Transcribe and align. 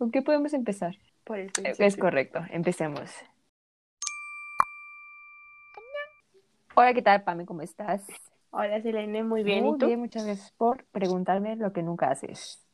¿Con 0.00 0.10
qué 0.10 0.22
podemos 0.22 0.54
empezar? 0.54 0.96
Por 1.24 1.38
el 1.40 1.48
Es 1.48 1.76
principio. 1.76 1.98
correcto, 2.04 2.40
empecemos. 2.48 3.10
Hola, 6.74 6.94
¿qué 6.94 7.02
tal, 7.02 7.22
Pame? 7.22 7.44
¿Cómo 7.44 7.60
estás? 7.60 8.06
Hola, 8.48 8.80
Selene, 8.80 9.22
muy 9.24 9.42
bien. 9.42 9.62
Muy 9.62 9.76
¿Y 9.76 9.78
tú? 9.78 9.86
bien, 9.88 10.00
muchas 10.00 10.24
gracias 10.24 10.52
por 10.52 10.86
preguntarme 10.86 11.54
lo 11.56 11.74
que 11.74 11.82
nunca 11.82 12.10
haces. 12.10 12.66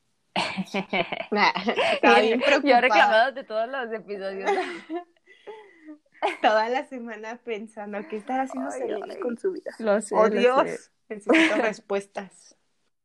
Nah, 1.32 1.50
estaba 1.94 2.20
bien 2.20 2.38
Yo 2.38 2.46
preocupada 2.46 2.80
reclamado 2.82 3.32
de 3.32 3.42
todos 3.42 3.68
los 3.70 3.92
episodios. 3.92 4.48
toda 6.42 6.68
la 6.68 6.84
semana 6.84 7.40
pensando 7.44 7.98
qué 8.08 8.18
estará 8.18 8.42
haciendo 8.44 8.70
Ay, 8.70 8.82
Selene 8.82 9.14
ay. 9.14 9.20
con 9.20 9.36
su 9.36 9.50
vida. 9.50 9.72
Lo 9.80 10.00
sé, 10.00 10.14
Oh, 10.14 10.28
lo 10.28 10.38
Dios, 10.38 10.70
sé. 10.70 11.14
necesito 11.16 11.56
respuestas. 11.60 12.56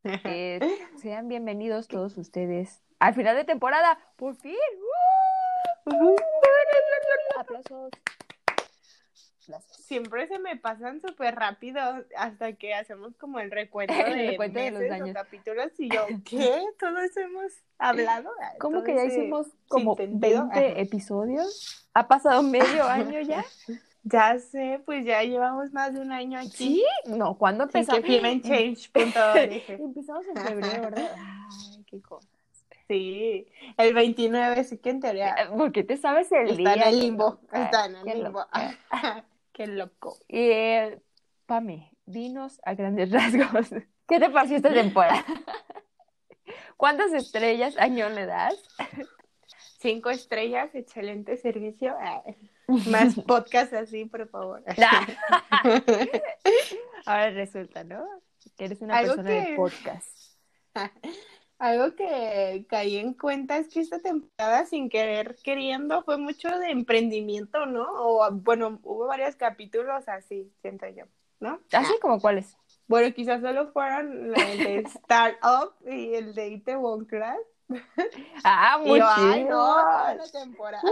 Eh, 0.03 0.59
sean 0.97 1.27
bienvenidos 1.27 1.87
todos 1.87 2.19
ustedes 2.19 2.83
al 3.01 3.15
final 3.15 3.35
de 3.35 3.43
temporada. 3.43 3.97
¡Por 4.15 4.35
fin! 4.35 4.55
¡Uh! 5.85 6.15
Aplausos. 7.39 7.89
Siempre 9.69 10.27
se 10.27 10.39
me 10.39 10.55
pasan 10.55 11.01
súper 11.01 11.35
rápido 11.35 11.81
hasta 12.15 12.53
que 12.53 12.73
hacemos 12.75 13.17
como 13.17 13.39
el 13.39 13.51
recuento 13.51 13.93
El 13.93 14.17
de, 14.17 14.27
recuento 14.27 14.59
de 14.59 14.71
los 14.71 14.83
o 14.83 14.93
años. 14.93 15.13
capítulos 15.13 15.71
y 15.79 15.89
yo, 15.89 16.05
¿qué? 16.25 16.61
¿Todo 16.79 16.99
eso 16.99 17.19
hemos 17.19 17.51
hablado? 17.79 18.31
¿Cómo 18.59 18.83
que 18.83 18.95
ya 18.95 19.03
hicimos 19.03 19.47
como 19.67 19.95
sinsentido? 19.95 20.47
20 20.47 20.57
Ajá. 20.57 20.79
episodios? 20.79 21.89
¿Ha 21.95 22.07
pasado 22.07 22.43
medio 22.43 22.83
año 22.85 23.19
ya? 23.21 23.43
Ya 24.03 24.39
sé, 24.39 24.81
pues 24.83 25.05
ya 25.05 25.21
llevamos 25.21 25.71
más 25.73 25.93
de 25.93 25.99
un 25.99 26.11
año 26.11 26.39
aquí. 26.39 26.49
¿Sí? 26.49 26.85
No, 27.05 27.37
¿cuándo 27.37 27.65
empezamos? 27.65 28.01
que 28.01 28.07
firmen 28.07 28.41
change.org. 28.41 29.63
Empezamos 29.67 30.25
en 30.25 30.37
febrero, 30.37 30.81
¿verdad? 30.81 31.15
Ay, 31.19 31.83
qué 31.85 32.01
cosa. 32.01 32.27
Sí, 32.91 33.47
el 33.77 33.93
29, 33.93 34.63
sí 34.65 34.77
que 34.79 34.89
en 34.89 34.99
teoría 34.99 35.33
¿Por 35.55 35.71
qué 35.71 35.85
te 35.85 35.95
sabes 35.95 36.29
el 36.33 36.49
está 36.49 36.73
en 36.73 36.79
día? 36.79 36.89
el 36.89 36.99
limbo. 36.99 37.39
Ay, 37.49 37.63
Está 37.63 37.85
en 37.85 37.95
el 37.95 38.03
qué 38.03 38.13
limbo. 38.15 38.39
loca. 38.39 38.77
Qué 39.53 39.67
loco. 39.67 40.17
Y, 40.27 40.39
eh, 40.51 40.99
Pame, 41.45 41.93
dinos 42.05 42.59
a 42.65 42.73
grandes 42.73 43.11
rasgos. 43.13 43.69
¿Qué 44.07 44.19
te 44.19 44.29
pareció 44.29 44.57
esta 44.57 44.73
temporada? 44.73 45.23
¿Cuántas 46.77 47.13
estrellas 47.13 47.77
año 47.77 48.09
le 48.09 48.25
das? 48.25 48.55
Cinco 49.79 50.09
estrellas, 50.09 50.75
excelente 50.75 51.37
servicio. 51.37 51.95
Ah, 51.97 52.23
Más 52.89 53.15
podcast 53.25 53.71
así, 53.73 54.03
por 54.05 54.27
favor. 54.27 54.63
Ahora 57.05 57.29
resulta, 57.29 57.83
¿no? 57.85 58.05
Que 58.57 58.65
eres 58.65 58.81
una 58.81 58.99
persona 59.01 59.29
de 59.29 59.55
podcast. 59.55 60.17
Algo 61.61 61.95
que 61.95 62.65
caí 62.67 62.97
en 62.97 63.13
cuenta 63.13 63.57
es 63.57 63.67
que 63.69 63.81
esta 63.81 63.99
temporada, 63.99 64.65
sin 64.65 64.89
querer 64.89 65.35
queriendo, 65.43 66.03
fue 66.03 66.17
mucho 66.17 66.49
de 66.57 66.71
emprendimiento, 66.71 67.67
¿no? 67.67 67.85
O 67.87 68.31
bueno, 68.31 68.79
hubo 68.83 69.05
varios 69.05 69.35
capítulos 69.35 70.07
así, 70.07 70.51
siento 70.61 70.87
yo, 70.87 71.05
¿no? 71.39 71.59
¿Así 71.71 71.93
como 72.01 72.19
cuáles? 72.19 72.57
Bueno, 72.87 73.13
quizás 73.13 73.41
solo 73.41 73.71
fueron 73.73 74.33
el 74.35 74.57
de 74.57 74.75
Startup 74.87 75.73
y 75.85 76.15
el 76.15 76.33
de 76.33 76.47
Itaewon 76.49 77.05
Class. 77.05 77.37
Ah, 78.43 78.79
muy 78.83 78.97
yo, 78.99 79.05
ay, 79.07 79.43
no, 79.43 79.75
la 80.15 80.17
temporada. 80.31 80.83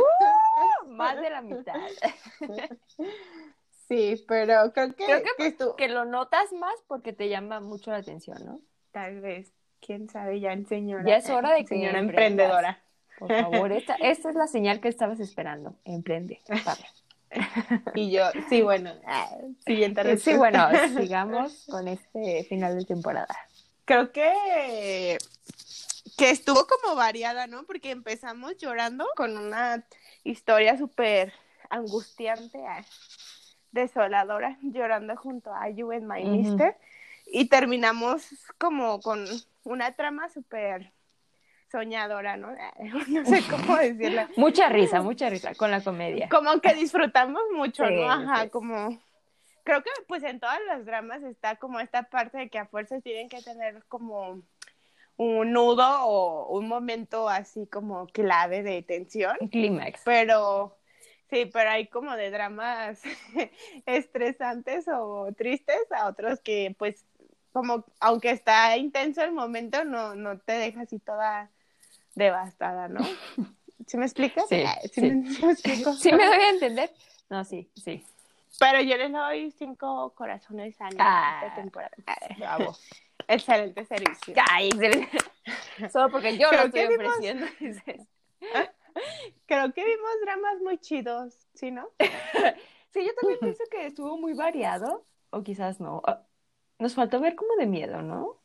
Más 0.87 1.19
de 1.19 1.29
la 1.31 1.41
mitad. 1.41 1.73
Sí, 3.87 4.23
pero 4.27 4.71
creo 4.71 4.93
que, 4.95 5.03
Creo 5.05 5.23
que- 5.23 5.29
que 5.35 5.47
estuvo. 5.47 5.75
Que 5.75 5.87
lo 5.87 6.05
notas 6.05 6.53
más 6.53 6.75
porque 6.87 7.11
te 7.11 7.27
llama 7.27 7.59
mucho 7.59 7.89
la 7.89 7.97
atención, 7.97 8.37
¿no? 8.45 8.61
Tal 8.91 9.19
vez, 9.19 9.51
quién 9.79 10.09
sabe, 10.09 10.39
ya 10.39 10.55
señora. 10.67 11.05
Ya 11.05 11.17
es 11.17 11.29
hora 11.29 11.53
de 11.53 11.61
que 11.63 11.67
Señora 11.75 11.99
emprendedora. 11.99 12.79
Por 13.17 13.29
favor, 13.29 13.71
esta, 13.71 13.95
esta 14.01 14.29
es 14.29 14.35
la 14.35 14.47
señal 14.47 14.79
que 14.79 14.87
estabas 14.87 15.19
esperando. 15.19 15.75
Emprende. 15.85 16.39
Y 17.95 18.11
yo, 18.11 18.23
sí, 18.49 18.61
bueno, 18.61 18.91
siguiente 19.65 20.03
Sí, 20.03 20.33
respuesta. 20.33 20.37
bueno, 20.37 20.87
sigamos 20.97 21.65
con 21.69 21.87
este 21.87 22.43
final 22.45 22.77
de 22.77 22.85
temporada. 22.85 23.35
Creo 23.85 24.11
que, 24.11 25.17
que 26.17 26.29
estuvo 26.29 26.65
como 26.67 26.95
variada, 26.95 27.47
¿no? 27.47 27.63
Porque 27.63 27.91
empezamos 27.91 28.57
llorando 28.57 29.05
con 29.15 29.37
una 29.37 29.83
historia 30.23 30.77
súper 30.77 31.33
angustiante, 31.69 32.65
ah, 32.65 32.83
desoladora, 33.71 34.57
llorando 34.61 35.15
junto 35.15 35.53
a 35.53 35.69
You 35.69 35.91
and 35.91 36.03
My 36.03 36.23
Ujú. 36.23 36.37
Mister. 36.37 36.75
Y 37.31 37.47
terminamos 37.49 38.27
como 38.57 38.99
con 39.01 39.25
una 39.63 39.91
trama 39.93 40.29
súper 40.29 40.91
soñadora, 41.71 42.37
¿no? 42.37 42.49
No 43.07 43.25
sé 43.25 43.43
cómo 43.49 43.75
decirla. 43.77 44.29
Mucha 44.35 44.69
risa, 44.69 45.01
mucha 45.01 45.29
risa 45.29 45.53
con 45.55 45.71
la 45.71 45.81
comedia. 45.81 46.29
Como 46.29 46.59
que 46.61 46.73
disfrutamos 46.73 47.41
mucho, 47.53 47.85
Sí, 47.85 47.95
¿no? 47.95 48.11
Ajá, 48.11 48.43
sí. 48.43 48.49
como... 48.49 48.99
Creo 49.63 49.83
que 49.83 49.91
pues 50.07 50.23
en 50.23 50.39
todas 50.39 50.59
las 50.65 50.85
dramas 50.85 51.21
está 51.21 51.57
como 51.57 51.79
esta 51.79 52.03
parte 52.03 52.39
de 52.39 52.49
que 52.49 52.57
a 52.57 52.65
fuerzas 52.65 53.03
tienen 53.03 53.29
que 53.29 53.41
tener 53.43 53.83
como 53.87 54.41
un 55.17 55.51
nudo 55.51 56.05
o 56.05 56.57
un 56.57 56.67
momento 56.67 57.29
así 57.29 57.67
como 57.67 58.07
clave 58.07 58.63
de 58.63 58.81
tensión, 58.81 59.35
Clímax. 59.51 60.01
pero 60.05 60.75
sí, 61.29 61.45
pero 61.53 61.69
hay 61.69 61.85
como 61.87 62.15
de 62.15 62.31
dramas 62.31 63.01
estresantes 63.85 64.87
o 64.87 65.27
tristes 65.37 65.91
a 65.91 66.07
otros 66.07 66.39
que 66.39 66.73
pues 66.79 67.05
como 67.51 67.85
aunque 67.99 68.31
está 68.31 68.75
intenso 68.77 69.21
el 69.23 69.31
momento 69.31 69.83
no, 69.83 70.15
no 70.15 70.37
te 70.39 70.53
deja 70.53 70.81
así 70.81 70.99
toda 70.99 71.49
devastada, 72.15 72.87
¿no? 72.87 72.99
¿Sí 73.87 73.97
me 73.97 74.05
explicas? 74.05 74.45
Sí, 74.49 74.63
sí. 74.93 75.01
me, 75.01 75.33
sí 75.33 75.41
me 75.45 75.51
explico? 75.53 75.93
¿Sí 75.99 76.11
me 76.11 76.25
doy 76.25 76.37
a 76.39 76.49
entender? 76.49 76.91
No, 77.29 77.43
sí, 77.45 77.69
sí. 77.75 78.05
Pero 78.59 78.81
yo 78.81 78.97
les 78.97 79.11
doy 79.11 79.51
cinco 79.51 80.13
corazones 80.15 80.75
a 80.81 80.89
Ah. 80.99 81.41
esta 81.45 81.55
temporada. 81.61 81.95
Bravo. 82.37 82.75
Excelente 83.27 83.85
servicio. 83.85 84.33
Ay, 84.51 84.67
excelente. 84.69 85.17
Solo 85.91 86.09
porque 86.09 86.37
yo 86.37 86.49
Creo 86.49 86.61
lo 86.61 86.67
estoy 86.67 86.81
que 86.81 86.87
vimos- 86.97 87.07
ofreciendo. 87.13 87.45
dices. 87.59 88.07
Creo 89.45 89.71
que 89.73 89.85
vimos 89.85 90.09
dramas 90.25 90.59
muy 90.61 90.77
chidos, 90.79 91.35
¿sí, 91.53 91.71
no? 91.71 91.87
Sí, 92.91 93.05
yo 93.05 93.13
también 93.21 93.39
pienso 93.39 93.63
que 93.71 93.85
estuvo 93.85 94.17
muy 94.17 94.33
variado. 94.33 95.05
O 95.29 95.43
quizás 95.43 95.79
no. 95.79 96.01
Ah, 96.79 96.83
Nos 96.83 96.95
faltó 96.95 97.19
ver 97.21 97.35
como 97.35 97.55
de 97.57 97.67
miedo, 97.67 98.01
¿no? 98.01 98.41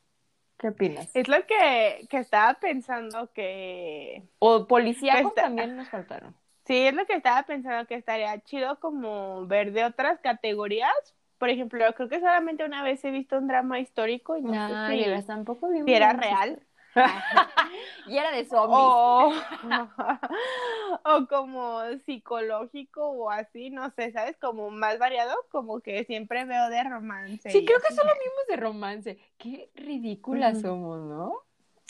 ¿Qué 0.57 0.69
opinas? 0.69 1.11
Es 1.13 1.27
lo 1.27 1.45
que, 1.47 2.07
que 2.09 2.17
estaba 2.17 2.55
pensando 2.59 3.31
que... 3.33 4.27
O 4.39 4.65
policíacos 4.71 5.33
Está- 5.35 5.43
también 5.43 5.75
nos 5.75 5.89
faltaron. 5.89 6.33
Sí, 6.65 6.75
es 6.87 6.93
lo 6.95 7.05
que 7.05 7.13
estaba 7.13 7.43
pensando 7.45 7.87
que 7.87 7.95
estaría 7.95 8.39
chido 8.41 8.79
como 8.79 9.45
ver 9.47 9.71
de 9.71 9.85
otras 9.85 10.19
categorías. 10.21 10.91
Por 11.37 11.49
ejemplo, 11.49 11.85
creo 11.95 12.09
que 12.09 12.19
solamente 12.19 12.65
una 12.65 12.81
vez 12.83 13.03
he 13.05 13.11
visto 13.11 13.37
un 13.37 13.47
drama 13.47 13.79
histórico 13.79 14.37
y 14.37 14.41
no 14.41 14.53
No, 14.53 14.59
sé 14.59 14.77
si, 14.85 15.03
de 15.09 15.23
tampoco 15.23 15.67
si 15.85 15.93
era 15.93 16.13
real. 16.13 16.64
Y 18.07 18.17
era 18.17 18.31
de 18.31 18.45
zombies. 18.45 18.79
O, 18.79 19.33
o 21.03 21.27
como 21.27 21.81
psicológico 22.05 23.03
o 23.09 23.29
así, 23.31 23.69
no 23.71 23.89
sé, 23.91 24.11
¿sabes? 24.11 24.37
Como 24.37 24.69
más 24.69 24.99
variado, 24.99 25.33
como 25.51 25.79
que 25.79 26.03
siempre 26.05 26.45
veo 26.45 26.69
de 26.69 26.83
romance. 26.83 27.49
Sí, 27.49 27.65
creo 27.65 27.79
que 27.79 27.87
así. 27.87 27.95
solo 27.95 28.11
vimos 28.13 28.47
de 28.47 28.55
romance. 28.57 29.19
Qué 29.37 29.71
ridículas 29.75 30.61
somos, 30.61 30.99
¿no? 31.01 31.33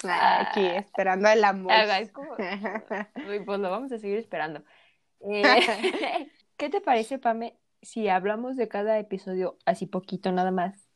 Ah, 0.05 0.47
Aquí 0.49 0.65
esperando 0.65 1.27
el 1.29 1.43
amor. 1.43 1.71
Ah, 1.73 1.99
es 1.99 2.11
como- 2.11 2.35
Uy, 3.29 3.39
pues 3.45 3.59
lo 3.59 3.69
vamos 3.69 3.91
a 3.91 3.97
seguir 3.97 4.17
esperando. 4.17 4.61
Eh, 5.19 6.29
¿Qué 6.57 6.69
te 6.69 6.81
parece, 6.81 7.19
Pame, 7.19 7.57
si 7.81 8.07
hablamos 8.07 8.55
de 8.55 8.67
cada 8.67 8.97
episodio 8.99 9.57
así 9.65 9.85
poquito 9.85 10.31
nada 10.31 10.51
más? 10.51 10.87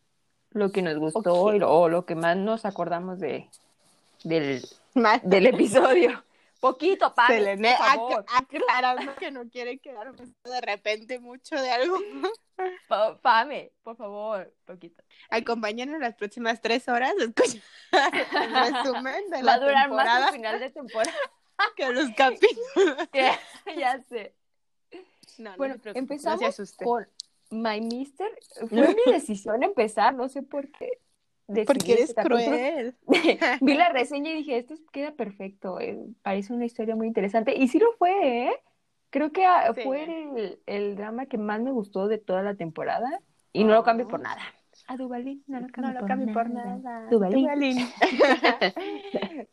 Lo 0.51 0.71
que 0.71 0.81
nos 0.81 0.97
gustó 0.97 1.53
y 1.53 1.59
lo- 1.59 1.71
o 1.71 1.89
lo 1.89 2.05
que 2.05 2.15
más 2.15 2.37
nos 2.37 2.65
acordamos 2.65 3.19
de, 3.19 3.49
del, 4.23 4.61
del 5.23 5.47
episodio. 5.47 6.23
Poquito, 6.59 7.13
Pame, 7.15 7.35
Selene 7.35 7.75
por 7.77 7.87
favor. 7.87 8.25
ac- 8.25 8.43
aclarando 8.43 9.15
que 9.15 9.31
no 9.31 9.47
quiere 9.49 9.79
quedarme 9.79 10.17
de 10.43 10.61
repente 10.61 11.17
mucho 11.19 11.55
de 11.55 11.71
algo. 11.71 11.97
Pa- 12.89 13.17
Pame, 13.21 13.71
por 13.81 13.95
favor, 13.95 14.53
poquito. 14.65 15.01
Acompáñanos 15.29 16.01
las 16.01 16.15
próximas 16.15 16.59
tres 16.61 16.89
horas 16.89 17.13
escuchar 17.17 17.61
el 18.13 18.73
resumen 18.73 19.29
de 19.29 19.37
Va 19.41 19.41
la 19.43 19.53
a 19.53 19.59
durar 19.59 19.89
más 19.89 20.27
el 20.27 20.33
final 20.33 20.59
de 20.59 20.69
temporada. 20.69 21.15
que 21.77 21.91
los 21.93 22.09
capítulos. 22.17 23.07
ya 23.77 24.03
sé. 24.09 24.35
No, 25.37 25.51
no 25.51 25.57
Bueno, 25.57 25.75
empezamos 25.93 26.41
no 26.59 26.65
con 26.85 27.07
My 27.51 27.79
Mister. 27.79 28.29
Fue 28.67 28.95
mi 29.05 29.13
decisión 29.13 29.63
empezar, 29.63 30.13
no 30.13 30.27
sé 30.27 30.41
por 30.41 30.69
qué. 30.71 30.99
Porque 31.65 31.93
eres 31.93 32.09
este 32.09 32.21
cruel. 32.21 32.95
Vi 33.61 33.73
la 33.73 33.89
reseña 33.93 34.31
y 34.31 34.35
dije, 34.35 34.57
esto 34.57 34.75
queda 34.91 35.11
perfecto, 35.13 35.79
eh, 35.79 35.99
parece 36.21 36.53
una 36.53 36.65
historia 36.65 36.95
muy 36.95 37.07
interesante. 37.07 37.55
Y 37.55 37.67
sí 37.67 37.79
lo 37.79 37.91
fue, 37.93 38.47
¿eh? 38.47 38.51
Creo 39.09 39.31
que 39.31 39.45
ah, 39.45 39.71
Sí. 39.73 39.81
fue 39.81 40.03
el, 40.03 40.59
el 40.67 40.95
drama 40.95 41.25
que 41.25 41.37
más 41.37 41.59
me 41.61 41.71
gustó 41.71 42.07
de 42.07 42.19
toda 42.19 42.43
la 42.43 42.55
temporada 42.55 43.21
y 43.51 43.63
no 43.63 43.73
lo 43.73 43.83
cambio 43.83 44.07
por 44.07 44.19
Oh. 44.19 44.23
nada. 44.23 44.41
A 44.87 44.95
Duvalín 44.97 45.43
no 45.47 45.59
lo 45.59 45.67
No 45.67 45.73
cambio 45.73 45.93
lo 45.93 45.99
por 45.99 46.07
cambio 46.07 46.33
por 46.33 46.49
nada. 46.49 46.75
nada. 46.77 47.09
Duvalín. 47.09 47.43
Duvalín. 47.45 47.77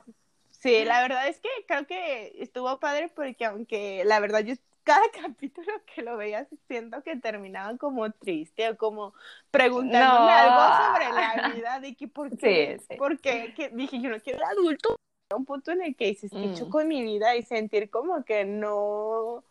Sí, 0.51 0.85
la 0.85 1.01
verdad 1.03 1.29
es 1.29 1.39
que 1.39 1.49
creo 1.69 1.87
que 1.87 2.33
estuvo 2.43 2.81
padre 2.81 3.09
porque 3.15 3.45
aunque 3.45 4.03
la 4.05 4.19
verdad 4.21 4.41
yo 4.41 4.55
cada 4.87 5.03
capítulo 5.23 5.73
que 5.93 6.01
lo 6.01 6.17
veía 6.17 6.47
siento 6.69 7.03
que 7.03 7.17
terminaban 7.17 7.77
como 7.77 8.11
triste 8.13 8.71
o 8.71 8.79
como 8.79 9.13
preguntándome 9.51 10.33
algo 10.33 10.95
sobre 10.95 11.13
la 11.13 11.49
vida 11.55 11.81
de 11.81 11.95
que 11.95 12.09
por 12.09 12.35
qué, 12.39 12.81
porque 12.97 13.53
que, 13.55 13.69
dije 13.71 14.01
yo 14.01 14.09
no 14.09 14.21
quiero 14.21 14.39
ser 14.39 14.49
adulto 14.49 14.97
un 15.35 15.45
punto 15.45 15.73
en 15.73 15.83
el 15.83 15.97
que 15.97 16.07
dices 16.07 16.31
qué 16.31 16.65
mm. 16.65 16.71
con 16.71 16.87
mi 16.87 17.03
vida 17.03 17.35
y 17.35 17.43
sentir 17.43 17.91
como 17.91 18.25
que 18.25 18.45
no 18.45 19.43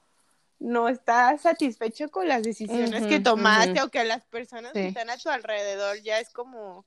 no 0.57 0.87
estás 0.87 1.41
satisfecho 1.41 2.09
con 2.09 2.29
las 2.29 2.41
decisiones 2.41 3.05
que 3.05 3.19
tomaste 3.19 3.81
o 3.81 3.89
que 3.89 4.05
las 4.05 4.23
personas 4.23 4.71
que 4.71 4.87
están 4.87 5.09
a 5.09 5.17
tu 5.17 5.27
alrededor 5.27 6.01
ya 6.01 6.21
es 6.21 6.29
como 6.29 6.85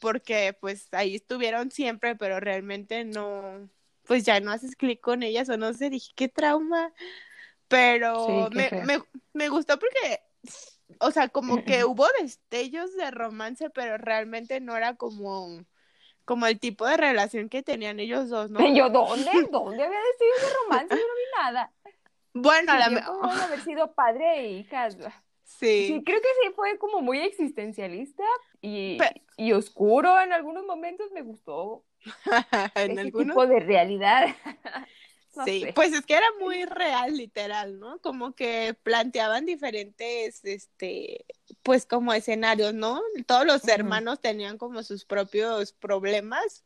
porque 0.00 0.56
pues 0.60 0.86
ahí 0.92 1.16
estuvieron 1.16 1.72
siempre 1.72 2.14
pero 2.14 2.38
realmente 2.38 3.04
no 3.04 3.68
pues 4.04 4.24
ya 4.24 4.38
no 4.38 4.52
haces 4.52 4.76
clic 4.76 5.00
con 5.00 5.24
ellas 5.24 5.48
o 5.48 5.56
no 5.56 5.74
sé 5.74 5.90
dije 5.90 6.12
qué 6.14 6.28
trauma 6.28 6.92
pero 7.70 8.50
me, 8.50 8.68
me, 8.84 8.98
me, 9.32 9.48
gustó 9.48 9.78
porque, 9.78 10.20
o 10.98 11.12
sea, 11.12 11.28
como 11.28 11.64
que 11.64 11.84
hubo 11.84 12.04
destellos 12.20 12.94
de 12.96 13.12
romance, 13.12 13.70
pero 13.70 13.96
realmente 13.96 14.60
no 14.60 14.76
era 14.76 14.96
como, 14.96 15.64
como 16.24 16.46
el 16.46 16.58
tipo 16.58 16.84
de 16.84 16.96
relación 16.96 17.48
que 17.48 17.62
tenían 17.62 18.00
ellos 18.00 18.28
dos, 18.28 18.50
¿no? 18.50 18.58
Yo, 18.74 18.90
¿dónde? 18.90 19.30
¿Dónde 19.52 19.84
había 19.84 20.00
destellos 20.00 20.42
de 20.42 20.56
romance? 20.64 20.94
Yo 20.96 21.00
no 21.00 21.14
vi 21.14 21.42
nada. 21.42 21.72
Bueno, 22.34 22.72
a 22.72 22.78
la 22.78 22.90
mejor. 22.90 23.30
haber 23.30 23.60
sido 23.60 23.94
padre 23.94 24.40
e 24.40 24.52
hijas. 24.52 24.96
Sí. 25.44 25.86
sí. 25.88 26.02
creo 26.04 26.20
que 26.20 26.28
sí 26.42 26.52
fue 26.54 26.76
como 26.78 27.00
muy 27.00 27.20
existencialista 27.20 28.24
y, 28.60 28.98
y 29.36 29.52
oscuro 29.52 30.20
en 30.20 30.32
algunos 30.32 30.64
momentos 30.64 31.10
me 31.12 31.22
gustó. 31.22 31.84
¿En 32.74 32.98
ese 32.98 33.12
tipo 33.12 33.46
de 33.46 33.60
realidad. 33.60 34.34
Sí, 35.44 35.66
pues 35.74 35.92
es 35.92 36.04
que 36.04 36.14
era 36.14 36.26
muy 36.40 36.64
real, 36.64 37.16
literal, 37.16 37.78
¿no? 37.78 38.00
Como 38.00 38.34
que 38.34 38.76
planteaban 38.82 39.46
diferentes, 39.46 40.44
este, 40.44 41.24
pues 41.62 41.86
como 41.86 42.12
escenarios, 42.12 42.74
¿no? 42.74 43.00
Todos 43.26 43.46
los 43.46 43.66
hermanos 43.68 44.20
tenían 44.20 44.58
como 44.58 44.82
sus 44.82 45.04
propios 45.04 45.72
problemas, 45.72 46.64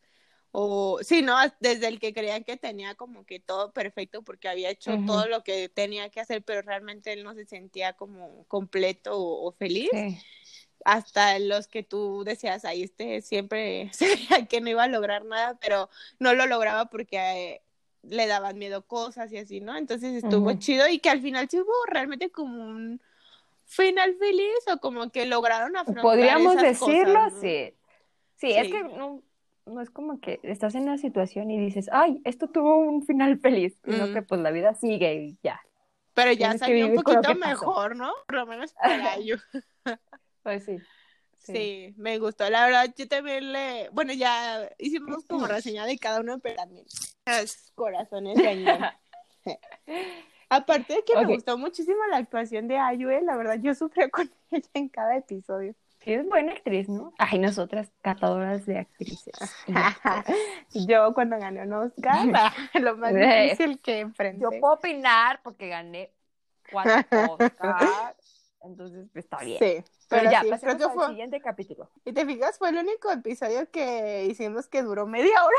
o 0.56 1.00
sí, 1.02 1.20
¿no? 1.20 1.36
Desde 1.58 1.88
el 1.88 1.98
que 1.98 2.14
creían 2.14 2.44
que 2.44 2.56
tenía 2.56 2.94
como 2.94 3.26
que 3.26 3.40
todo 3.40 3.72
perfecto 3.72 4.22
porque 4.22 4.48
había 4.48 4.70
hecho 4.70 4.96
todo 5.04 5.26
lo 5.26 5.42
que 5.42 5.68
tenía 5.68 6.10
que 6.10 6.20
hacer, 6.20 6.44
pero 6.44 6.62
realmente 6.62 7.12
él 7.12 7.24
no 7.24 7.34
se 7.34 7.44
sentía 7.44 7.94
como 7.94 8.44
completo 8.46 9.10
o, 9.16 9.50
feliz. 9.50 9.90
hasta 10.84 11.40
los 11.40 11.66
que 11.66 11.82
tú 11.82 12.22
decías, 12.24 12.64
ahí 12.64 12.84
este 12.84 13.20
siempre 13.20 13.90
sabía 13.92 14.46
que 14.48 14.60
no 14.60 14.70
iba 14.70 14.84
a 14.84 14.88
lograr 14.88 15.24
nada, 15.24 15.58
pero 15.60 15.90
no 16.20 16.34
lo 16.34 16.46
lograba 16.46 16.86
porque 16.86 17.16
eh, 17.18 17.62
le 18.08 18.26
daban 18.26 18.58
miedo 18.58 18.86
cosas 18.86 19.32
y 19.32 19.38
así, 19.38 19.60
¿no? 19.60 19.76
Entonces 19.76 20.22
estuvo 20.22 20.52
chido 20.54 20.88
y 20.88 20.98
que 20.98 21.10
al 21.10 21.20
final 21.20 21.48
sí 21.48 21.60
hubo 21.60 21.72
realmente 21.86 22.30
como 22.30 22.64
un 22.64 23.00
final 23.64 24.14
feliz 24.16 24.58
o 24.72 24.78
como 24.78 25.10
que 25.10 25.26
lograron 25.26 25.76
afrontar 25.76 26.02
Podríamos 26.02 26.56
decirlo, 26.56 27.30
sí. 27.40 27.74
sí. 28.36 28.52
es 28.52 28.70
que 28.70 28.82
no, 28.84 29.22
no 29.66 29.80
es 29.80 29.90
como 29.90 30.20
que 30.20 30.40
estás 30.42 30.74
en 30.74 30.82
una 30.82 30.98
situación 30.98 31.50
y 31.50 31.58
dices, 31.58 31.88
ay, 31.92 32.20
esto 32.24 32.48
tuvo 32.48 32.76
un 32.76 33.02
final 33.04 33.38
feliz, 33.38 33.78
sino 33.84 34.12
que 34.12 34.22
pues 34.22 34.40
la 34.40 34.50
vida 34.50 34.74
sigue 34.74 35.14
y 35.14 35.38
ya. 35.42 35.60
Pero 36.14 36.32
ya 36.32 36.56
salió 36.56 36.86
un 36.86 36.94
poquito 36.94 37.34
mejor, 37.34 37.96
¿no? 37.96 38.12
Por 38.26 38.36
lo 38.36 38.46
menos 38.46 38.72
para 38.80 39.16
ellos. 39.16 39.42
pues 40.42 40.64
sí. 40.64 40.78
Sí. 41.38 41.94
me 41.98 42.18
gustó. 42.18 42.48
La 42.48 42.64
verdad, 42.64 42.94
yo 42.96 43.06
también 43.06 43.52
le. 43.52 43.90
Bueno, 43.90 44.12
ya 44.12 44.70
hicimos 44.78 45.24
como 45.26 45.46
reseña 45.46 45.84
de 45.84 45.98
cada 45.98 46.20
uno, 46.20 46.38
pero 46.38 46.56
también. 46.56 46.86
Corazones 47.74 48.36
de 48.36 48.78
Aparte 50.48 50.94
de 50.94 51.04
que 51.04 51.16
me 51.16 51.34
gustó 51.34 51.58
muchísimo 51.58 51.98
la 52.10 52.18
actuación 52.18 52.68
de 52.68 52.78
Ayue, 52.78 53.22
la 53.22 53.36
verdad, 53.36 53.58
yo 53.60 53.74
sufrí 53.74 54.08
con 54.10 54.30
ella 54.50 54.68
en 54.74 54.88
cada 54.88 55.16
episodio. 55.16 55.74
es 56.00 56.28
buena 56.28 56.52
actriz, 56.52 56.88
¿no? 56.88 57.12
Ay, 57.18 57.38
nosotras, 57.38 57.90
catadoras 58.02 58.64
de 58.66 58.80
actrices. 58.80 59.34
yo 60.86 61.12
cuando 61.14 61.38
gané 61.38 61.62
un 61.62 61.72
Oscar, 61.72 62.28
lo 62.74 62.96
más 62.96 63.14
difícil 63.14 63.80
que 63.80 64.00
enfrenté. 64.00 64.42
Yo 64.42 64.50
puedo 64.60 64.74
opinar 64.74 65.40
porque 65.42 65.68
gané 65.68 66.12
cuatro 66.70 67.36
Oscars, 67.38 68.52
entonces 68.60 69.08
está 69.14 69.38
bien. 69.38 69.58
Sí. 69.58 69.84
Pero, 70.08 70.30
ya, 70.30 70.44
pasemos 70.48 70.82
al 70.82 70.90
fue... 70.92 71.08
siguiente 71.08 71.40
capítulo. 71.40 71.90
Y 72.04 72.12
te 72.12 72.24
fijas, 72.26 72.58
fue 72.58 72.68
el 72.68 72.76
único 72.76 73.10
episodio 73.10 73.68
que 73.70 74.26
hicimos 74.26 74.68
que 74.68 74.82
duró 74.82 75.06
media 75.06 75.42
hora. 75.44 75.58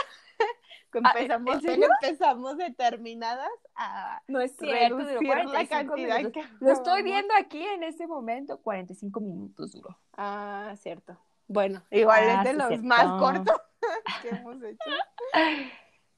Ah, 1.04 1.14
empezamos, 1.16 1.64
empezamos 1.64 2.58
determinadas 2.58 3.50
a 3.76 4.22
no 4.28 4.40
es 4.40 4.56
cierto, 4.56 4.98
la 4.98 5.68
cantidad 5.68 6.22
Lo 6.60 6.72
estoy 6.72 7.04
viendo 7.04 7.34
aquí 7.38 7.64
en 7.64 7.84
este 7.84 8.08
momento, 8.08 8.62
45 8.62 9.20
minutos 9.22 9.72
duró. 9.72 9.98
Ah, 10.18 10.74
cierto. 10.78 11.18
Bueno, 11.48 11.84
igual 11.92 12.24
es 12.24 12.44
de 12.44 12.54
los 12.54 12.84
más 12.84 13.06
cortos 13.20 13.62
que 14.22 14.30
hemos 14.30 14.62
hecho. 14.64 14.90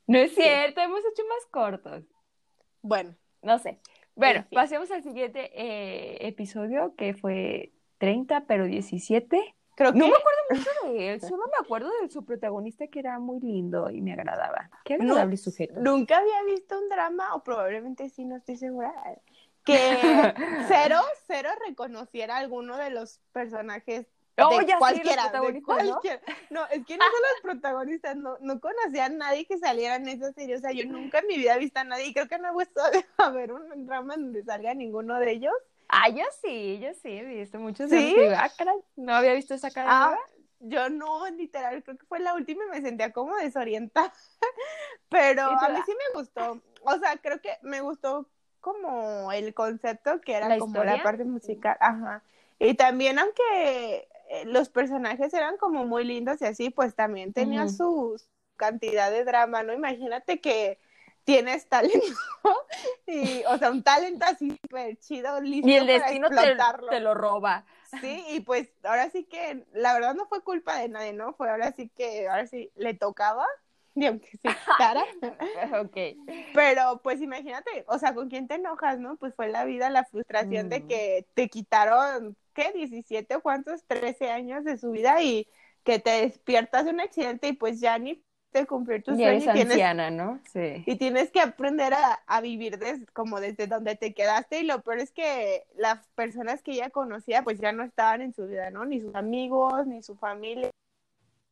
No 0.10 0.18
es 0.20 0.34
cierto, 0.34 0.80
hemos 0.80 1.02
hecho 1.02 1.24
más 1.28 1.46
cortos. 1.52 2.06
Bueno. 2.82 3.14
No 3.42 3.60
sé. 3.60 3.80
Bueno, 4.16 4.46
pasemos 4.52 4.90
al 4.92 5.04
siguiente 5.04 5.52
eh, 5.54 6.28
episodio 6.28 6.96
que 6.96 7.14
fue 7.14 7.72
30, 8.00 8.46
pero 8.48 8.66
17. 8.66 9.56
Creo 9.78 9.94
que... 9.94 10.00
No 10.00 10.08
me 10.08 10.16
acuerdo 10.16 10.40
mucho 10.50 10.70
de 10.88 11.14
él, 11.14 11.22
solo 11.22 11.44
me 11.46 11.64
acuerdo 11.64 11.92
de 12.02 12.10
su 12.10 12.26
protagonista 12.26 12.88
que 12.88 12.98
era 12.98 13.20
muy 13.20 13.40
lindo 13.40 13.92
y 13.92 14.02
me 14.02 14.14
agradaba. 14.14 14.72
Qué 14.84 14.96
agradable 14.96 15.38
sujeto. 15.38 15.80
Nunca 15.80 16.18
había 16.18 16.44
visto 16.46 16.80
un 16.80 16.90
drama, 16.90 17.36
o 17.36 17.44
probablemente 17.44 18.10
sí, 18.10 18.26
no 18.26 18.38
estoy 18.38 18.58
segura, 18.58 18.92
que 19.64 19.78
cero, 20.68 21.00
cero 21.28 21.50
reconociera 21.68 22.38
a 22.38 22.40
alguno 22.40 22.76
de 22.76 22.90
los 22.90 23.20
personajes 23.32 24.08
oh, 24.40 24.58
de 24.58 24.76
cualquiera, 24.80 25.32
¿no? 26.50 26.66
es 26.72 26.84
que 26.84 26.98
no 26.98 27.06
son 27.06 27.22
los 27.22 27.42
protagonistas, 27.44 28.18
no, 28.18 28.36
no 28.42 28.60
conocía 28.60 29.06
a 29.06 29.10
nadie 29.10 29.46
que 29.46 29.60
saliera 29.60 29.98
en 29.98 30.08
esa 30.08 30.34
serie, 30.34 30.56
o 30.56 30.60
sea, 30.60 30.72
yo 30.72 30.86
nunca 30.86 31.20
en 31.20 31.28
mi 31.28 31.38
vida 31.38 31.54
he 31.54 31.60
visto 31.60 31.80
a 31.80 31.84
nadie 31.84 32.08
y 32.08 32.14
creo 32.16 32.28
que 32.28 32.40
no 32.40 32.50
he 32.50 32.66
visto 32.66 32.82
a 33.18 33.30
ver 33.30 33.54
un 33.54 33.86
drama 33.86 34.16
donde 34.16 34.44
salga 34.44 34.74
ninguno 34.74 35.20
de 35.20 35.34
ellos. 35.34 35.54
Ah, 35.90 36.10
yo 36.10 36.24
sí, 36.42 36.80
yo 36.80 36.94
sí, 36.94 37.10
he 37.10 37.24
visto 37.24 37.60
muchos. 37.60 37.90
¿Sí? 37.90 38.16
Ah, 38.36 38.50
no 38.96 39.14
había 39.14 39.34
visto 39.34 39.54
esa 39.54 39.72
cara. 39.72 39.90
Ah, 39.90 40.18
yo 40.60 40.90
no, 40.90 41.30
literal, 41.30 41.84
creo 41.84 41.98
que 41.98 42.06
fue 42.06 42.20
la 42.20 42.34
última 42.34 42.66
y 42.66 42.70
me 42.70 42.82
sentía 42.82 43.12
como 43.14 43.36
desorientada. 43.36 44.14
Pero 45.10 45.44
a 45.44 45.70
mí 45.70 45.80
sí 45.86 45.92
me 45.92 46.20
gustó. 46.20 46.62
O 46.84 46.98
sea, 47.00 47.18
creo 47.18 47.40
que 47.42 47.58
me 47.62 47.82
gustó 47.82 48.28
como 48.60 49.32
el 49.32 49.54
concepto 49.54 50.20
que 50.22 50.34
era 50.34 50.58
como 50.58 50.84
la 50.84 51.02
parte 51.04 51.24
musical. 51.24 51.78
Ajá. 51.80 52.24
Y 52.60 52.74
también, 52.74 53.20
aunque 53.20 54.08
eh, 54.30 54.46
los 54.46 54.70
personajes 54.70 55.34
eran 55.34 55.58
como 55.58 55.86
muy 55.86 56.04
lindos 56.04 56.42
y 56.42 56.46
así, 56.46 56.70
pues 56.70 56.96
también 56.96 57.34
tenía 57.34 57.70
su 57.70 58.20
cantidad 58.56 59.12
de 59.12 59.24
drama, 59.24 59.64
¿no? 59.64 59.74
Imagínate 59.74 60.42
que 60.42 60.80
tienes 61.28 61.68
talento 61.68 62.00
y 63.06 63.44
o 63.50 63.58
sea 63.58 63.70
un 63.70 63.84
talento 63.84 64.26
así 64.26 64.58
súper 64.62 64.96
chido 64.98 65.42
listo 65.42 65.68
y 65.68 65.76
el 65.76 65.86
destino 65.86 66.30
te, 66.30 66.56
te, 66.90 67.00
lo 67.02 67.14
roba. 67.14 67.66
Sí 68.00 68.24
y 68.30 68.40
pues 68.40 68.70
ahora 68.84 69.10
sí 69.10 69.26
que 69.26 69.66
la 69.74 69.94
verdad 69.94 70.16
no 70.16 70.26
fue 70.28 70.42
culpa 70.42 70.80
de 70.80 70.88
nadie 70.88 71.12
no 71.12 71.34
fue 71.34 71.50
ahora 71.50 71.74
sí 71.74 71.92
que 71.98 72.30
ahora 72.30 72.48
sí 72.48 72.72
le 72.76 72.94
tocaba 72.94 73.46
y 73.94 74.06
aunque 74.06 74.30
se 74.38 74.38
quitara. 74.78 75.04
Ok. 75.82 75.98
Pero 76.54 77.02
pues 77.04 77.20
imagínate 77.20 77.84
o 77.88 78.00
sea 78.00 78.16
con 78.16 78.30
quién 78.30 78.48
te 78.48 78.56
enojas 78.56 78.98
no 78.98 79.18
pues 79.18 79.36
fue 79.36 79.50
la 79.50 79.66
vida 79.66 79.90
la 79.90 80.06
frustración 80.06 80.70
de 80.70 80.80
mm. 80.80 80.88
que 80.88 81.28
te 81.34 81.50
quitaron 81.50 82.38
qué 82.54 82.72
17 82.72 83.36
o 83.36 83.42
cuántos 83.42 83.84
13 83.88 84.32
años 84.32 84.64
de 84.64 84.78
su 84.78 84.92
vida 84.92 85.22
y 85.22 85.50
que 85.84 86.00
te 86.00 86.22
despiertas 86.22 86.86
de 86.86 86.92
un 86.92 87.02
accidente 87.02 87.50
y 87.50 87.54
pues 87.54 87.82
ya 87.82 88.00
ni 88.00 88.24
de 88.58 88.66
cumplir 88.66 89.04
tus 89.04 89.16
sueños. 89.18 89.44
y 89.56 89.66
tienes, 89.66 90.12
¿no? 90.14 90.40
Sí. 90.52 90.84
Y 90.86 90.96
tienes 90.96 91.32
que 91.32 91.42
aprender 91.42 91.94
a, 91.94 92.42
vivir 92.42 92.80
como 93.14 93.40
desde 93.40 93.68
donde 93.68 93.96
te 93.96 94.14
quedaste. 94.14 94.60
Y 94.60 94.64
lo 94.64 94.82
peor 94.82 95.00
es 95.00 95.12
que 95.12 95.64
las 95.76 96.06
personas 96.16 96.62
que 96.62 96.72
ella 96.72 96.90
conocía, 96.90 97.44
pues 97.44 97.60
ya 97.60 97.72
no 97.72 97.84
estaban 97.84 98.22
en 98.22 98.34
su 98.34 98.48
vida, 98.48 98.70
¿no? 98.70 98.86
Ni 98.86 99.02
sus 99.02 99.16
amigos, 99.16 99.88
ni 99.88 100.02
su 100.04 100.16
familia. 100.16 100.70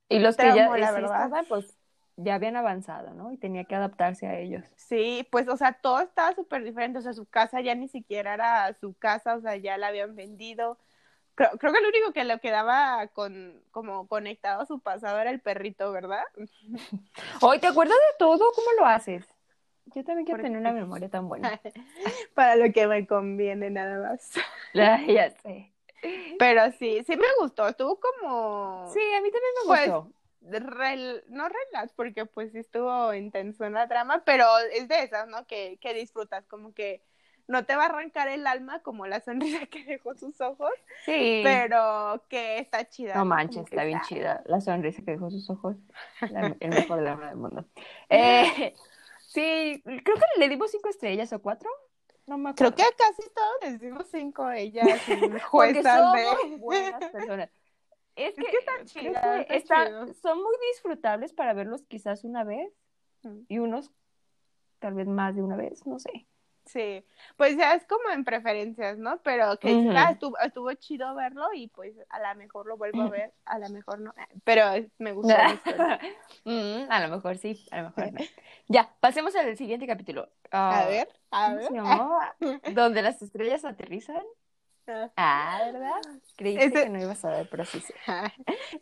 Y 0.09 0.19
los 0.19 0.37
que 0.37 0.53
ya 0.55 0.69
la 0.77 0.91
verdad, 0.91 1.31
pues 1.47 1.75
ya 2.17 2.35
habían 2.35 2.55
avanzado, 2.55 3.13
¿no? 3.13 3.31
Y 3.31 3.37
tenía 3.37 3.65
que 3.65 3.75
adaptarse 3.75 4.27
a 4.27 4.37
ellos. 4.37 4.63
Sí, 4.75 5.27
pues, 5.31 5.47
o 5.47 5.57
sea, 5.57 5.73
todo 5.73 5.99
estaba 6.01 6.33
súper 6.33 6.63
diferente. 6.63 6.99
O 6.99 7.01
sea, 7.01 7.13
su 7.13 7.25
casa 7.25 7.61
ya 7.61 7.75
ni 7.75 7.87
siquiera 7.87 8.33
era 8.33 8.73
su 8.79 8.93
casa, 8.93 9.35
o 9.35 9.41
sea, 9.41 9.55
ya 9.57 9.77
la 9.77 9.87
habían 9.87 10.15
vendido 10.15 10.77
Creo, 11.35 11.51
creo, 11.57 11.73
que 11.73 11.81
lo 11.81 11.89
único 11.89 12.13
que 12.13 12.23
le 12.23 12.39
quedaba 12.39 13.07
con, 13.07 13.61
como 13.71 14.07
conectado 14.07 14.61
a 14.61 14.65
su 14.65 14.79
pasado 14.79 15.19
era 15.19 15.29
el 15.29 15.41
perrito, 15.41 15.91
¿verdad? 15.91 16.23
Hoy, 17.41 17.59
¿te 17.59 17.67
acuerdas 17.67 17.97
de 17.97 18.17
todo? 18.17 18.51
¿Cómo 18.53 18.67
lo 18.79 18.85
haces? 18.85 19.25
Yo 19.93 20.03
también 20.03 20.25
quiero 20.25 20.41
tener 20.41 20.59
una 20.59 20.71
memoria 20.71 21.09
tan 21.09 21.27
buena. 21.27 21.59
Para 22.33 22.55
lo 22.55 22.71
que 22.71 22.87
me 22.87 23.05
conviene, 23.05 23.69
nada 23.69 24.09
más. 24.09 24.31
ya 24.73 25.29
sé. 25.41 25.71
Pero 26.39 26.71
sí, 26.73 27.03
sí 27.05 27.15
me 27.15 27.27
gustó. 27.39 27.67
Estuvo 27.67 27.99
como. 27.99 28.89
Sí, 28.93 28.99
a 28.99 29.21
mí 29.21 29.29
también 29.31 29.53
me 29.61 29.67
pues, 29.67 29.91
gustó. 29.91 31.27
no 31.29 31.49
relax, 31.49 31.93
porque 31.95 32.25
pues 32.25 32.53
estuvo 32.55 33.13
intenso 33.13 33.65
en 33.65 33.73
la 33.73 33.87
trama, 33.87 34.23
pero 34.25 34.45
es 34.73 34.87
de 34.87 35.03
esas, 35.03 35.27
¿no? 35.27 35.45
Que, 35.45 35.77
que 35.81 35.93
disfrutas, 35.93 36.45
como 36.47 36.73
que 36.73 37.01
no 37.47 37.65
te 37.65 37.75
va 37.75 37.83
a 37.83 37.85
arrancar 37.87 38.27
el 38.27 38.47
alma 38.47 38.79
como 38.79 39.05
la 39.05 39.19
sonrisa 39.19 39.65
que 39.67 39.83
dejó 39.83 40.15
sus 40.15 40.39
ojos, 40.41 40.71
sí. 41.05 41.41
pero 41.43 42.23
que 42.27 42.59
está 42.59 42.87
chida. 42.89 43.15
No, 43.15 43.25
manches, 43.25 43.63
está 43.63 43.83
bien 43.83 44.01
chida. 44.07 44.43
La 44.45 44.61
sonrisa 44.61 45.01
que 45.03 45.11
dejó 45.11 45.29
sus 45.29 45.49
ojos, 45.49 45.75
el 46.59 46.69
mejor 46.69 47.01
drama 47.01 47.27
del 47.27 47.37
mundo. 47.37 47.65
Eh, 48.09 48.73
sí, 49.19 49.81
creo 49.83 50.15
que 50.15 50.39
le 50.39 50.49
dimos 50.49 50.71
cinco 50.71 50.89
estrellas 50.89 51.31
o 51.33 51.41
cuatro. 51.41 51.69
No 52.27 52.37
me 52.37 52.49
acuerdo. 52.49 52.75
Creo 52.75 52.89
que 52.89 52.95
casi 52.95 53.29
todos 53.29 53.55
les 53.61 53.79
dimos 53.79 54.07
cinco 54.09 54.49
ellas, 54.49 54.87
juezas 55.49 56.13
de... 56.13 56.57
buenas 56.57 57.11
personas. 57.11 57.49
Es 58.15 58.33
que, 58.33 58.45
está 59.49 59.89
son 60.21 60.37
muy 60.37 60.55
disfrutables 60.71 61.33
para 61.33 61.53
verlos 61.53 61.83
quizás 61.83 62.23
una 62.23 62.45
vez 62.45 62.71
y 63.49 63.59
unos 63.59 63.91
tal 64.79 64.93
vez 64.93 65.07
más 65.07 65.35
de 65.35 65.43
una 65.43 65.57
vez, 65.57 65.85
no 65.85 65.99
sé. 65.99 66.25
Sí, 66.65 67.05
pues 67.37 67.55
ya 67.57 67.75
es 67.75 67.85
como 67.85 68.09
en 68.09 68.25
preferencias, 68.25 68.97
¿no? 68.97 69.19
Pero 69.21 69.57
que 69.59 69.69
estuvo, 70.09 70.37
estuvo, 70.39 70.73
chido 70.73 71.13
verlo 71.13 71.53
y 71.53 71.67
pues 71.67 71.95
a 72.09 72.19
lo 72.19 72.39
mejor 72.39 72.65
lo 72.65 72.75
vuelvo 72.75 73.03
a 73.03 73.09
ver, 73.09 73.33
a 73.45 73.59
lo 73.59 73.69
mejor 73.69 73.99
no, 73.99 74.13
pero 74.43 74.65
me 74.97 75.13
gustó. 75.13 75.35
mm, 76.45 76.89
a 76.89 77.07
lo 77.07 77.15
mejor 77.15 77.37
sí, 77.37 77.65
a 77.71 77.77
lo 77.77 77.83
mejor 77.89 78.13
no. 78.13 78.19
Ya, 78.67 78.89
pasemos 78.99 79.35
al 79.35 79.55
siguiente 79.57 79.85
capítulo. 79.85 80.27
a 80.51 80.81
ah, 80.81 80.87
ver, 80.87 81.07
a 81.31 81.53
ver. 81.53 81.69
Donde 82.73 83.01
las 83.03 83.21
estrellas 83.21 83.63
aterrizan. 83.63 84.23
Ah, 84.87 85.11
ah 85.17 85.59
¿verdad? 85.71 86.01
Creíste 86.35 86.71
que 86.71 86.89
no 86.89 86.99
ibas 86.99 87.23
a 87.25 87.29
ver, 87.29 87.49
pero 87.49 87.65
sí, 87.65 87.79
sí. 87.79 87.93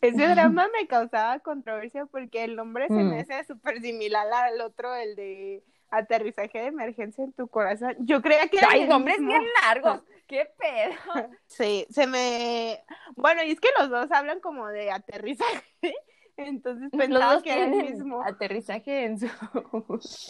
Ese 0.00 0.28
drama 0.28 0.68
me 0.68 0.86
causaba 0.86 1.38
controversia 1.40 2.06
porque 2.06 2.44
el 2.44 2.56
nombre 2.56 2.88
se 2.88 2.94
me 2.94 3.16
mm. 3.16 3.20
hace 3.20 3.44
súper 3.44 3.80
similar 3.80 4.30
al 4.32 4.60
otro, 4.60 4.94
el 4.94 5.16
de 5.16 5.62
aterrizaje 5.96 6.58
de 6.58 6.66
emergencia 6.66 7.24
en 7.24 7.32
tu 7.32 7.48
corazón. 7.48 7.96
Yo 8.00 8.22
creía 8.22 8.48
que... 8.48 8.58
Hay 8.68 8.86
nombres 8.86 9.18
bien 9.18 9.42
largos. 9.62 10.02
¿Qué 10.26 10.48
pedo? 10.58 11.28
Sí, 11.46 11.86
se 11.90 12.06
me... 12.06 12.82
Bueno, 13.16 13.42
y 13.42 13.50
es 13.50 13.60
que 13.60 13.68
los 13.78 13.90
dos 13.90 14.10
hablan 14.10 14.40
como 14.40 14.68
de 14.68 14.90
aterrizaje. 14.90 15.62
Entonces 16.36 16.90
pensaba 16.90 17.42
que 17.42 17.52
era 17.52 17.64
el 17.64 17.70
mismo. 17.70 18.22
Aterrizaje 18.22 19.04
en 19.04 19.18
su... 19.20 19.26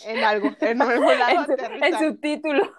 En 0.07 0.25
algo, 0.25 0.51
en 0.61 0.83
algún 0.83 1.19
lado 1.19 1.47
En 1.83 1.99
su 1.99 2.17
título. 2.17 2.71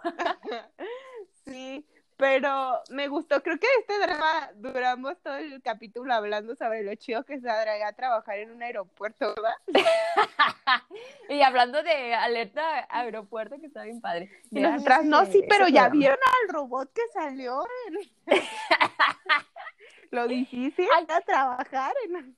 sí, 1.45 1.85
pero 2.17 2.81
me 2.89 3.07
gustó, 3.07 3.41
creo 3.43 3.59
que 3.59 3.67
este 3.79 3.99
drama 3.99 4.49
duramos 4.55 5.17
todo 5.21 5.35
el 5.35 5.61
capítulo 5.61 6.13
hablando 6.13 6.55
sobre 6.55 6.83
lo 6.83 6.95
chido 6.95 7.23
que 7.25 7.39
se 7.39 7.49
a 7.49 7.93
trabajar 7.93 8.39
en 8.39 8.51
un 8.51 8.63
aeropuerto, 8.63 9.33
¿verdad? 9.35 9.55
y 11.29 11.41
hablando 11.41 11.83
de 11.83 12.13
alerta 12.13 12.87
aeropuerto, 12.89 13.59
que 13.59 13.67
está 13.67 13.83
bien 13.83 13.99
padre. 13.99 14.29
Y 14.51 14.61
nosotras, 14.61 15.03
no, 15.05 15.25
sí, 15.25 15.43
pero 15.49 15.67
ya 15.67 15.89
vieron 15.89 16.19
al 16.43 16.53
robot 16.53 16.91
que 16.93 17.01
salió. 17.13 17.65
lo 20.11 20.27
difícil 20.27 20.87
a 21.07 21.21
trabajar 21.21 21.93
en... 22.05 22.37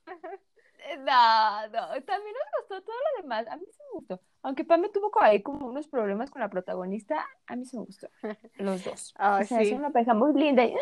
No, 1.00 1.68
no, 1.68 1.88
también 2.04 2.34
nos 2.34 2.62
gustó 2.62 2.82
todo 2.82 2.96
lo 2.96 3.22
demás. 3.22 3.48
A 3.48 3.58
mí 3.58 3.66
sí 3.70 3.80
me 3.92 4.00
gustó. 4.00 4.22
Aunque 4.44 4.64
Pame 4.64 4.90
tuvo 4.90 5.12
ahí 5.22 5.42
como 5.42 5.68
unos 5.68 5.88
problemas 5.88 6.32
con 6.32 6.42
la 6.42 6.50
protagonista, 6.50 7.26
a 7.48 7.56
mí 7.56 7.66
sí 7.66 7.78
me 7.78 7.86
gustó. 7.86 8.08
Los 8.58 8.84
dos. 8.84 9.14
Ah, 9.18 9.40
o 9.42 9.46
sea, 9.46 9.62
es 9.62 9.72
una 9.72 9.90
pareja 9.90 10.14
muy 10.14 10.34
linda. 10.34 10.64
Y, 10.64 10.76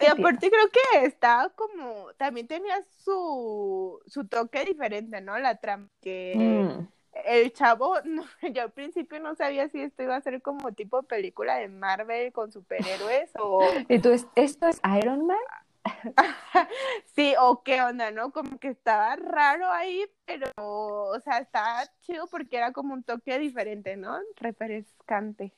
y 0.00 0.06
aparte 0.06 0.50
creo 0.50 0.68
que 0.68 1.06
estaba 1.06 1.50
como, 1.50 2.12
también 2.16 2.46
tenía 2.46 2.82
su, 3.04 4.00
su 4.06 4.26
toque 4.26 4.64
diferente, 4.64 5.20
¿no? 5.20 5.38
La 5.38 5.56
trama 5.56 5.88
que 6.00 6.34
mm. 6.36 6.88
el 7.26 7.52
chavo, 7.52 7.94
yo 8.52 8.62
al 8.62 8.72
principio 8.72 9.20
no 9.20 9.34
sabía 9.34 9.68
si 9.68 9.80
esto 9.80 10.02
iba 10.02 10.16
a 10.16 10.20
ser 10.20 10.42
como 10.42 10.72
tipo 10.72 11.02
película 11.02 11.56
de 11.56 11.68
Marvel 11.68 12.32
con 12.32 12.50
superhéroes 12.50 13.30
o... 13.38 13.62
Entonces, 13.88 14.26
¿esto 14.34 14.68
es 14.68 14.80
Iron 14.98 15.26
Man? 15.26 15.38
sí, 17.14 17.34
o 17.40 17.62
qué 17.62 17.82
onda, 17.82 18.10
¿no? 18.10 18.32
Como 18.32 18.58
que 18.58 18.68
estaba 18.68 19.16
raro 19.16 19.70
ahí, 19.70 20.04
pero, 20.24 20.50
o 20.56 21.20
sea, 21.20 21.38
estaba 21.38 21.82
chido 22.00 22.26
porque 22.26 22.56
era 22.56 22.72
como 22.72 22.94
un 22.94 23.02
toque 23.02 23.38
diferente, 23.38 23.96
¿no? 23.96 24.18
Refrescante. 24.36 25.52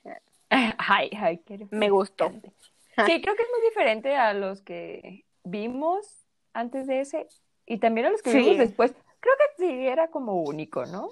Ay, 0.79 1.11
ay, 1.19 1.39
qué 1.39 1.67
Me 1.71 1.89
gustó. 1.89 2.31
Sí, 2.31 3.23
creo 3.23 3.35
que 3.35 3.43
es 3.43 3.49
muy 3.51 3.69
diferente 3.71 4.15
a 4.17 4.35
los 4.35 4.61
que 4.61 5.25
vimos 5.45 6.27
antes 6.53 6.87
de 6.87 7.01
ese 7.01 7.27
y 7.65 7.79
también 7.79 8.09
a 8.09 8.11
los 8.11 8.21
que 8.21 8.35
vimos 8.35 8.59
después. 8.59 8.93
Creo 9.21 9.35
que 9.39 9.65
sí 9.65 9.87
era 9.87 10.09
como 10.09 10.43
único, 10.43 10.85
¿no? 10.85 11.09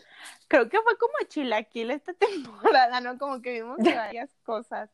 Creo 0.48 0.68
que 0.68 0.78
fue 0.82 0.98
como 0.98 1.14
chilaquil 1.28 1.90
esta 1.90 2.12
temporada, 2.74 3.00
¿no? 3.00 3.16
Como 3.16 3.40
que 3.40 3.52
vimos 3.52 3.78
varias 3.78 4.28
cosas. 4.42 4.90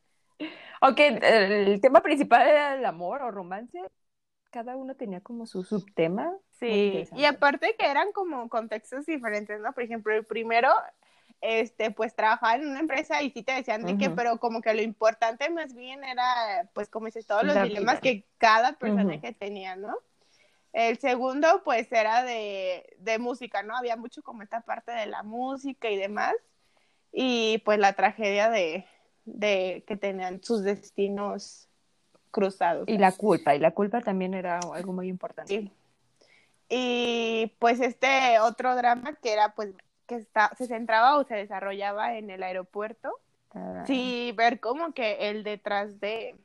Aunque 0.79 1.07
el 1.07 1.81
tema 1.81 2.01
principal 2.01 2.47
era 2.47 2.75
el 2.75 2.85
amor 2.85 3.23
o 3.23 3.31
romance, 3.31 3.81
cada 4.51 4.75
uno 4.75 4.95
tenía 4.95 5.21
como 5.21 5.45
su 5.45 5.63
subtema. 5.63 6.33
Sí, 6.59 7.07
y 7.15 7.25
aparte 7.25 7.75
que 7.77 7.85
eran 7.85 8.11
como 8.11 8.49
contextos 8.49 9.05
diferentes, 9.05 9.59
¿no? 9.59 9.73
Por 9.73 9.83
ejemplo, 9.83 10.13
el 10.13 10.25
primero, 10.25 10.69
este, 11.41 11.91
pues 11.91 12.15
trabajaba 12.15 12.55
en 12.55 12.67
una 12.67 12.79
empresa 12.79 13.21
y 13.21 13.29
sí 13.31 13.43
te 13.43 13.53
decían 13.53 13.83
de 13.85 13.97
que, 13.97 14.09
pero 14.09 14.37
como 14.39 14.61
que 14.61 14.73
lo 14.73 14.81
importante 14.81 15.49
más 15.49 15.75
bien 15.75 16.03
era, 16.03 16.69
pues 16.73 16.89
como 16.89 17.05
dices, 17.05 17.27
todos 17.27 17.43
los 17.43 17.61
dilemas 17.61 17.99
que 17.99 18.25
cada 18.37 18.73
personaje 18.73 19.33
tenía, 19.33 19.75
¿no? 19.75 19.95
El 20.73 20.97
segundo, 20.99 21.63
pues 21.63 21.91
era 21.91 22.23
de, 22.23 22.95
de 22.99 23.19
música, 23.19 23.63
¿no? 23.63 23.75
Había 23.75 23.95
mucho 23.95 24.21
como 24.21 24.43
esta 24.43 24.61
parte 24.61 24.91
de 24.91 25.05
la 25.05 25.23
música 25.23 25.89
y 25.89 25.97
demás. 25.97 26.35
Y 27.11 27.59
pues 27.65 27.79
la 27.79 27.93
tragedia 27.93 28.49
de, 28.49 28.85
de 29.25 29.83
que 29.87 29.97
tenían 29.97 30.43
sus 30.43 30.63
destinos 30.63 31.66
cruzados. 32.31 32.87
Y 32.87 32.97
la 32.97 33.11
culpa, 33.11 33.55
y 33.55 33.59
la 33.59 33.71
culpa 33.71 34.01
también 34.01 34.33
era 34.33 34.59
algo 34.73 34.93
muy 34.93 35.07
importante. 35.07 35.71
Y 36.69 37.53
pues 37.59 37.79
este 37.79 38.39
otro 38.39 38.75
drama 38.75 39.15
que 39.21 39.31
era 39.31 39.53
pues 39.55 39.73
que 40.05 40.15
está, 40.15 40.51
se 40.57 40.67
centraba 40.67 41.17
o 41.17 41.23
se 41.25 41.35
desarrollaba 41.35 42.15
en 42.15 42.29
el 42.29 42.43
aeropuerto. 42.43 43.19
Ah. 43.53 43.83
Sí, 43.85 44.33
ver 44.35 44.59
como 44.59 44.93
que 44.93 45.29
el 45.29 45.43
detrás 45.43 45.99
de, 45.99 46.35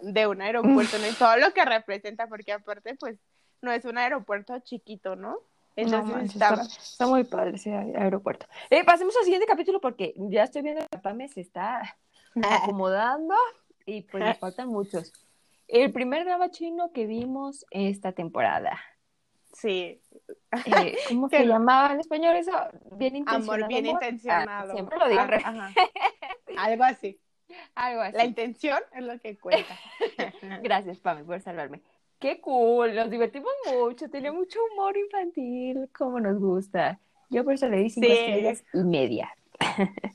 de 0.00 0.26
un 0.26 0.40
aeropuerto, 0.40 0.98
¿no? 0.98 1.06
Y 1.06 1.12
todo 1.12 1.36
lo 1.36 1.52
que 1.52 1.64
representa, 1.64 2.26
porque 2.26 2.52
aparte 2.52 2.94
pues 2.96 3.18
no 3.62 3.72
es 3.72 3.84
un 3.84 3.98
aeropuerto 3.98 4.58
chiquito, 4.60 5.16
¿no? 5.16 5.38
Entonces 5.76 6.34
está, 6.34 7.06
muy 7.06 7.22
padre 7.22 7.54
ese 7.54 7.72
aeropuerto. 7.72 8.46
Eh, 8.68 8.84
pasemos 8.84 9.16
al 9.16 9.22
siguiente 9.22 9.46
capítulo 9.46 9.80
porque 9.80 10.12
ya 10.16 10.42
estoy 10.42 10.62
viendo 10.62 10.84
que 10.90 10.98
Pame 10.98 11.28
se 11.28 11.40
está 11.40 11.96
acomodando 12.42 13.34
y 13.88 14.02
pues 14.02 14.22
me 14.22 14.34
faltan 14.34 14.68
muchos. 14.68 15.12
El 15.66 15.92
primer 15.92 16.24
drama 16.24 16.50
chino 16.50 16.92
que 16.92 17.06
vimos 17.06 17.66
esta 17.70 18.12
temporada. 18.12 18.78
Sí. 19.52 20.00
Eh, 20.66 20.96
¿Cómo 21.08 21.28
se 21.30 21.44
llamaba 21.44 21.94
en 21.94 22.00
español 22.00 22.36
eso? 22.36 22.52
Bien 22.92 23.16
intencionado. 23.16 23.52
Amor 23.54 23.68
bien 23.68 23.86
ah, 23.86 23.90
intencionado. 23.90 24.72
siempre 24.74 24.98
lo 24.98 25.08
digo. 25.08 25.20
Algo 26.58 26.84
así. 26.84 27.18
Algo 27.74 28.02
así. 28.02 28.16
La 28.16 28.24
intención 28.26 28.78
es 28.94 29.02
lo 29.02 29.18
que 29.18 29.38
cuenta. 29.38 29.74
Gracias, 30.62 30.98
Pame, 30.98 31.24
por 31.24 31.40
salvarme. 31.40 31.80
Qué 32.18 32.40
cool, 32.40 32.94
nos 32.94 33.10
divertimos 33.10 33.52
mucho, 33.72 34.10
tenía 34.10 34.32
mucho 34.32 34.58
humor 34.72 34.96
infantil, 34.96 35.88
como 35.96 36.18
nos 36.18 36.38
gusta. 36.38 36.98
Yo 37.30 37.44
por 37.44 37.54
eso 37.54 37.68
le 37.68 37.78
di 37.78 37.90
cinco 37.90 38.08
estrellas 38.08 38.64
y 38.74 38.78
media. 38.78 39.32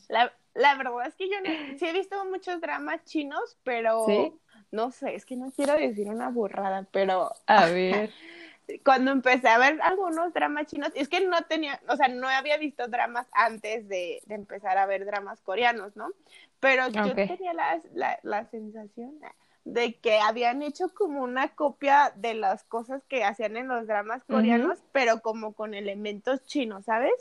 La, 0.10 0.34
la 0.54 0.76
verdad 0.76 1.08
es 1.08 1.16
que 1.16 1.30
yo 1.30 1.36
sí 1.80 1.86
he 1.86 1.94
visto 1.94 2.24
muchos 2.26 2.62
dramas 2.62 3.04
chinos, 3.06 3.58
pero 3.64 4.06
no 4.72 4.92
sé, 4.92 5.16
es 5.16 5.26
que 5.26 5.36
no 5.36 5.52
quiero 5.52 5.74
decir 5.74 6.10
una 6.10 6.30
burrada, 6.30 6.88
pero 6.92 7.32
a 7.48 7.66
ver. 7.68 8.12
Cuando 8.86 9.12
empecé 9.12 9.50
a 9.50 9.58
ver 9.58 9.82
algunos 9.82 10.34
dramas 10.34 10.68
chinos, 10.68 10.90
es 10.96 11.10
que 11.10 11.20
no 11.20 11.38
tenía, 11.42 11.82
o 11.90 11.98
sea, 11.98 12.08
no 12.08 12.30
había 12.30 12.58
visto 12.58 12.88
dramas 12.88 13.28
antes 13.34 13.90
de, 13.90 14.22
empezar 14.30 14.78
a 14.78 14.86
ver 14.86 15.04
dramas 15.04 15.42
coreanos, 15.42 15.98
¿no? 15.98 16.08
Pero 16.62 16.88
yo 16.88 17.14
tenía 17.14 17.54
la, 17.54 17.82
la, 17.94 18.20
la 18.24 18.46
sensación 18.46 19.20
de 19.66 19.96
que 19.96 20.20
habían 20.20 20.62
hecho 20.62 20.94
como 20.94 21.24
una 21.24 21.50
copia 21.50 22.14
de 22.16 22.36
las 22.36 22.64
cosas 22.64 23.04
que 23.10 23.24
hacían 23.24 23.58
en 23.58 23.68
los 23.68 23.86
dramas 23.86 24.24
coreanos, 24.24 24.80
pero 24.92 25.22
como 25.22 25.54
con 25.54 25.74
elementos 25.74 26.46
chinos, 26.46 26.86
¿sabes? 26.86 27.14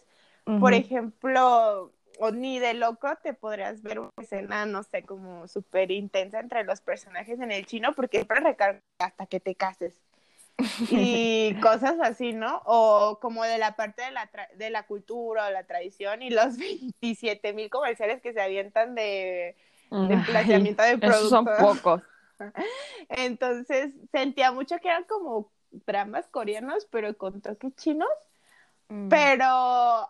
Por 0.44 0.74
ejemplo, 0.74 1.92
o 2.22 2.30
ni 2.30 2.60
de 2.60 2.74
loco 2.74 3.08
te 3.20 3.34
podrías 3.34 3.82
ver 3.82 3.98
una 3.98 4.10
escena, 4.16 4.64
no 4.64 4.84
sé, 4.84 5.02
como 5.02 5.48
súper 5.48 5.90
intensa 5.90 6.38
entre 6.38 6.62
los 6.62 6.80
personajes 6.80 7.40
en 7.40 7.50
el 7.50 7.66
chino, 7.66 7.94
porque 7.96 8.18
siempre 8.18 8.38
recarga 8.38 8.80
hasta 9.00 9.26
que 9.26 9.40
te 9.40 9.56
cases. 9.56 10.00
Y 10.88 11.56
cosas 11.60 11.96
así, 12.00 12.32
¿no? 12.32 12.62
O 12.64 13.18
como 13.20 13.42
de 13.42 13.58
la 13.58 13.74
parte 13.74 14.02
de 14.02 14.12
la, 14.12 14.30
de 14.54 14.70
la 14.70 14.84
cultura 14.84 15.48
o 15.48 15.50
la 15.50 15.64
tradición 15.64 16.22
y 16.22 16.30
los 16.30 16.56
27 17.00 17.54
mil 17.54 17.68
comerciales 17.70 18.22
que 18.22 18.32
se 18.32 18.40
avientan 18.40 18.94
de, 18.94 19.56
de 19.90 20.16
planteamiento 20.24 20.84
de 20.84 20.98
productos. 20.98 21.28
son 21.28 21.44
pocos. 21.58 22.02
Entonces 23.08 23.94
sentía 24.12 24.52
mucho 24.52 24.78
que 24.78 24.86
eran 24.86 25.02
como 25.04 25.50
dramas 25.72 26.28
coreanos, 26.28 26.86
pero 26.88 27.16
con 27.16 27.40
toques 27.40 27.74
chinos. 27.74 28.08
Mm. 28.90 29.08
Pero, 29.08 30.08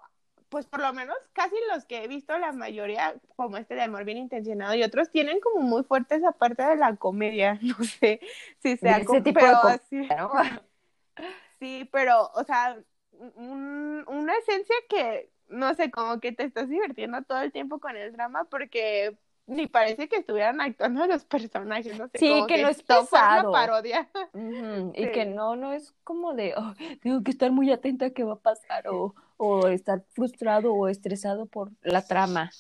pues 0.53 0.67
por 0.67 0.83
lo 0.83 0.93
menos 0.93 1.17
casi 1.33 1.57
los 1.73 1.87
que 1.87 2.05
he 2.05 2.09
visto, 2.09 2.37
la 2.37 2.53
mayoría, 2.53 3.15
como 3.37 3.57
este 3.57 3.75
de 3.75 3.81
Amor 3.81 4.05
Bien 4.05 4.19
Intencionado 4.19 4.75
y 4.75 4.83
otros, 4.83 5.11
tienen 5.11 5.41
como 5.41 5.63
muy 5.63 5.83
fuerte 5.83 6.17
esa 6.17 6.33
parte 6.33 6.63
de 6.63 6.77
la 6.77 6.95
comedia. 6.97 7.59
No 7.73 7.83
sé 7.83 8.21
si 8.59 8.77
sea 8.77 8.99
ese 8.99 9.23
tipo 9.23 9.41
de 9.41 9.81
sí. 9.89 10.07
sí, 11.59 11.89
pero, 11.91 12.31
o 12.35 12.45
sea, 12.45 12.77
una 13.13 14.37
esencia 14.37 14.77
que, 14.91 15.31
no 15.49 15.73
sé, 15.73 15.91
como 15.91 16.21
que 16.21 16.33
te 16.33 16.45
estás 16.45 16.69
divirtiendo 16.69 17.23
todo 17.23 17.41
el 17.41 17.51
tiempo 17.51 17.79
con 17.79 17.97
el 17.97 18.13
drama 18.13 18.45
porque 18.45 19.17
ni 19.47 19.67
parece 19.67 20.09
que 20.09 20.17
estuvieran 20.17 20.61
actuando 20.61 21.07
los 21.07 21.25
personajes, 21.25 21.99
no 21.99 22.09
sé. 22.09 22.19
Sí, 22.19 22.45
que, 22.47 22.63
no 22.63 22.69
es 22.69 22.83
pesado. 22.83 23.53
parodia. 23.53 24.09
Y 24.95 25.11
que 25.13 25.25
no, 25.25 25.57
no 25.57 25.73
es 25.73 25.95
como 26.05 26.35
de, 26.35 26.55
oh, 26.57 26.75
tengo 27.01 27.23
que 27.23 27.31
estar 27.31 27.51
muy 27.51 27.73
atenta 27.73 28.07
a 28.07 28.11
qué 28.11 28.23
va 28.23 28.35
a 28.35 28.41
pasar 28.41 28.89
o, 28.89 29.15
o 29.45 29.67
estar 29.67 30.05
frustrado 30.13 30.73
o 30.73 30.87
estresado 30.87 31.47
por 31.47 31.73
la 31.83 32.07
trama. 32.07 32.53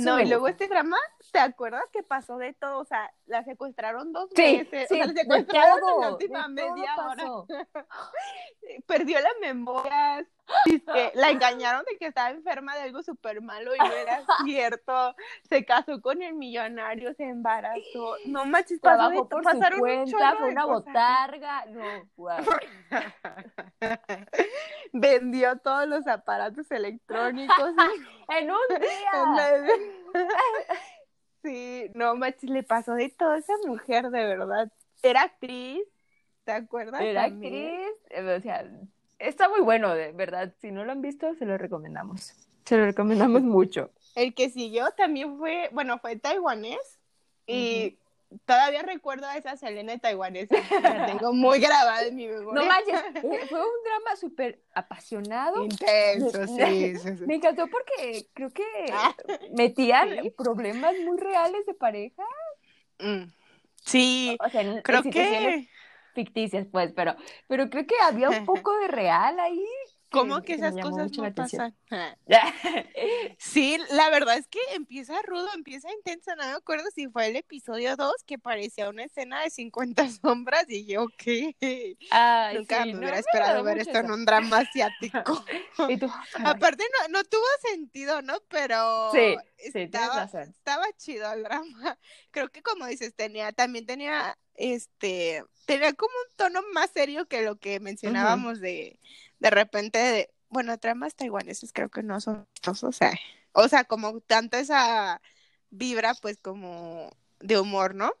no, 0.00 0.18
y 0.18 0.26
luego 0.26 0.48
este 0.48 0.66
drama, 0.66 0.96
¿te 1.32 1.40
acuerdas 1.40 1.82
que 1.92 2.02
pasó 2.02 2.36
de 2.36 2.52
todo? 2.52 2.78
O 2.78 2.84
sea, 2.84 3.10
la 3.26 3.42
secuestraron 3.42 4.12
dos 4.12 4.30
veces. 4.30 4.88
Sí, 4.88 5.00
o 5.00 5.04
sea, 5.04 5.06
la 5.06 5.12
secuestraron 5.14 5.78
en 5.94 6.00
la 6.00 6.12
última 6.12 6.48
media 6.48 6.94
hora. 6.96 7.24
Perdió 8.86 9.18
la 9.20 9.30
memoria, 9.40 10.26
la 11.14 11.30
engañaron 11.30 11.84
de 11.84 11.96
que 11.98 12.06
estaba 12.06 12.30
enferma 12.30 12.74
de 12.76 12.82
algo 12.82 13.02
súper 13.02 13.40
malo 13.40 13.74
y 13.74 13.78
no 13.78 13.92
era 13.92 14.22
cierto. 14.44 15.16
Se 15.48 15.64
casó 15.64 16.00
con 16.00 16.22
el 16.22 16.34
millonario, 16.34 17.12
se 17.14 17.24
embarazó. 17.24 18.16
No 18.26 18.44
manches, 18.44 18.78
pasó 18.80 19.28
por 19.28 19.42
pasaron 19.42 19.78
su 19.78 19.80
cuenta, 19.80 20.36
fue 20.36 20.50
una 20.50 20.66
botarga. 20.66 21.66
No, 21.66 22.08
Vendió 24.92 25.58
todos 25.58 25.88
los 25.88 26.06
aparatos 26.06 26.70
electrónicos. 26.70 27.74
en 28.28 28.50
un 28.50 28.58
día. 28.80 30.20
Sí, 31.42 31.90
no 31.94 32.14
manches, 32.14 32.50
le 32.50 32.62
pasó 32.62 32.94
de 32.94 33.08
todo 33.10 33.30
a 33.30 33.38
esa 33.38 33.54
mujer, 33.66 34.10
de 34.10 34.24
verdad. 34.24 34.72
Era 35.02 35.22
actriz, 35.22 35.82
¿te 36.44 36.52
acuerdas? 36.52 37.00
Era 37.00 37.24
actriz, 37.24 37.88
o 38.16 38.40
sea 38.40 38.68
está 39.22 39.48
muy 39.48 39.60
bueno, 39.60 39.94
de 39.94 40.12
verdad. 40.12 40.52
Si 40.60 40.70
no 40.70 40.84
lo 40.84 40.92
han 40.92 41.00
visto, 41.00 41.34
se 41.34 41.46
lo 41.46 41.56
recomendamos. 41.56 42.34
Se 42.64 42.76
lo 42.76 42.84
recomendamos 42.84 43.42
mucho. 43.42 43.90
El 44.14 44.34
que 44.34 44.50
siguió 44.50 44.90
también 44.96 45.38
fue, 45.38 45.70
bueno, 45.72 45.98
fue 45.98 46.16
taiwanés 46.16 46.98
y 47.46 47.96
todavía 48.44 48.82
recuerdo 48.82 49.26
a 49.26 49.36
esa 49.36 49.56
Selena 49.56 49.98
taiwanesa. 49.98 50.56
La 50.82 51.06
tengo 51.06 51.32
muy 51.32 51.58
grabada 51.60 52.06
en 52.06 52.16
mi 52.16 52.26
memoria. 52.26 52.62
No 52.62 52.66
manches, 52.66 53.24
eh, 53.24 53.46
fue 53.48 53.60
un 53.60 53.84
drama 53.84 54.16
súper 54.16 54.62
apasionado. 54.74 55.64
Intenso, 55.64 56.46
sí, 56.46 56.94
Me 57.26 57.36
encantó 57.36 57.66
porque 57.68 58.26
creo 58.34 58.50
que 58.50 58.64
ah, 58.92 59.14
metían 59.52 60.32
problemas 60.36 60.94
muy 61.04 61.18
reales 61.18 61.66
de 61.66 61.74
pareja. 61.74 62.24
Mm, 62.98 63.24
sí, 63.84 64.38
creo 64.82 65.02
que 65.02 65.68
ficticias, 66.14 66.66
pues, 66.70 66.92
pero, 66.92 67.16
pero 67.48 67.68
creo 67.70 67.86
que 67.86 67.94
había 68.02 68.30
un 68.30 68.44
poco 68.44 68.78
de 68.80 68.88
real 68.88 69.38
ahí. 69.40 69.64
¿Cómo 70.12 70.42
que, 70.42 70.54
esas 70.54 70.74
cosas 70.74 71.10
no 71.16 71.34
pasan? 71.34 71.74
sí, 73.38 73.78
la 73.90 74.10
verdad 74.10 74.36
es 74.36 74.46
que 74.46 74.60
empieza 74.74 75.20
rudo, 75.22 75.48
empieza 75.54 75.90
intenso, 75.92 76.36
no 76.36 76.44
me 76.44 76.52
acuerdo 76.52 76.84
si 76.94 77.08
fue 77.08 77.28
el 77.28 77.36
episodio 77.36 77.96
2 77.96 78.12
que 78.26 78.38
parecía 78.38 78.90
una 78.90 79.04
escena 79.04 79.42
de 79.42 79.50
50 79.50 80.08
sombras 80.22 80.66
y 80.68 80.86
yo, 80.86 81.06
¿qué? 81.16 81.56
Nunca 82.54 82.84
me 82.84 82.98
hubiera 82.98 83.18
esperado 83.18 83.64
ver 83.64 83.78
esto 83.78 83.98
en 83.98 84.10
un 84.10 84.24
drama 84.24 84.58
asiático. 84.58 85.44
Aparte 86.44 86.84
no, 87.00 87.18
no 87.18 87.24
tuvo 87.24 87.46
sentido, 87.70 88.22
¿no? 88.22 88.34
Pero 88.48 89.10
sí, 89.12 89.36
estaba, 89.56 90.24
estaba 90.24 90.86
chido 90.96 91.32
el 91.32 91.42
drama. 91.42 91.98
Creo 92.30 92.50
que 92.50 92.62
como 92.62 92.86
dices, 92.86 93.14
tenía, 93.14 93.52
también 93.52 93.86
tenía 93.86 94.36
este, 94.54 95.44
tenía 95.64 95.92
como 95.94 96.12
un 96.12 96.36
tono 96.36 96.60
más 96.72 96.90
serio 96.90 97.26
que 97.26 97.42
lo 97.42 97.56
que 97.56 97.80
mencionábamos 97.80 98.60
de, 98.60 98.98
de 99.42 99.50
repente, 99.50 99.98
de, 99.98 100.30
bueno, 100.48 100.78
tramas 100.78 101.16
taiwaneses 101.16 101.72
creo 101.72 101.88
que 101.88 102.04
no 102.04 102.20
son, 102.20 102.46
o 102.64 102.92
sea, 102.92 103.12
o 103.50 103.66
sea, 103.66 103.82
como 103.82 104.20
tanto 104.20 104.56
esa 104.56 105.20
vibra, 105.70 106.14
pues, 106.14 106.38
como 106.38 107.10
de 107.40 107.58
humor, 107.58 107.96
¿no? 107.96 108.12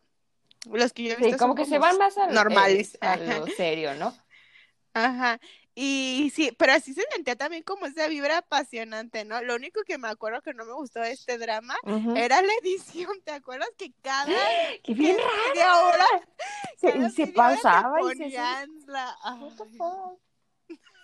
Los 0.66 0.92
que 0.92 1.04
yo 1.04 1.12
he 1.12 1.16
visto 1.16 1.32
sí, 1.32 1.38
como 1.38 1.54
que 1.54 1.64
se 1.64 1.78
van 1.78 1.96
más 1.96 2.18
a, 2.18 2.26
normales. 2.26 2.98
a 3.00 3.16
lo 3.16 3.46
serio, 3.46 3.94
¿no? 3.94 4.12
Ajá. 4.94 5.40
Y 5.76 6.32
sí, 6.34 6.50
pero 6.58 6.72
así 6.72 6.92
se 6.92 7.02
sentía 7.12 7.36
también 7.36 7.62
como 7.62 7.86
esa 7.86 8.08
vibra 8.08 8.38
apasionante, 8.38 9.24
¿no? 9.24 9.40
Lo 9.42 9.54
único 9.54 9.82
que 9.84 9.96
me 9.96 10.08
acuerdo 10.08 10.42
que 10.42 10.54
no 10.54 10.64
me 10.64 10.72
gustó 10.72 11.00
de 11.00 11.12
este 11.12 11.38
drama 11.38 11.76
era 12.16 12.42
la 12.42 12.52
edición, 12.62 13.12
¿te 13.24 13.30
acuerdas? 13.30 13.70
Que 13.78 13.92
cada 14.02 14.26
¡Qué 14.82 14.92
bien 14.92 15.16
hora 15.16 16.06
se, 16.78 17.10
se 17.10 17.26
pasaba 17.28 18.00
y 18.12 18.16
se 18.16 18.28
la... 18.86 19.16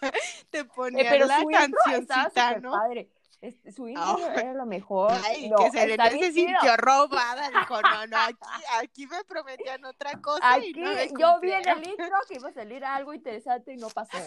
te 0.50 0.64
ponía 0.64 1.02
eh, 1.02 1.06
pero 1.11 1.26
la 1.26 1.42
cancioncita, 1.44 2.61
¿no? 2.61 2.72
Padre. 2.72 3.11
Este, 3.40 3.70
su 3.70 3.87
intro 3.87 4.18
era 4.32 4.52
lo 4.52 4.66
mejor. 4.66 5.12
Ay, 5.12 5.48
que 5.56 5.70
se 5.70 6.32
sintió 6.32 6.76
robada. 6.76 7.48
Dijo, 7.50 7.80
no, 7.82 8.06
no, 8.08 8.16
aquí, 8.18 8.64
aquí 8.80 9.06
me 9.06 9.22
prometían 9.24 9.84
otra 9.84 10.20
cosa. 10.20 10.54
Aquí, 10.54 10.72
y 10.74 10.80
no 10.80 10.92
yo 11.16 11.38
vi 11.40 11.52
en 11.52 11.68
el 11.68 11.88
intro 11.88 12.08
que 12.28 12.34
iba 12.34 12.48
a 12.48 12.52
salir 12.52 12.84
algo 12.84 13.14
interesante 13.14 13.72
y 13.72 13.76
no 13.76 13.90
pasó. 13.90 14.18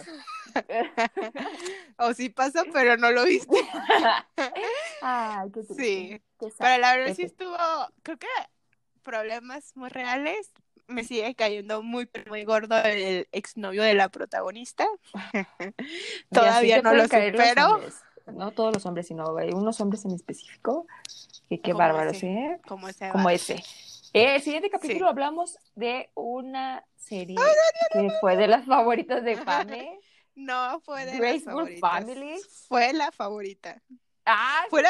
o 1.98 2.14
sí 2.14 2.30
pasó, 2.30 2.62
pero 2.72 2.96
no 2.96 3.10
lo 3.10 3.24
viste. 3.24 3.56
Ay, 5.02 5.50
qué 5.52 5.62
triste. 5.62 5.74
Sí. 5.84 6.22
pero 6.58 6.78
la 6.78 6.96
verdad 6.96 7.14
sí 7.14 7.24
estuvo, 7.24 7.56
creo 8.02 8.16
que 8.16 8.28
problemas 9.02 9.76
muy 9.76 9.90
reales. 9.90 10.50
Me 10.92 11.04
sigue 11.04 11.34
cayendo 11.34 11.82
muy, 11.82 12.08
muy 12.28 12.44
gordo 12.44 12.76
el 12.82 13.28
exnovio 13.32 13.82
de 13.82 13.94
la 13.94 14.08
protagonista. 14.08 14.86
Todavía 16.30 16.82
no 16.82 16.94
lo 16.94 17.04
supero 17.04 17.80
no 18.26 18.52
todos 18.52 18.72
los 18.74 18.86
hombres, 18.86 19.06
sino 19.06 19.36
hay 19.36 19.50
unos 19.50 19.80
hombres 19.80 20.04
en 20.04 20.12
específico, 20.12 20.86
que 21.48 21.60
qué 21.60 21.72
bárbaros, 21.72 22.18
¿sí? 22.18 22.36
Como 22.66 22.88
ese. 22.88 23.10
Como 23.10 23.30
ese. 23.30 23.62
el 24.12 24.42
siguiente 24.42 24.70
capítulo 24.70 25.08
hablamos 25.08 25.58
de 25.74 26.10
una 26.14 26.84
serie 26.96 27.36
que 27.92 28.10
fue 28.20 28.36
de 28.36 28.48
las 28.48 28.66
favoritas 28.66 29.22
de 29.24 29.36
Pame. 29.36 29.98
No, 30.34 30.80
fue 30.80 31.04
de 31.04 31.18
las 31.18 31.44
favoritas. 31.44 31.78
Family. 31.78 32.40
Fue 32.66 32.94
la 32.94 33.12
favorita. 33.12 33.82
Ah, 34.24 34.64
fue 34.70 34.80
la, 34.80 34.88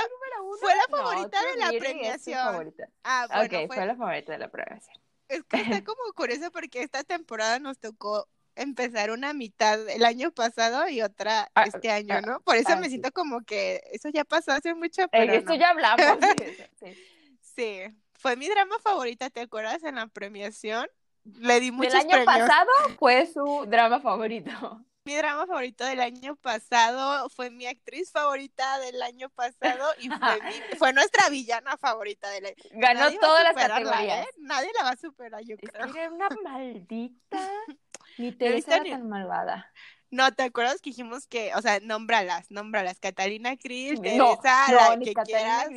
fue 0.60 0.72
la 0.72 0.84
favorita 0.88 1.38
de 1.42 1.56
la 1.56 1.68
premiación. 1.80 2.72
Ah, 3.02 3.26
bueno, 3.26 3.66
fue... 3.66 3.66
fue 3.66 3.86
la 3.86 3.96
favorita 3.96 4.30
de 4.30 4.38
la 4.38 4.48
premiación. 4.52 5.01
Es 5.32 5.44
que 5.44 5.56
está 5.56 5.82
como 5.84 6.12
curioso 6.14 6.50
porque 6.52 6.82
esta 6.82 7.04
temporada 7.04 7.58
nos 7.58 7.78
tocó 7.78 8.28
empezar 8.54 9.10
una 9.10 9.32
mitad 9.32 9.88
el 9.88 10.04
año 10.04 10.30
pasado 10.30 10.86
y 10.88 11.00
otra 11.00 11.50
ah, 11.54 11.64
este 11.64 11.90
año, 11.90 12.16
ah, 12.16 12.20
¿no? 12.20 12.40
Por 12.40 12.56
eso 12.56 12.72
ah, 12.72 12.76
me 12.76 12.88
siento 12.88 13.10
como 13.12 13.42
que 13.42 13.82
eso 13.92 14.10
ya 14.10 14.24
pasó 14.24 14.52
hace 14.52 14.74
mucho, 14.74 15.08
pero 15.08 15.32
Esto 15.32 15.54
ya 15.54 15.70
hablamos. 15.70 16.04
sí. 16.80 16.94
sí. 17.40 17.80
fue 18.12 18.36
mi 18.36 18.48
drama 18.48 18.76
favorita, 18.82 19.30
¿te 19.30 19.40
acuerdas? 19.40 19.82
En 19.84 19.94
la 19.94 20.06
premiación. 20.06 20.86
Le 21.24 21.60
di 21.60 21.70
muchos 21.70 21.94
El 21.94 22.12
año 22.12 22.24
pasado 22.24 22.68
fue 22.98 23.26
su 23.26 23.64
drama 23.68 24.00
favorito. 24.00 24.84
Mi 25.04 25.16
drama 25.16 25.46
favorito 25.46 25.84
del 25.84 26.00
año 26.00 26.36
pasado 26.36 27.28
fue 27.30 27.50
mi 27.50 27.66
actriz 27.66 28.12
favorita 28.12 28.78
del 28.78 29.02
año 29.02 29.30
pasado 29.30 29.84
y 29.98 30.08
fue, 30.08 30.18
fue 30.78 30.92
nuestra 30.92 31.28
villana 31.28 31.76
favorita 31.76 32.30
del 32.30 32.46
año. 32.46 32.54
Ganó 32.70 33.10
todas 33.18 33.42
las 33.42 33.54
categorías. 33.54 34.26
¿eh? 34.26 34.30
Nadie 34.38 34.70
la 34.78 34.84
va 34.84 34.90
a 34.90 34.96
superar, 34.96 35.42
yo 35.42 35.56
creo. 35.56 35.86
era 35.86 36.08
una 36.08 36.28
maldita. 36.44 37.50
Ni 38.18 38.30
te 38.30 38.58
era 38.58 38.82
tan 38.84 39.08
malvada. 39.08 39.72
No, 40.10 40.30
¿te 40.30 40.42
acuerdas 40.42 40.80
que 40.80 40.90
dijimos 40.90 41.26
que, 41.26 41.52
o 41.54 41.62
sea, 41.62 41.80
nómbralas, 41.80 42.50
nómbralas, 42.50 43.00
Catalina 43.00 43.56
Cris, 43.56 44.00
Teresa, 44.00 44.18
no, 44.18 44.38
la 44.42 44.98
que 44.98 45.14
quieras, 45.14 45.68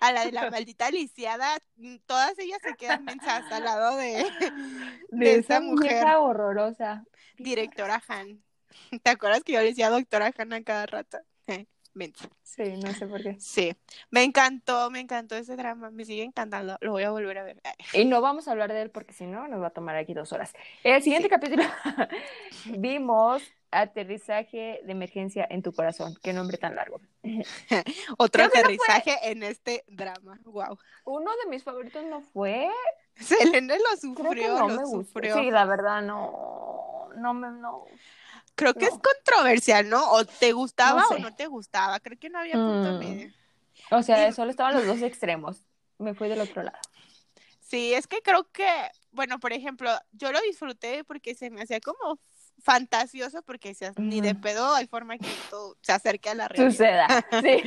a 0.00 0.12
la 0.12 0.24
de 0.24 0.32
la 0.32 0.50
maldita 0.50 0.90
lisiada, 0.90 1.58
mm, 1.76 1.96
todas 2.06 2.38
ellas 2.38 2.58
se 2.62 2.74
quedan 2.74 3.04
mensas 3.04 3.50
al 3.50 3.64
lado 3.64 3.96
de, 3.96 4.24
de, 5.10 5.34
esa 5.34 5.60
mujer 5.60 6.06
horrorosa. 6.16 7.04
Directora 7.38 8.02
Han. 8.08 8.42
¿Te 9.02 9.10
acuerdas 9.10 9.42
que 9.42 9.52
yo 9.52 9.60
le 9.60 9.66
decía 9.66 9.90
doctora 9.90 10.32
Han 10.36 10.52
a 10.52 10.62
cada 10.62 10.86
rato? 10.86 11.18
Sí, 12.42 12.76
no 12.82 12.92
sé 12.92 13.06
por 13.06 13.22
qué. 13.22 13.36
Sí, 13.38 13.76
me 14.10 14.22
encantó, 14.22 14.90
me 14.90 15.00
encantó 15.00 15.34
ese 15.36 15.56
drama, 15.56 15.90
me 15.90 16.04
sigue 16.04 16.22
encantando, 16.22 16.76
lo 16.80 16.92
voy 16.92 17.02
a 17.02 17.10
volver 17.10 17.38
a 17.38 17.42
ver. 17.42 17.60
Y 17.92 18.04
no 18.04 18.20
vamos 18.20 18.48
a 18.48 18.52
hablar 18.52 18.72
de 18.72 18.82
él 18.82 18.90
porque 18.90 19.12
si 19.12 19.26
no 19.26 19.48
nos 19.48 19.60
va 19.60 19.68
a 19.68 19.72
tomar 19.72 19.96
aquí 19.96 20.14
dos 20.14 20.32
horas. 20.32 20.52
El 20.84 21.02
siguiente 21.02 21.28
capítulo 21.28 21.64
vimos 22.78 23.42
aterrizaje 23.70 24.80
de 24.84 24.92
emergencia 24.92 25.46
en 25.48 25.62
tu 25.62 25.72
corazón. 25.72 26.16
Qué 26.22 26.32
nombre 26.32 26.58
tan 26.58 26.74
largo. 26.74 27.00
Otro 28.18 28.44
aterrizaje 28.44 29.16
en 29.30 29.42
este 29.42 29.84
drama. 29.88 30.40
Wow. 30.44 30.78
Uno 31.04 31.30
de 31.44 31.50
mis 31.50 31.62
favoritos 31.62 32.04
no 32.04 32.20
fue. 32.20 32.68
Selene 33.16 33.76
lo 33.78 33.96
sufrió, 33.96 34.68
lo 34.68 34.86
sufrió. 34.86 35.34
Sí, 35.36 35.50
la 35.50 35.64
verdad 35.64 36.02
no 36.02 36.90
no 37.16 37.34
me, 37.34 37.50
no. 37.50 37.84
Creo 38.54 38.74
que 38.74 38.86
es 38.86 38.90
controversial, 38.90 39.88
¿no? 39.88 40.10
O 40.12 40.24
te 40.24 40.52
gustaba 40.52 41.04
o 41.08 41.18
no 41.18 41.34
te 41.34 41.46
gustaba. 41.46 42.00
Creo 42.00 42.18
que 42.18 42.28
no 42.28 42.38
había 42.38 42.54
punto 42.54 42.92
mm. 42.92 42.98
medio. 42.98 43.32
O 43.90 44.02
sea, 44.02 44.30
solo 44.32 44.50
estaban 44.50 44.74
los 44.74 44.86
dos 44.86 45.02
extremos. 45.02 45.64
Me 45.98 46.14
fui 46.14 46.28
del 46.28 46.40
otro 46.40 46.62
lado. 46.62 46.78
Sí, 47.60 47.94
es 47.94 48.06
que 48.06 48.20
creo 48.20 48.50
que, 48.50 48.68
bueno, 49.12 49.38
por 49.38 49.52
ejemplo, 49.52 49.90
yo 50.12 50.32
lo 50.32 50.40
disfruté 50.40 51.04
porque 51.04 51.34
se 51.34 51.50
me 51.50 51.62
hacía 51.62 51.80
como 51.80 52.18
fantasioso 52.60 53.42
porque 53.42 53.76
ni 53.96 54.20
de 54.20 54.34
pedo 54.34 54.74
hay 54.74 54.86
forma 54.86 55.18
que 55.18 55.28
todo 55.50 55.76
se 55.82 55.92
acerque 55.92 56.30
a 56.30 56.34
la 56.34 56.48
realidad. 56.48 56.70
Suceda, 56.70 57.26
sí. 57.42 57.62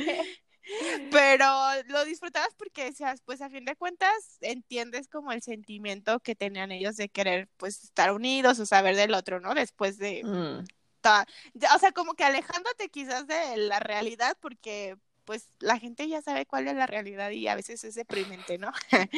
Pero 1.10 1.46
lo 1.88 2.04
disfrutabas 2.04 2.54
porque 2.56 2.84
decías, 2.84 3.20
pues 3.22 3.42
a 3.42 3.50
fin 3.50 3.64
de 3.64 3.76
cuentas 3.76 4.38
entiendes 4.40 5.08
como 5.08 5.32
el 5.32 5.42
sentimiento 5.42 6.20
que 6.20 6.34
tenían 6.34 6.72
ellos 6.72 6.96
de 6.96 7.08
querer 7.08 7.48
pues 7.56 7.84
estar 7.84 8.12
unidos 8.12 8.58
o 8.58 8.66
saber 8.66 8.96
del 8.96 9.14
otro, 9.14 9.40
¿no? 9.40 9.54
Después 9.54 9.98
de... 9.98 10.22
Mm. 10.24 10.64
o 11.74 11.78
sea, 11.78 11.92
como 11.92 12.14
que 12.14 12.24
alejándote 12.24 12.88
quizás 12.88 13.26
de 13.26 13.56
la 13.58 13.78
realidad 13.78 14.36
porque 14.40 14.96
pues 15.24 15.48
la 15.58 15.78
gente 15.78 16.06
ya 16.08 16.22
sabe 16.22 16.46
cuál 16.46 16.68
es 16.68 16.76
la 16.76 16.86
realidad 16.86 17.30
y 17.30 17.48
a 17.48 17.54
veces 17.54 17.82
es 17.84 17.94
deprimente, 17.94 18.58
¿no? 18.58 18.72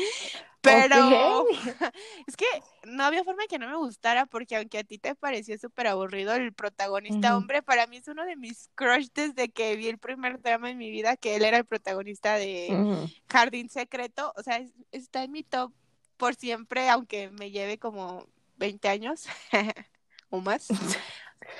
Pero 0.60 1.46
es 2.26 2.36
que 2.36 2.46
no 2.84 3.04
había 3.04 3.24
forma 3.24 3.42
de 3.42 3.48
que 3.48 3.58
no 3.58 3.68
me 3.68 3.76
gustara 3.76 4.26
porque 4.26 4.56
aunque 4.56 4.78
a 4.78 4.84
ti 4.84 4.98
te 4.98 5.14
pareció 5.14 5.56
súper 5.58 5.86
aburrido 5.86 6.34
el 6.34 6.52
protagonista 6.52 7.36
hombre, 7.36 7.62
para 7.62 7.86
mí 7.86 7.98
es 7.98 8.08
uno 8.08 8.24
de 8.24 8.36
mis 8.36 8.68
crush 8.74 9.08
desde 9.14 9.48
que 9.48 9.76
vi 9.76 9.88
el 9.88 9.98
primer 9.98 10.40
drama 10.40 10.70
en 10.70 10.78
mi 10.78 10.90
vida, 10.90 11.16
que 11.16 11.36
él 11.36 11.44
era 11.44 11.58
el 11.58 11.64
protagonista 11.64 12.34
de 12.34 13.08
Jardín 13.28 13.68
Secreto, 13.68 14.32
o 14.36 14.42
sea, 14.42 14.60
está 14.90 15.22
en 15.22 15.32
mi 15.32 15.42
top 15.42 15.72
por 16.16 16.34
siempre, 16.34 16.88
aunque 16.88 17.30
me 17.30 17.50
lleve 17.50 17.78
como 17.78 18.26
20 18.56 18.88
años 18.88 19.26
o 20.30 20.40
más. 20.40 20.68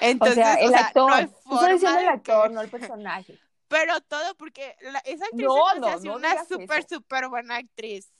Entonces, 0.01 0.39
o 0.39 0.41
sea, 0.41 0.55
el 0.55 0.75
actor, 0.75 1.31
no 1.45 1.67
el 1.67 2.09
actor, 2.09 2.51
no 2.51 2.61
el 2.61 2.69
personaje 2.69 3.39
pero 3.69 4.01
todo 4.03 4.35
porque 4.37 4.77
esa 5.05 5.25
actriz 5.27 5.47
no, 5.47 6.15
una 6.15 6.45
súper, 6.45 6.87
súper 6.89 7.29
buena 7.29 7.57
actriz. 7.57 8.11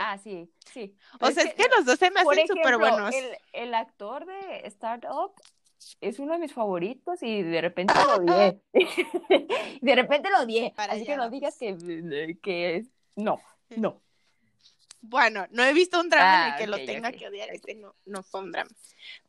Ah, 0.00 0.18
sí, 0.18 0.50
sí. 0.72 0.96
O 1.20 1.30
sea, 1.30 1.44
es 1.44 1.54
que, 1.54 1.68
los 1.76 1.84
dos 1.84 1.98
se 1.98 2.10
me 2.10 2.20
hacen 2.20 2.48
súper 2.48 2.76
buenos. 2.76 3.14
El, 3.14 3.36
el 3.52 3.74
actor 3.74 4.26
de 4.26 4.66
Startup 4.66 5.32
es 6.00 6.18
uno 6.18 6.32
de 6.32 6.38
mis 6.38 6.52
favoritos 6.52 7.22
y 7.22 7.42
de 7.42 7.60
repente 7.60 7.94
lo 7.94 8.16
odié. 8.16 8.60
de 9.80 9.94
repente 9.94 10.30
lo 10.30 10.40
odié. 10.40 10.74
Así 10.76 11.04
que 11.04 11.16
no 11.16 11.30
digas 11.30 11.56
que, 11.58 12.38
que 12.42 12.86
no, 13.14 13.40
no. 13.76 14.02
Bueno, 15.08 15.46
no 15.50 15.64
he 15.64 15.72
visto 15.72 16.00
un 16.00 16.08
drama 16.08 16.34
en 16.34 16.46
el 16.46 16.52
ah, 16.52 16.56
que 16.56 16.66
lo 16.66 16.76
tenga 16.84 17.12
que 17.12 17.28
odiar, 17.28 17.50
este 17.50 17.74
no, 17.74 17.94
no 18.04 18.22
fue 18.22 18.40
un 18.40 18.52
drama. 18.52 18.70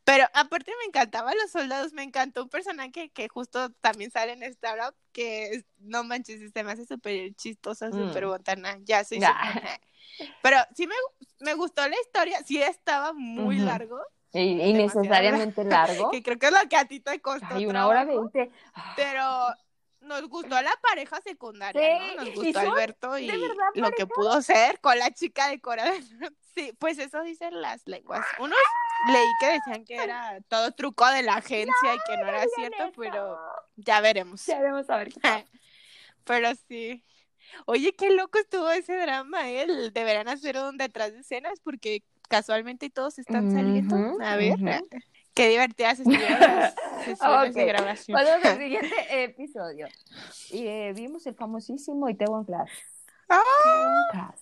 Pero 0.04 0.26
aparte 0.34 0.72
me 0.80 0.86
encantaban 0.86 1.36
los 1.42 1.52
soldados, 1.52 1.94
me 1.94 2.04
encantó 2.04 2.44
un 2.44 2.50
personaje 2.50 3.10
que 3.10 3.28
justo 3.28 3.70
también 3.82 4.10
sale 4.10 4.34
en 4.34 4.44
Startup, 4.44 4.96
que 5.12 5.64
no 5.80 6.04
manches, 6.04 6.52
se 6.52 6.64
me 6.64 6.72
hace 6.72 6.86
súper 6.86 7.34
chistosa, 7.36 7.92
súper 7.92 8.26
mm. 8.26 8.30
botana, 8.30 8.78
ya 8.84 9.04
soy 9.04 9.20
Pero 10.42 10.58
sí 10.76 10.88
me, 10.88 10.96
me 11.40 11.54
gustó 11.54 11.88
la 11.88 11.96
historia, 12.00 12.44
sí 12.44 12.62
estaba 12.62 13.14
muy 13.14 13.60
largo. 13.60 14.00
Innecesariamente 14.34 15.64
largo. 15.64 16.10
Que 16.12 16.24
creo 16.24 16.38
que 16.38 16.48
es 16.48 16.52
lo 16.52 16.70
que 16.70 16.78
a 16.78 16.86
ti 16.86 17.00
te 17.00 17.20
costó. 17.22 17.60
Y 17.60 17.66
una 17.66 17.88
hora 17.88 18.06
veinte. 18.06 18.52
Pero 18.96 19.24
nos 20.08 20.28
gustó 20.28 20.62
la 20.62 20.74
pareja 20.82 21.22
secundaria, 21.22 22.16
¿no? 22.16 22.24
Nos 22.24 22.36
gustó 22.36 22.60
Alberto 22.60 23.18
y 23.18 23.32
lo 23.76 23.92
que 23.92 24.08
pudo 24.08 24.42
ser 24.42 24.80
con 24.80 24.98
la 24.98 25.12
chica 25.12 25.50
de 25.50 25.60
Coral. 25.60 26.00
Sí, 26.58 26.74
pues 26.80 26.98
eso 26.98 27.22
dicen 27.22 27.62
las 27.62 27.86
lenguas. 27.86 28.26
Unos 28.40 28.58
leí 29.14 29.28
que 29.40 29.46
decían 29.46 29.86
que 29.86 29.94
era 29.94 30.40
todo 30.48 30.72
truco 30.72 31.06
de 31.12 31.22
la 31.22 31.36
agencia 31.36 31.94
y 31.94 32.00
que 32.08 32.18
no 32.18 32.28
era 32.28 32.44
cierto, 32.56 32.92
pero 32.98 33.38
ya 33.76 34.02
veremos. 34.02 34.44
Ya 34.48 34.58
veremos 34.60 34.90
a 34.90 34.98
ver 34.98 35.10
Pero 36.24 36.50
sí. 36.68 37.04
Oye, 37.68 37.94
qué 37.94 38.10
loco 38.10 38.40
estuvo 38.40 38.72
ese 38.72 38.96
drama, 38.96 39.52
¿eh? 39.52 39.68
Deberán 39.94 40.30
hacer 40.30 40.58
un 40.58 40.78
detrás 40.78 41.14
de 41.14 41.20
escenas 41.20 41.60
porque 41.64 42.02
casualmente 42.28 42.90
todos 42.90 43.20
están 43.20 43.52
saliendo. 43.52 44.18
a 44.20 44.36
ver. 44.36 44.58
Qué 45.38 45.50
divertidas 45.50 46.00
estuvieron 46.00 46.40
las 46.40 46.74
sesiones 47.06 47.54
de 47.54 47.66
grabación. 47.66 48.20
Vamos 48.20 48.44
al 48.44 48.58
siguiente 48.58 49.24
episodio. 49.24 49.88
Y 50.50 50.66
eh, 50.66 50.94
vimos 50.96 51.28
el 51.28 51.36
famosísimo 51.36 52.10
Itaewon 52.10 52.44
Class. 52.44 52.72
¡Ah! 53.30 54.34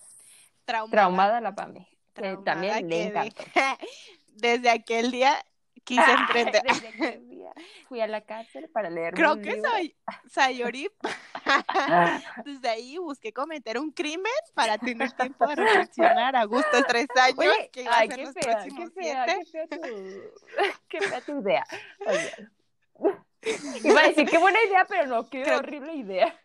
Traumada. 0.64 0.90
Traumada 0.90 1.40
la 1.42 1.54
Pame. 1.54 1.86
Que 2.14 2.38
también 2.42 2.88
le 2.88 3.08
encantó. 3.08 3.44
Desde 4.36 4.70
aquel 4.70 5.10
día 5.10 5.44
quise 5.86 6.02
emprender. 6.20 6.62
Desde 6.62 6.88
aquel 6.88 7.28
día 7.30 7.52
fui 7.88 8.00
a 8.00 8.06
la 8.06 8.20
cárcel 8.20 8.68
para 8.68 8.90
leer 8.90 9.14
Creo 9.14 9.40
que 9.40 9.62
soy 9.62 9.96
Sayori. 10.28 10.90
Desde 12.44 12.68
ahí 12.68 12.98
busqué 12.98 13.32
cometer 13.32 13.78
un 13.78 13.92
crimen 13.92 14.32
para 14.54 14.76
tener 14.76 15.12
tiempo 15.12 15.46
de 15.46 15.54
reflexionar 15.54 16.36
a 16.36 16.44
gusto 16.44 16.82
tres 16.86 17.06
años. 17.16 17.38
Oye, 17.38 17.70
que 17.72 17.86
ay, 17.88 18.08
qué, 18.08 18.26
fea, 18.32 18.64
qué, 18.64 18.90
fea, 18.90 19.26
qué 19.26 19.44
fea, 19.46 19.66
tu, 19.68 19.78
qué 20.88 21.00
fea 21.00 21.20
tu 21.20 21.40
idea. 21.40 21.64
Iba 23.84 24.00
a 24.00 24.08
decir 24.08 24.28
qué 24.28 24.38
buena 24.38 24.58
idea, 24.64 24.84
pero 24.88 25.06
no, 25.06 25.30
qué 25.30 25.44
horrible 25.54 25.94
idea. 25.94 26.38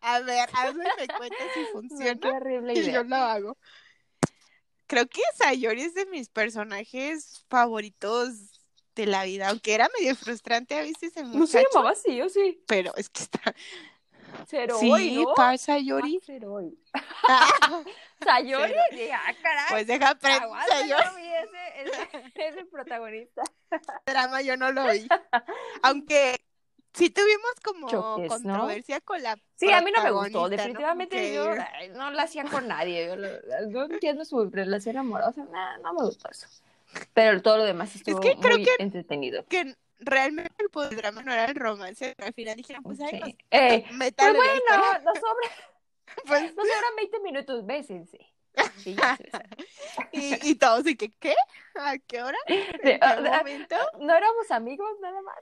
A 0.00 0.20
ver, 0.20 0.48
hazme 0.52 0.84
me 0.98 1.08
cuenta 1.08 1.36
si 1.54 1.64
funciona. 1.72 2.20
qué 2.20 2.28
horrible 2.28 2.72
idea. 2.74 2.90
Y 2.90 2.92
yo 2.92 3.04
lo 3.04 3.16
hago. 3.16 3.58
Creo 4.94 5.08
que 5.08 5.22
Sayori 5.34 5.82
es 5.82 5.94
de 5.94 6.06
mis 6.06 6.28
personajes 6.28 7.44
favoritos 7.48 8.62
de 8.94 9.06
la 9.06 9.24
vida, 9.24 9.48
aunque 9.48 9.74
era 9.74 9.90
medio 9.98 10.14
frustrante 10.14 10.76
a 10.76 10.82
veces 10.82 11.16
el 11.16 11.24
muchacho. 11.24 11.38
No 11.38 11.46
se 11.48 11.64
llamaba 11.64 11.90
así, 11.90 12.22
¿o 12.22 12.28
sí? 12.28 12.62
Pero 12.68 12.94
es 12.94 13.10
que 13.10 13.24
está... 13.24 13.40
Cero 14.46 14.76
sí, 14.78 15.16
¿no? 15.16 15.34
para 15.34 15.58
Sayori. 15.58 16.20
Ah, 17.28 17.82
Sayori, 18.24 18.72
ah, 19.12 19.34
caray. 19.42 19.66
Pues 19.70 19.86
deja 19.88 20.10
aprender. 20.10 20.48
Sayori. 20.68 21.26
ese, 21.26 22.28
ese, 22.36 22.48
el 22.60 22.66
protagonista. 22.68 23.42
Drama 24.06 24.42
yo 24.42 24.56
no 24.56 24.70
lo 24.70 24.88
vi. 24.92 25.08
Aunque 25.82 26.43
sí 26.94 27.10
tuvimos 27.10 27.52
como 27.62 28.28
controversia 28.28 29.00
con 29.00 29.22
la 29.22 29.38
Sí, 29.56 29.70
a 29.70 29.80
mí 29.82 29.90
no 29.94 30.02
me 30.02 30.10
gustó, 30.10 30.48
definitivamente 30.48 31.34
yo 31.34 31.54
no 31.94 32.10
la 32.10 32.22
hacía 32.22 32.44
con 32.44 32.68
nadie, 32.68 33.06
yo, 33.06 33.86
no 33.86 33.94
entiendo 33.94 34.24
su 34.24 34.50
relación 34.50 34.96
amorosa, 34.96 35.46
no 35.82 35.92
me 35.92 36.04
gustó 36.04 36.30
eso. 36.30 36.46
Pero 37.12 37.42
todo 37.42 37.58
lo 37.58 37.64
demás 37.64 37.94
estuvo 37.94 38.20
es 38.20 38.34
que 38.34 38.40
creo 38.40 38.56
muy 38.56 38.64
que, 38.64 38.76
entretenido. 38.78 39.44
Que 39.46 39.74
realmente 39.98 40.54
el 40.58 40.96
drama 40.96 41.22
no 41.22 41.32
era 41.32 41.46
el 41.46 41.54
romance, 41.54 42.14
al 42.18 42.32
final 42.32 42.56
dijeron, 42.56 42.82
pues 42.82 43.00
ahí 43.00 43.20
nos, 43.20 43.30
eh, 43.50 43.84
pues 43.88 44.14
bueno, 44.16 44.60
nos 45.04 45.14
sobra, 45.14 45.50
pues, 46.26 46.54
nos 46.54 46.68
sobran 46.68 46.96
20 46.96 47.20
minutos, 47.20 47.66
bésense. 47.66 48.33
Y, 50.12 50.50
y 50.50 50.54
todos, 50.56 50.86
¿y 50.86 50.96
que 50.96 51.10
qué? 51.10 51.34
¿A 51.74 51.98
qué 51.98 52.22
hora? 52.22 52.38
¿En 52.46 52.66
qué 52.80 53.00
momento? 53.38 53.76
No 54.00 54.14
éramos 54.14 54.50
amigos 54.50 54.88
nada 55.00 55.20
más. 55.22 55.36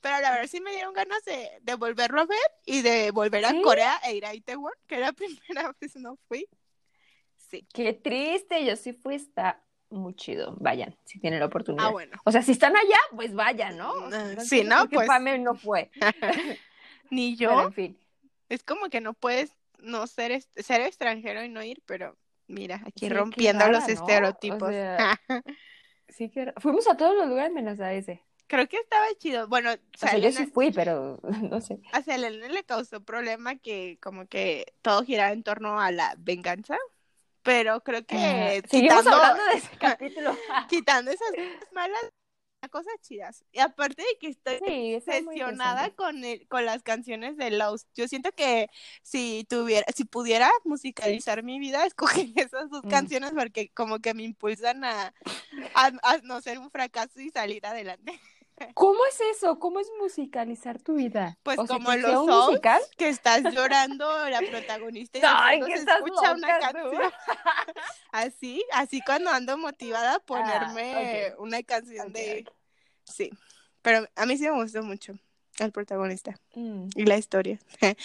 Pero 0.00 0.20
la 0.20 0.30
verdad 0.32 0.46
sí 0.46 0.60
me 0.60 0.72
dieron 0.72 0.92
ganas 0.92 1.24
de, 1.24 1.50
de 1.62 1.74
volverlo 1.74 2.20
a 2.20 2.26
ver 2.26 2.38
y 2.66 2.82
de 2.82 3.10
volver 3.10 3.44
a 3.46 3.52
Corea 3.62 3.98
e 4.04 4.14
ir 4.14 4.26
a 4.26 4.34
Itaewon, 4.34 4.72
que 4.86 4.96
era 4.96 5.06
la 5.06 5.12
primera 5.12 5.74
vez 5.80 5.96
no 5.96 6.16
fui. 6.28 6.46
Sí. 7.36 7.66
Qué 7.72 7.92
triste, 7.92 8.64
yo 8.64 8.76
sí 8.76 8.92
fui, 8.92 9.16
está 9.16 9.62
muy 9.90 10.14
chido. 10.14 10.56
Vayan, 10.58 10.96
si 11.04 11.18
tienen 11.18 11.40
la 11.40 11.46
oportunidad. 11.46 11.86
Ah, 11.86 11.90
bueno. 11.90 12.20
O 12.24 12.32
sea, 12.32 12.42
si 12.42 12.52
están 12.52 12.76
allá, 12.76 12.98
pues 13.14 13.34
vayan, 13.34 13.76
¿no? 13.76 13.94
Mm, 14.08 14.40
sí, 14.40 14.64
¿no? 14.64 14.88
Pues. 14.88 15.06
Pame 15.06 15.38
no 15.38 15.54
fue. 15.54 15.90
Ni 17.10 17.36
yo. 17.36 17.62
en 17.62 17.72
fin. 17.72 17.98
Es 18.48 18.62
como 18.62 18.88
que 18.88 19.00
no 19.00 19.14
puedes 19.14 19.52
no 19.78 20.06
ser, 20.06 20.42
ser 20.56 20.80
extranjero 20.80 21.44
y 21.44 21.48
no 21.48 21.62
ir, 21.62 21.82
pero 21.86 22.16
mira, 22.54 22.82
aquí 22.86 23.08
rompiendo 23.08 23.68
los 23.68 23.88
estereotipos. 23.88 24.72
sí 26.08 26.30
que 26.30 26.52
fuimos 26.58 26.88
a 26.88 26.96
todos 26.96 27.14
los 27.16 27.28
lugares 27.28 27.52
menos 27.52 27.80
a 27.80 27.92
ese. 27.92 28.22
Creo 28.46 28.68
que 28.68 28.76
estaba 28.76 29.06
chido. 29.18 29.48
Bueno, 29.48 29.72
o 29.72 29.98
sea, 29.98 30.18
yo 30.18 30.30
sí 30.30 30.46
fui, 30.46 30.70
pero 30.70 31.18
no 31.50 31.60
sé. 31.60 31.80
A 31.92 32.02
Selena 32.02 32.48
le 32.48 32.64
causó 32.64 33.02
problema 33.02 33.56
que 33.56 33.98
como 34.00 34.26
que 34.26 34.74
todo 34.82 35.02
giraba 35.02 35.32
en 35.32 35.42
torno 35.42 35.80
a 35.80 35.90
la 35.90 36.14
venganza 36.18 36.78
pero 37.44 37.82
creo 37.82 38.04
que 38.06 38.62
seguimos 38.68 39.06
hablando 39.06 39.44
de 39.44 39.58
ese 39.58 39.76
capítulo 39.78 40.36
quitando 40.68 41.10
esas 41.12 41.28
malas 41.72 42.00
cosas 42.68 42.94
chidas 43.00 43.44
y 43.52 43.60
aparte 43.60 44.02
de 44.02 44.18
que 44.20 44.28
estoy 44.28 45.00
sesionada 45.00 45.90
con 45.90 46.24
el, 46.24 46.46
con 46.48 46.64
las 46.64 46.82
canciones 46.82 47.36
de 47.36 47.50
Lost 47.50 47.88
yo 47.94 48.08
siento 48.08 48.32
que 48.32 48.68
si 49.02 49.46
tuviera 49.48 49.86
si 49.94 50.04
pudiera 50.04 50.50
musicalizar 50.64 51.42
mi 51.42 51.58
vida 51.58 51.84
escogería 51.86 52.44
esas 52.44 52.70
dos 52.70 52.84
mm. 52.84 52.88
canciones 52.88 53.32
porque 53.32 53.70
como 53.70 53.98
que 53.98 54.14
me 54.14 54.22
impulsan 54.22 54.84
a, 54.84 55.14
a, 55.74 56.18
no 56.22 56.40
ser 56.40 56.58
un 56.58 56.70
fracaso 56.70 57.20
y 57.20 57.30
salir 57.30 57.64
adelante 57.66 58.20
¿Cómo 58.74 58.98
es 59.06 59.20
eso? 59.36 59.58
¿Cómo 59.58 59.80
es 59.80 59.88
musicalizar 59.98 60.80
tu 60.80 60.94
vida? 60.94 61.38
Pues 61.42 61.56
como 61.56 61.92
los 61.94 62.26
songs 62.26 62.60
que 62.96 63.08
estás 63.08 63.42
llorando 63.54 64.06
la 64.28 64.40
protagonista 64.40 65.18
y 65.18 65.22
Ay, 65.24 65.60
que 65.62 65.74
estás 65.74 65.98
escucha 65.98 66.32
una 66.32 66.58
canción. 66.58 67.02
Así, 68.14 68.64
así 68.72 69.00
cuando 69.04 69.30
ando 69.30 69.58
motivada 69.58 70.12
a 70.12 70.16
ah, 70.16 70.20
ponerme 70.20 71.32
una 71.38 71.62
canción 71.62 72.12
de 72.12 72.44
sí. 73.04 73.30
Pero 73.82 74.06
a 74.14 74.26
mí 74.26 74.38
sí 74.38 74.44
me 74.44 74.52
gustó 74.52 74.82
mucho 74.82 75.14
el 75.58 75.72
protagonista 75.72 76.38
mm. 76.54 76.88
y 76.94 77.04
la 77.04 77.16
historia. 77.16 77.58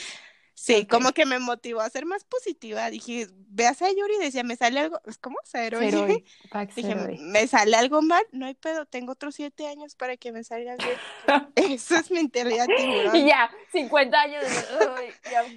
Sí, 0.61 0.85
como 0.85 1.13
que 1.13 1.25
me 1.25 1.39
motivó 1.39 1.79
a 1.79 1.89
ser 1.89 2.05
más 2.05 2.25
positiva. 2.25 2.89
Dije, 2.89 3.29
veas 3.31 3.81
a 3.81 3.89
Yuri 3.89 4.15
y 4.15 4.25
decía, 4.25 4.43
me 4.43 4.57
sale 4.57 4.81
algo, 4.81 4.99
¿cómo? 5.21 5.37
Cero. 5.45 5.79
Dije, 5.79 6.95
me 6.95 7.47
sale 7.47 7.77
algo 7.77 8.01
mal, 8.01 8.21
no 8.33 8.45
hay 8.45 8.55
pedo, 8.55 8.85
tengo 8.85 9.13
otros 9.13 9.35
siete 9.35 9.67
años 9.67 9.95
para 9.95 10.17
que 10.17 10.33
me 10.33 10.43
salga 10.43 10.75
bien. 10.75 10.97
Eso 11.55 11.95
es 11.95 12.11
mentalidad 12.11 12.67
tiburón. 12.67 13.15
Y 13.15 13.27
ya, 13.27 13.49
50 13.71 14.19
años, 14.19 14.43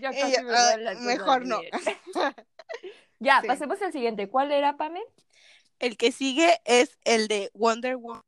ya, 0.01 0.13
casi 0.13 0.41
me 0.45 0.95
Mejor 1.01 1.47
no. 1.47 1.61
Ya, 3.23 3.43
pasemos 3.47 3.81
al 3.83 3.93
siguiente. 3.93 4.29
¿Cuál 4.29 4.53
era, 4.53 4.77
Pame? 4.77 5.03
El 5.79 5.97
que 5.97 6.13
sigue 6.13 6.61
es 6.65 6.99
el 7.05 7.29
de 7.29 7.51
Wonder 7.55 7.97
Woman. 7.97 8.23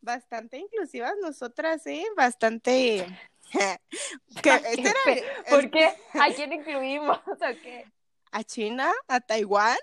Bastante 0.00 0.58
inclusivas 0.58 1.14
nosotras, 1.22 1.86
¿eh? 1.86 2.04
Bastante 2.16 3.06
este 4.42 5.24
¿Por 5.48 5.70
qué? 5.70 5.94
¿A 6.14 6.32
quién 6.34 6.52
incluimos? 6.52 7.18
¿A 8.32 8.44
China? 8.44 8.92
¿A 9.06 9.20
Taiwán? 9.20 9.78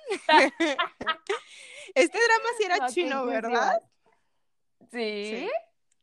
este 1.96 2.18
drama 2.20 2.50
sí 2.58 2.64
era 2.66 2.88
chino, 2.88 3.26
¿verdad? 3.26 3.82
Sí. 4.92 5.48
Sí. 5.48 5.50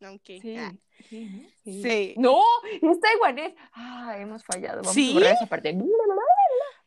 Ah. 0.00 0.72
Sí. 1.08 1.52
sí. 1.64 2.14
No, 2.16 2.40
es 2.72 3.00
taiwanés. 3.00 3.54
Ah, 3.72 4.16
hemos 4.18 4.44
fallado. 4.44 4.82
Vamos 4.82 4.96
a 4.96 5.12
borrar 5.12 5.34
esa 5.34 5.46
parte. 5.46 5.76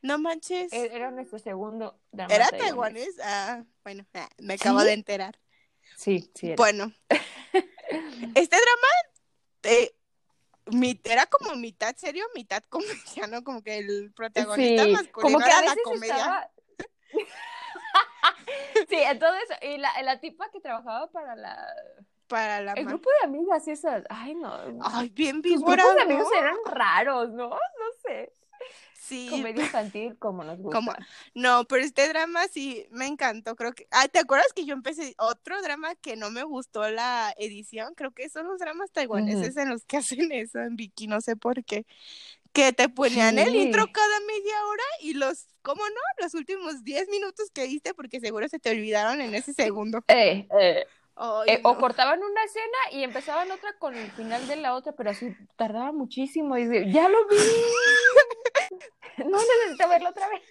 No 0.01 0.17
manches. 0.17 0.71
E-, 0.73 0.95
era 0.95 1.11
nuestro 1.11 1.39
segundo 1.39 1.99
drama. 2.11 2.33
¿Era 2.33 2.49
taiwanés? 2.49 3.17
Ah, 3.23 3.63
bueno, 3.83 4.05
ah, 4.13 4.29
me 4.39 4.55
acabo 4.55 4.83
de 4.83 4.93
enterar. 4.93 5.37
Sí, 5.97 6.31
sí. 6.35 6.55
Bueno, 6.57 6.91
este 8.35 8.57
drama 8.57 8.87
eh, 9.63 9.93
era 11.03 11.25
como 11.27 11.55
mitad 11.55 11.95
serio, 11.95 12.25
mitad 12.33 12.63
comedia, 12.69 13.27
¿no? 13.29 13.43
Como 13.43 13.61
que 13.61 13.77
el 13.77 14.11
protagonista 14.13 14.87
masculino 14.87 15.11
como 15.11 15.39
que 15.39 15.45
era 15.45 15.61
la 15.61 15.75
comedia. 15.83 16.51
sí, 18.89 18.95
entonces, 18.95 19.57
y 19.61 19.77
la, 19.77 20.01
la 20.03 20.19
tipa 20.19 20.49
que 20.51 20.59
trabajaba 20.59 21.11
para 21.11 21.35
la 21.35 21.67
para 22.31 22.61
la 22.61 22.71
el 22.73 22.85
grupo 22.85 23.09
de 23.19 23.27
amigas 23.27 23.67
esas, 23.67 24.03
ay 24.09 24.35
no. 24.35 24.55
Ay, 24.81 25.09
bien 25.09 25.41
Los 25.43 25.61
grupos 25.61 25.95
de 25.95 26.01
amigos 26.01 26.27
eran 26.39 26.55
raros, 26.65 27.29
¿no? 27.31 27.49
No 27.49 27.57
sé. 28.01 28.31
Sí. 28.93 29.27
Comedia 29.29 29.63
infantil 29.63 30.17
como 30.17 30.45
nos 30.45 30.57
gusta. 30.59 30.77
Como... 30.77 30.93
No, 31.33 31.65
pero 31.65 31.83
este 31.83 32.07
drama 32.07 32.47
sí 32.47 32.87
me 32.91 33.07
encantó, 33.07 33.57
creo 33.57 33.73
que... 33.73 33.85
Ah, 33.91 34.07
¿te 34.07 34.19
acuerdas 34.19 34.53
que 34.55 34.63
yo 34.63 34.73
empecé 34.73 35.13
otro 35.17 35.61
drama 35.61 35.95
que 35.95 36.15
no 36.15 36.31
me 36.31 36.43
gustó 36.43 36.89
la 36.89 37.33
edición? 37.37 37.93
Creo 37.95 38.11
que 38.11 38.29
son 38.29 38.47
los 38.47 38.59
dramas 38.59 38.91
taiwaneses 38.91 39.57
en 39.57 39.67
los 39.67 39.83
que 39.83 39.97
hacen 39.97 40.31
eso 40.31 40.59
en 40.59 40.77
Vicky, 40.77 41.07
no 41.07 41.19
sé 41.19 41.35
por 41.35 41.65
qué. 41.65 41.85
Que 42.53 42.71
te 42.71 42.87
ponían 42.87 43.37
el 43.39 43.53
intro 43.53 43.91
cada 43.91 44.19
media 44.21 44.65
hora 44.67 44.83
y 45.01 45.13
los, 45.15 45.47
¿cómo 45.61 45.83
no? 45.83 46.23
Los 46.23 46.33
últimos 46.33 46.83
10 46.83 47.09
minutos 47.09 47.51
que 47.51 47.67
viste 47.67 47.93
porque 47.93 48.21
seguro 48.21 48.47
se 48.47 48.59
te 48.59 48.71
olvidaron 48.71 49.19
en 49.19 49.35
ese 49.35 49.53
segundo. 49.53 50.03
Eh, 50.07 50.47
eh. 50.57 50.85
Eh 51.45 51.59
o 51.63 51.77
cortaban 51.77 52.23
una 52.23 52.43
escena 52.43 52.77
y 52.91 53.03
empezaban 53.03 53.51
otra 53.51 53.73
con 53.77 53.95
el 53.95 54.11
final 54.11 54.47
de 54.47 54.55
la 54.55 54.75
otra, 54.75 54.93
pero 54.93 55.11
así 55.11 55.35
tardaba 55.55 55.91
muchísimo. 55.91 56.57
Y 56.57 56.91
ya 56.91 57.09
lo 57.09 57.27
vi. 57.27 57.37
no 59.17 59.37
necesito 59.37 59.89
verlo 59.89 60.09
otra 60.09 60.29
vez. 60.29 60.41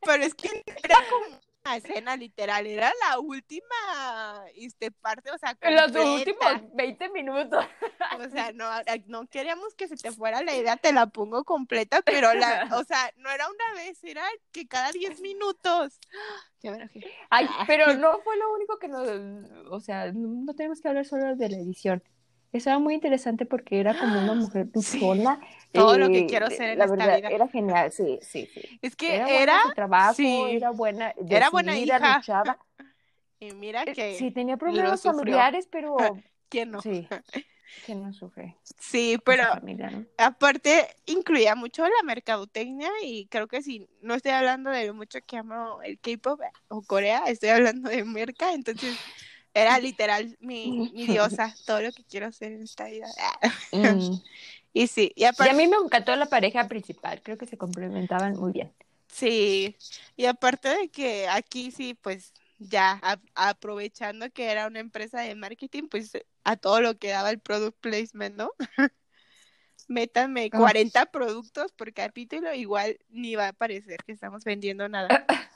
Pero 0.00 0.24
es 0.24 0.34
que 0.34 0.64
era 0.82 0.96
como 1.08 1.38
escena 1.64 2.16
literal, 2.16 2.66
era 2.66 2.92
la 3.08 3.18
última 3.18 4.44
este, 4.54 4.90
parte, 4.90 5.30
o 5.30 5.38
sea, 5.38 5.56
los 5.70 5.94
últimos 5.94 6.74
20 6.74 7.08
minutos. 7.10 7.64
O 8.18 8.28
sea, 8.30 8.52
no, 8.52 8.64
no 9.06 9.26
queríamos 9.26 9.74
que 9.74 9.88
se 9.88 9.96
te 9.96 10.10
fuera 10.10 10.42
la 10.42 10.54
idea, 10.54 10.76
te 10.76 10.92
la 10.92 11.06
pongo 11.06 11.44
completa, 11.44 12.02
pero 12.02 12.32
la, 12.34 12.68
o 12.80 12.84
sea, 12.84 13.12
no 13.16 13.30
era 13.30 13.46
una 13.48 13.82
vez, 13.82 14.02
era 14.04 14.24
que 14.52 14.66
cada 14.66 14.90
10 14.92 15.20
minutos. 15.20 15.98
Ay, 17.30 17.48
pero 17.66 17.94
no 17.94 18.18
fue 18.20 18.36
lo 18.36 18.54
único 18.54 18.78
que 18.78 18.88
nos, 18.88 19.08
o 19.70 19.80
sea, 19.80 20.12
no 20.12 20.54
tenemos 20.54 20.80
que 20.80 20.88
hablar 20.88 21.04
solo 21.04 21.36
de 21.36 21.48
la 21.48 21.56
edición. 21.56 22.02
Eso 22.52 22.70
era 22.70 22.78
muy 22.80 22.94
interesante 22.94 23.46
porque 23.46 23.80
era 23.80 23.96
como 23.98 24.18
una 24.18 24.34
mujer 24.34 24.68
sola. 24.82 25.40
Todo 25.72 25.98
lo 25.98 26.08
que 26.08 26.20
eh, 26.20 26.26
quiero 26.26 26.48
ser 26.50 26.70
en 26.70 26.78
la 26.78 26.86
verdad, 26.86 27.16
vida. 27.16 27.28
Era 27.28 27.48
genial, 27.48 27.92
sí, 27.92 28.18
sí, 28.22 28.48
sí. 28.52 28.60
Es 28.82 28.96
que 28.96 29.16
era, 29.16 29.28
era 29.28 29.62
su 29.62 29.72
trabajo, 29.72 30.48
era 30.48 30.70
buena, 30.70 31.14
era 31.28 31.50
buena 31.50 31.78
hija. 31.78 32.16
Luchaba. 32.16 32.58
Y 33.42 33.54
mira 33.54 33.84
eh, 33.84 33.94
que 33.94 34.18
sí 34.18 34.30
tenía 34.30 34.58
problemas 34.58 35.02
familiares, 35.02 35.66
pero 35.72 35.96
quién 36.50 36.70
no. 36.70 36.82
Sí. 36.82 37.08
¿Quién 37.86 38.02
no 38.02 38.12
sufre? 38.12 38.56
Sí, 38.78 39.16
pero 39.24 39.44
aparte 40.18 40.86
incluía 41.06 41.54
mucho 41.54 41.82
la 41.84 42.02
mercadotecnia 42.04 42.90
y 43.02 43.26
creo 43.26 43.48
que 43.48 43.62
si 43.62 43.88
no 44.02 44.14
estoy 44.14 44.32
hablando 44.32 44.68
de 44.70 44.92
mucho 44.92 45.20
que 45.26 45.38
amo 45.38 45.80
el 45.82 45.98
K-pop 45.98 46.40
o 46.68 46.82
Corea, 46.82 47.24
estoy 47.28 47.48
hablando 47.48 47.88
de 47.88 48.04
merca, 48.04 48.52
entonces 48.52 48.98
era 49.54 49.78
literal 49.78 50.36
mi, 50.40 50.90
mi, 50.92 51.06
diosa, 51.06 51.54
todo 51.66 51.80
lo 51.80 51.92
que 51.92 52.04
quiero 52.04 52.26
hacer 52.26 52.52
en 52.52 52.62
esta 52.62 52.86
vida. 52.86 53.06
Mm. 53.72 54.20
Y 54.72 54.86
sí, 54.86 55.12
y, 55.16 55.24
aparte... 55.24 55.52
y 55.52 55.54
a 55.54 55.56
mí 55.56 55.66
me 55.66 55.76
encantó 55.76 56.14
la 56.16 56.26
pareja 56.26 56.68
principal, 56.68 57.20
creo 57.22 57.36
que 57.36 57.46
se 57.46 57.58
complementaban 57.58 58.34
muy 58.34 58.52
bien. 58.52 58.72
Sí, 59.08 59.76
y 60.16 60.26
aparte 60.26 60.68
de 60.68 60.88
que 60.88 61.28
aquí 61.28 61.72
sí, 61.72 61.94
pues 61.94 62.32
ya 62.58 63.00
aprovechando 63.34 64.30
que 64.30 64.50
era 64.50 64.66
una 64.66 64.80
empresa 64.80 65.20
de 65.20 65.34
marketing, 65.34 65.88
pues 65.88 66.12
a 66.44 66.56
todo 66.56 66.80
lo 66.80 66.98
que 66.98 67.08
daba 67.08 67.30
el 67.30 67.40
product 67.40 67.78
placement, 67.80 68.36
¿no? 68.36 68.52
Métanme 69.88 70.50
40 70.50 71.06
productos 71.06 71.72
por 71.72 71.92
capítulo, 71.92 72.54
igual 72.54 72.98
ni 73.08 73.34
va 73.34 73.48
a 73.48 73.52
parecer 73.52 74.04
que 74.04 74.12
estamos 74.12 74.44
vendiendo 74.44 74.88
nada. 74.88 75.08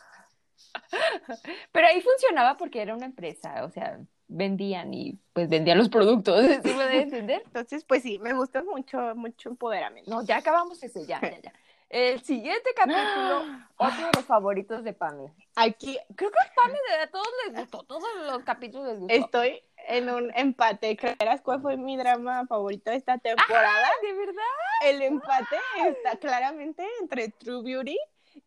Pero 1.73 1.87
ahí 1.87 2.01
funcionaba 2.01 2.57
porque 2.57 2.83
era 2.83 2.97
una 2.97 3.07
empresa, 3.07 3.65
o 3.65 3.71
sea, 3.71 4.01
vendían 4.29 4.95
y 4.95 5.19
pues 5.33 5.49
vendían 5.49 5.79
los 5.79 5.89
productos, 5.89 6.45
¿sí 6.65 6.75
me 6.75 7.03
entender? 7.03 7.43
Entonces, 7.45 7.85
pues 7.85 8.03
sí, 8.03 8.19
me 8.19 8.33
gustó 8.33 8.65
mucho, 8.65 9.15
mucho 9.15 9.51
empoderamiento. 9.51 10.11
No, 10.11 10.25
ya 10.25 10.39
acabamos 10.39 10.83
ese, 10.83 11.07
ya, 11.07 11.21
ya, 11.21 11.41
ya. 11.41 11.53
El 11.91 12.23
siguiente 12.23 12.71
capítulo, 12.77 13.45
otro 13.77 14.07
de 14.07 14.13
los 14.17 14.25
favoritos 14.25 14.83
de 14.85 14.93
Pame. 14.93 15.33
Aquí, 15.55 15.99
creo 16.17 16.31
que 16.31 16.39
a 16.39 16.53
Pame 16.55 16.79
a 17.03 17.07
todos 17.09 17.29
les 17.47 17.61
gustó, 17.61 17.83
todos 17.85 18.09
los 18.27 18.43
capítulos 18.43 18.89
les 18.89 18.99
gustó. 18.99 19.15
Estoy 19.15 19.63
en 19.89 20.09
un 20.09 20.33
empate. 20.35 20.97
¿Creerás 20.97 21.41
cuál 21.43 21.61
fue 21.61 21.77
mi 21.77 21.97
drama 21.97 22.47
favorito 22.47 22.91
de 22.91 22.97
esta 22.97 23.19
temporada? 23.19 23.89
¿De 24.03 24.13
verdad? 24.13 24.43
El 24.85 25.03
empate 25.03 25.57
está 25.87 26.17
claramente 26.17 26.85
entre 27.01 27.29
True 27.29 27.63
Beauty 27.63 27.99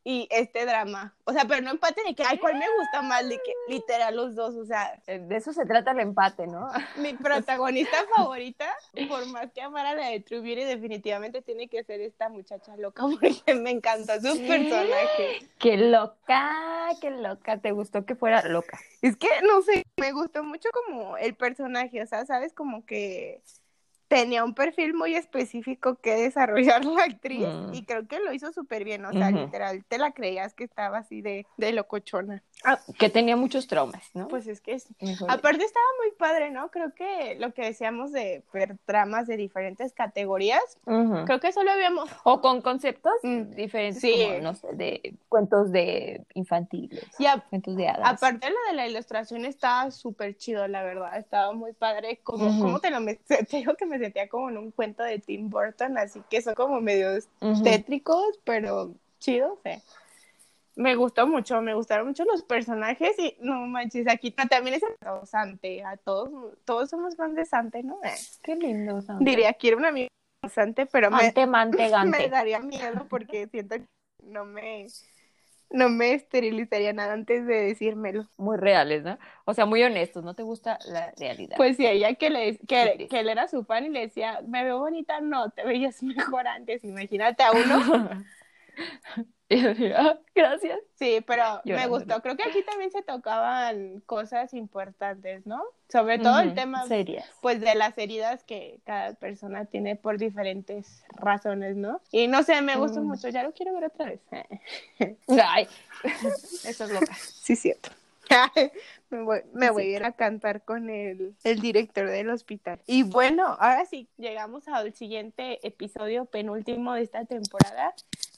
y 0.03 0.27
este 0.31 0.65
drama. 0.65 1.13
O 1.25 1.33
sea, 1.33 1.45
pero 1.45 1.61
no 1.61 1.71
empate 1.71 2.01
de 2.03 2.15
que, 2.15 2.23
ay, 2.25 2.37
¿cuál 2.37 2.55
me 2.55 2.65
gusta 2.77 3.01
más? 3.01 3.27
De 3.27 3.35
que 3.35 3.53
literal 3.67 4.15
los 4.15 4.35
dos, 4.35 4.55
o 4.55 4.65
sea. 4.65 5.01
Eh, 5.07 5.19
de 5.19 5.35
eso 5.35 5.51
se 5.51 5.65
trata 5.65 5.91
el 5.91 5.99
empate, 5.99 6.47
¿no? 6.47 6.69
Mi 6.97 7.13
protagonista 7.13 7.97
favorita, 8.15 8.73
por 9.09 9.25
más 9.27 9.51
que 9.51 9.61
amara 9.61 9.93
la 9.93 10.07
de 10.07 10.19
True 10.21 10.39
Beauty, 10.39 10.63
definitivamente 10.63 11.41
tiene 11.41 11.67
que 11.67 11.83
ser 11.83 12.01
esta 12.01 12.29
muchacha 12.29 12.77
loca, 12.77 13.03
porque 13.21 13.53
me 13.55 13.71
encantó 13.71 14.13
su 14.21 14.47
personaje. 14.47 15.49
Qué 15.59 15.77
loca, 15.77 16.89
qué 17.01 17.11
loca. 17.11 17.59
¿Te 17.59 17.71
gustó 17.71 18.05
que 18.05 18.15
fuera 18.15 18.43
loca? 18.47 18.79
Es 19.01 19.17
que, 19.17 19.27
no 19.43 19.61
sé, 19.61 19.83
me 19.97 20.11
gustó 20.13 20.43
mucho 20.43 20.69
como 20.71 21.17
el 21.17 21.35
personaje, 21.35 22.01
o 22.01 22.07
sea, 22.07 22.25
sabes, 22.25 22.53
como 22.53 22.85
que 22.85 23.41
tenía 24.07 24.43
un 24.43 24.53
perfil 24.53 24.93
muy 24.93 25.15
específico 25.15 25.95
que 25.95 26.15
desarrollar 26.15 26.85
la 26.85 27.03
actriz 27.03 27.47
mm. 27.47 27.73
y 27.73 27.85
creo 27.85 28.07
que 28.07 28.19
lo 28.19 28.33
hizo 28.33 28.51
súper 28.51 28.83
bien, 28.83 29.05
o 29.05 29.11
sea, 29.11 29.31
literal, 29.31 29.83
te 29.85 29.97
la 29.97 30.11
creías 30.11 30.53
que 30.53 30.63
estaba 30.63 30.99
así 30.99 31.21
de, 31.21 31.45
de 31.57 31.71
locochona. 31.73 32.43
Ah, 32.63 32.79
que 32.97 33.09
tenía 33.09 33.35
muchos 33.35 33.67
traumas, 33.67 34.03
¿no? 34.15 34.27
Pues 34.27 34.47
es 34.47 34.61
que 34.61 34.73
es... 34.73 34.87
Aparte 35.27 35.63
estaba 35.63 35.85
muy 36.01 36.11
padre, 36.17 36.49
¿no? 36.49 36.69
Creo 36.71 36.93
que 36.93 37.35
lo 37.39 37.53
que 37.53 37.61
decíamos 37.61 38.11
de 38.11 38.43
ver 38.51 38.77
dramas 38.87 39.27
de 39.27 39.37
diferentes 39.37 39.93
categorías, 39.93 40.61
creo 40.83 41.39
que 41.39 41.51
solo 41.51 41.71
habíamos... 41.71 42.09
O 42.23 42.41
con 42.41 42.61
conceptos 42.61 43.13
mm, 43.21 43.51
diferentes, 43.51 44.01
como, 44.01 44.39
no 44.39 44.55
sé, 44.55 44.67
de 44.73 45.15
cuentos 45.29 45.71
de 45.71 46.25
infantiles, 46.33 47.05
cuentos 47.49 47.75
de 47.75 47.87
hadas. 47.89 48.13
Aparte 48.13 48.49
lo 48.49 48.57
de 48.69 48.73
la 48.73 48.87
ilustración 48.87 49.45
estaba 49.45 49.91
súper 49.91 50.35
chido, 50.35 50.67
la 50.67 50.81
verdad, 50.81 51.17
estaba 51.17 51.53
muy 51.53 51.73
padre, 51.73 52.19
como, 52.23 52.59
¿cómo 52.59 52.79
te 52.79 52.89
lo 52.89 52.99
me... 53.01 53.15
te 53.27 53.45
digo 53.51 53.75
que 53.75 53.85
me 53.85 53.99
sentía 53.99 54.27
como 54.27 54.49
en 54.49 54.57
un 54.57 54.71
cuento 54.71 55.03
de 55.03 55.19
Tim 55.19 55.49
Burton, 55.49 55.97
así 55.99 56.23
que 56.29 56.41
son 56.41 56.55
como 56.55 56.81
medios 56.81 57.27
tétricos, 57.63 58.39
pero 58.43 58.93
chidos, 59.19 59.59
¿eh? 59.63 59.81
Me 60.77 60.95
gustó 60.95 61.25
mucho, 61.27 61.59
me 61.61 61.73
gustaron 61.73 62.07
mucho 62.07 62.23
los 62.23 62.43
personajes 62.43 63.17
y 63.17 63.35
no 63.41 63.65
manches, 63.65 64.07
aquí 64.07 64.31
también 64.31 64.75
es 64.75 64.83
Sante, 65.27 65.83
a 65.83 65.97
todos, 65.97 66.53
todos 66.65 66.89
somos 66.89 67.15
fans 67.15 67.35
de 67.35 67.45
Sante, 67.45 67.81
¿no? 67.81 67.99
Eh, 68.03 68.13
Qué 68.43 68.55
lindo, 68.55 69.01
Sante. 69.01 69.25
Diría, 69.25 69.53
quiero 69.53 69.77
un 69.77 69.85
amigo 69.85 70.07
Sante, 70.47 70.85
pero 70.85 71.09
me, 71.09 71.33
me 72.05 72.29
daría 72.29 72.59
miedo 72.59 73.07
porque 73.09 73.47
siento 73.47 73.75
que 73.77 73.87
no 74.21 74.45
me, 74.45 74.85
no 75.71 75.89
me 75.89 76.13
esterilizaría 76.13 76.93
nada 76.93 77.13
antes 77.13 77.47
de 77.47 77.55
decírmelo. 77.55 78.29
Muy 78.37 78.57
reales, 78.57 79.03
¿no? 79.03 79.17
O 79.45 79.55
sea, 79.55 79.65
muy 79.65 79.81
honestos, 79.81 80.23
¿no 80.23 80.35
te 80.35 80.43
gusta 80.43 80.77
la 80.85 81.11
realidad? 81.17 81.57
Pues 81.57 81.77
sí, 81.77 81.87
ella 81.87 82.13
que, 82.13 82.29
le, 82.29 82.59
que, 82.59 83.07
que 83.09 83.19
él 83.19 83.29
era 83.29 83.47
su 83.47 83.63
fan 83.63 83.85
y 83.85 83.89
le 83.89 84.01
decía, 84.01 84.41
me 84.47 84.63
veo 84.63 84.77
bonita, 84.77 85.21
no, 85.21 85.49
te 85.49 85.65
veías 85.65 86.03
mejor 86.03 86.47
antes, 86.47 86.83
imagínate 86.83 87.41
a 87.41 87.51
uno. 87.51 88.09
Y 89.49 89.61
yo 89.61 89.69
decía, 89.69 89.95
ah, 89.97 90.19
gracias. 90.35 90.79
Sí, 90.95 91.23
pero 91.25 91.61
me 91.63 91.87
gustó. 91.87 92.21
Creo 92.21 92.35
que 92.35 92.43
aquí 92.43 92.63
también 92.63 92.91
se 92.91 93.01
tocaban 93.01 94.01
cosas 94.05 94.53
importantes, 94.53 95.45
¿no? 95.45 95.63
Sobre 95.87 96.19
todo 96.19 96.39
el 96.41 96.53
tema 96.53 96.83
pues 97.39 97.61
de 97.61 97.75
las 97.75 97.97
heridas 97.97 98.43
que 98.43 98.81
cada 98.85 99.13
persona 99.13 99.63
tiene 99.63 99.95
por 99.95 100.17
diferentes 100.17 101.05
razones, 101.11 101.77
¿no? 101.77 102.01
Y 102.11 102.27
no 102.27 102.43
sé, 102.43 102.61
me 102.61 102.75
gustó 102.75 103.01
mm. 103.01 103.07
mucho, 103.07 103.29
ya 103.29 103.43
lo 103.43 103.53
quiero 103.53 103.73
ver 103.73 103.85
otra 103.85 104.07
vez. 104.07 104.19
Ay, 105.29 105.67
eso 106.65 106.83
es 106.83 106.91
loca. 106.91 107.15
Sí, 107.15 107.55
cierto. 107.55 107.89
me 109.09 109.21
voy, 109.21 109.39
me 109.53 109.69
voy 109.69 109.83
a 109.83 109.95
ir 109.95 110.03
a 110.03 110.11
cantar 110.11 110.63
con 110.63 110.89
el, 110.89 111.33
el, 111.45 111.61
director 111.61 112.09
del 112.09 112.29
hospital. 112.29 112.81
Y 112.85 113.03
bueno, 113.03 113.45
ahora 113.45 113.85
sí, 113.85 114.09
llegamos 114.17 114.67
al 114.67 114.93
siguiente 114.93 115.65
episodio 115.65 116.25
penúltimo 116.25 116.93
de 116.95 117.03
esta 117.03 117.23
temporada. 117.23 117.95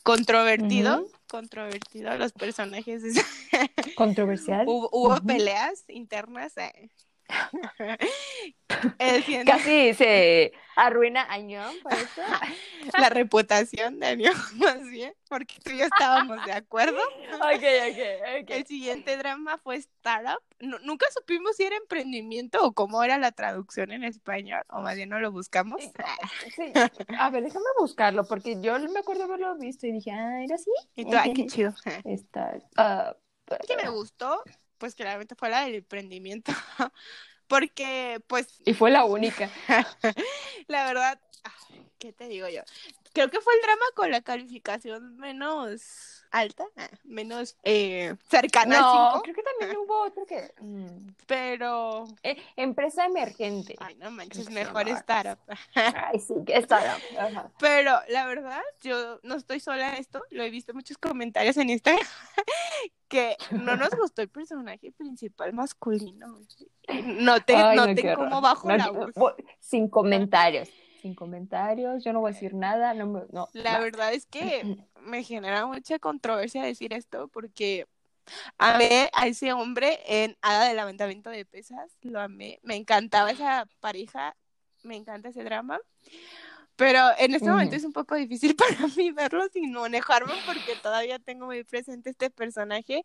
Controvertido, 0.10 1.08
controvertido 1.28 2.18
los 2.18 2.32
personajes. 2.32 3.04
Controversial. 3.96 4.66
hubo, 4.68 5.22
peleas 5.22 5.84
internas. 5.88 6.58
Eh. 6.58 6.90
Casi 9.46 9.94
se 9.94 10.54
arruina 10.76 11.26
Añón 11.30 11.74
por 11.84 11.94
eso. 11.94 12.22
La 12.98 13.10
reputación 13.10 14.00
de 14.00 14.08
Añón, 14.08 14.34
más 14.58 14.82
bien, 14.84 15.14
porque 15.28 15.56
tú 15.64 15.72
y 15.72 15.80
yo 15.80 15.86
estábamos 15.86 16.44
de 16.46 16.54
acuerdo. 16.54 17.00
Ok, 17.40 17.64
ok, 18.42 18.50
El 18.50 18.66
siguiente 18.66 19.18
drama 19.18 19.58
fue 19.60 19.78
Startup. 19.78 20.42
nunca 20.60 21.06
supimos 21.12 21.56
si 21.56 21.64
era 21.64 21.78
emprendimiento 21.78 22.64
o 22.64 22.74
cómo 22.74 23.04
era 23.04 23.18
la 23.18 23.32
traducción 23.32 23.92
en 23.92 24.04
español, 24.04 24.64
o 24.70 24.82
más 24.82 24.96
bien 24.96 25.10
no 25.10 25.20
lo 25.20 25.32
buscamos. 25.32 25.82
A 27.18 27.30
ver, 27.30 27.44
déjame 27.44 27.66
buscarlo, 27.80 28.26
porque 28.26 28.60
yo 28.62 28.78
me 28.80 29.00
acuerdo 29.00 29.24
haberlo 29.24 29.56
visto 29.58 29.88
y 29.88 29.94
dije, 29.94 30.12
ah, 30.12 30.44
era 30.44 30.56
así. 30.56 30.72
Y 30.96 31.06
tú, 31.06 31.18
ay, 31.18 31.34
qué 31.34 31.46
chido. 31.46 31.74
Startup. 32.04 33.18
que 33.68 33.78
me 33.78 33.90
gustó 33.90 34.44
pues 34.80 34.96
claramente 34.96 35.36
fue 35.36 35.50
la 35.50 35.66
del 35.66 35.76
emprendimiento, 35.76 36.52
porque 37.48 38.20
pues... 38.28 38.48
Y 38.66 38.74
fue 38.74 38.90
la 38.90 39.06
única. 39.06 39.52
la 40.68 40.86
verdad, 40.86 41.20
¿qué 42.00 42.12
te 42.14 42.28
digo 42.28 42.48
yo? 42.48 42.64
Creo 43.14 43.30
que 43.30 43.42
fue 43.42 43.54
el 43.56 43.62
drama 43.62 43.86
con 43.96 44.12
la 44.12 44.22
calificación 44.22 45.18
menos 45.18 46.20
alta, 46.32 46.66
menos 47.04 47.58
eh, 47.64 48.16
cercana 48.30 48.80
no, 48.80 49.22
creo 49.24 49.36
que 49.36 49.44
también 49.44 49.78
hubo 49.78 50.02
otro 50.04 50.26
que... 50.26 50.54
Mm, 50.60 51.14
pero... 51.26 52.08
Eh, 52.24 52.38
empresa 52.56 53.06
emergente. 53.06 53.76
Ay, 53.80 53.96
no 53.96 54.12
manches, 54.12 54.50
mejor 54.50 54.88
startup. 54.90 55.40
Ay, 55.74 56.20
sí, 56.20 56.36
que 56.46 56.58
startup. 56.58 57.02
Pero 57.60 58.00
la 58.10 58.26
verdad, 58.26 58.62
yo 58.82 59.20
no 59.24 59.36
estoy 59.36 59.60
sola 59.60 59.90
en 59.90 60.02
esto, 60.02 60.24
lo 60.30 60.44
he 60.44 60.50
visto 60.50 60.72
en 60.72 60.78
muchos 60.78 60.98
comentarios 60.98 61.58
en 61.58 61.70
Instagram, 61.72 62.06
que 63.08 63.36
no 63.52 63.76
nos 63.76 63.90
gustó 64.00 64.22
el 64.22 64.30
personaje 64.30 64.92
principal 64.92 65.54
masculino. 65.54 66.40
Noté, 67.06 67.76
noté 67.76 68.14
cómo 68.16 68.42
bajo 68.42 68.70
la 68.70 68.90
voz. 68.90 69.36
Sin 69.60 69.90
comentarios 69.90 70.70
sin 71.02 71.16
comentarios, 71.16 72.04
yo 72.04 72.14
no 72.14 72.20
voy 72.20 72.32
a 72.32 72.34
decir 72.34 72.54
nada, 72.54 72.94
no, 72.94 73.26
no 73.32 73.50
La 73.54 73.80
verdad 73.80 74.14
es 74.14 74.26
que 74.26 74.78
me 75.02 75.24
genera 75.24 75.66
mucha 75.66 76.00
controversia 76.00 76.64
decir 76.64 76.94
esto 76.94 77.28
porque 77.28 77.88
amé 78.58 79.10
a 79.14 79.28
ese 79.28 79.54
hombre 79.54 80.00
en 80.06 80.38
Hada 80.42 80.68
del 80.68 80.78
Levantamiento 80.78 81.30
de 81.30 81.46
Pesas, 81.46 81.92
lo 82.02 82.20
amé, 82.20 82.60
me 82.64 82.76
encantaba 82.76 83.32
esa 83.32 83.68
pareja, 83.80 84.36
me 84.84 84.96
encanta 84.96 85.30
ese 85.30 85.44
drama. 85.44 85.80
Pero 86.80 87.00
en 87.18 87.36
este 87.36 87.50
momento 87.50 87.76
es 87.76 87.84
un 87.84 87.92
poco 87.92 88.16
difícil 88.16 88.56
para 88.56 88.88
mí 88.96 89.12
verlo 89.12 89.44
sin 89.52 89.74
manejarme 89.74 90.32
porque 90.46 90.76
todavía 90.82 91.20
tengo 91.20 91.46
muy 91.46 91.66
presente 91.66 92.10
este 92.10 92.30
personaje. 92.30 93.04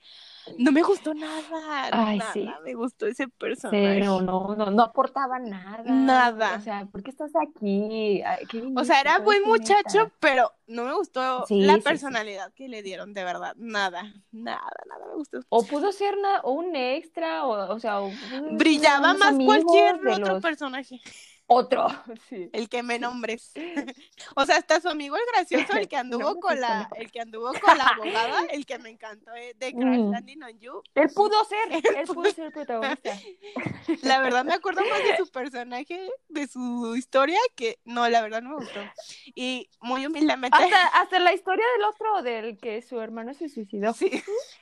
No 0.59 0.71
me 0.71 0.83
gustó 0.83 1.13
nada, 1.13 1.89
Ay, 1.91 2.19
nada 2.19 2.33
sí. 2.33 2.49
me 2.65 2.75
gustó 2.75 3.09
ese 3.09 3.27
personaje. 3.27 3.99
Pero 3.99 4.23
no, 4.23 4.55
no, 4.55 4.71
no 4.71 4.83
aportaba 4.83 5.41
nada. 5.41 5.83
Nada. 5.85 6.55
O 6.57 6.61
sea, 6.61 6.87
¿por 6.87 7.03
qué 7.03 7.11
estás 7.11 7.33
aquí? 7.35 8.23
o 8.77 8.85
sea, 8.85 9.01
era 9.01 9.19
buen 9.19 9.43
muchacho, 9.43 10.13
pero 10.21 10.53
no 10.69 10.85
me 10.85 10.95
gustó 10.95 11.45
la 11.51 11.79
personalidad 11.79 12.53
que 12.55 12.69
le 12.69 12.81
dieron, 12.83 13.13
de 13.13 13.25
verdad. 13.25 13.55
Nada, 13.57 14.05
nada, 14.31 14.71
nada 14.89 15.07
me 15.09 15.15
gustó. 15.17 15.41
O 15.49 15.65
pudo 15.65 15.91
ser 15.91 16.15
un 16.45 16.77
extra, 16.77 17.45
o, 17.45 17.75
o 17.75 17.81
sea, 17.81 17.99
brillaba 18.53 19.15
más 19.15 19.35
cualquier 19.35 20.07
otro 20.07 20.41
personaje. 20.41 21.01
Otro, 21.47 21.89
sí. 22.29 22.49
El 22.53 22.69
que 22.69 22.83
me 22.83 22.99
nombres. 22.99 23.53
o 24.37 24.47
sea, 24.47 24.57
hasta 24.57 24.81
su 24.81 24.89
amigo 24.89 25.17
el 25.17 25.23
gracioso, 25.33 25.75
el 25.75 25.89
que 25.89 25.97
anduvo 25.97 26.41
con 26.41 26.59
la, 26.61 26.89
el 26.97 27.11
que 27.11 27.21
anduvo 27.21 27.53
con 27.61 27.77
la 27.77 27.85
abogada, 27.85 28.47
el 28.51 28.65
que 28.65 28.79
me 28.79 28.91
encantó 28.91 29.35
eh, 29.35 29.55
de 29.59 29.73
Crash 29.73 29.99
mm. 29.99 30.11
Landing 30.11 30.43
on 30.43 30.59
You. 30.59 30.83
Él 30.95 31.11
pudo 31.15 31.45
ser, 31.45 31.73
él, 31.73 32.07
pudo 32.07 32.31
ser 32.31 32.47
el 32.47 32.53
protagonista. 32.53 33.19
La 34.03 34.21
verdad 34.21 34.45
me 34.45 34.55
acuerdo 34.55 34.83
más 34.89 35.03
de 35.03 35.17
su 35.17 35.31
personaje, 35.31 36.09
de 36.29 36.47
su 36.47 36.97
historia, 36.97 37.39
que 37.55 37.79
no, 37.85 38.09
la 38.09 38.23
verdad 38.23 38.41
no 38.41 38.51
me 38.51 38.57
gustó. 38.57 38.81
Y 39.35 39.69
muy 39.81 40.07
humildemente. 40.07 40.57
Hasta, 40.57 40.87
hasta 40.87 41.19
la 41.19 41.35
historia 41.35 41.65
del 41.77 41.85
otro, 41.85 42.23
del 42.23 42.59
que 42.59 42.81
su 42.81 43.01
hermano 43.01 43.35
se 43.35 43.49
suicidó. 43.49 43.93
Sí. 43.93 44.09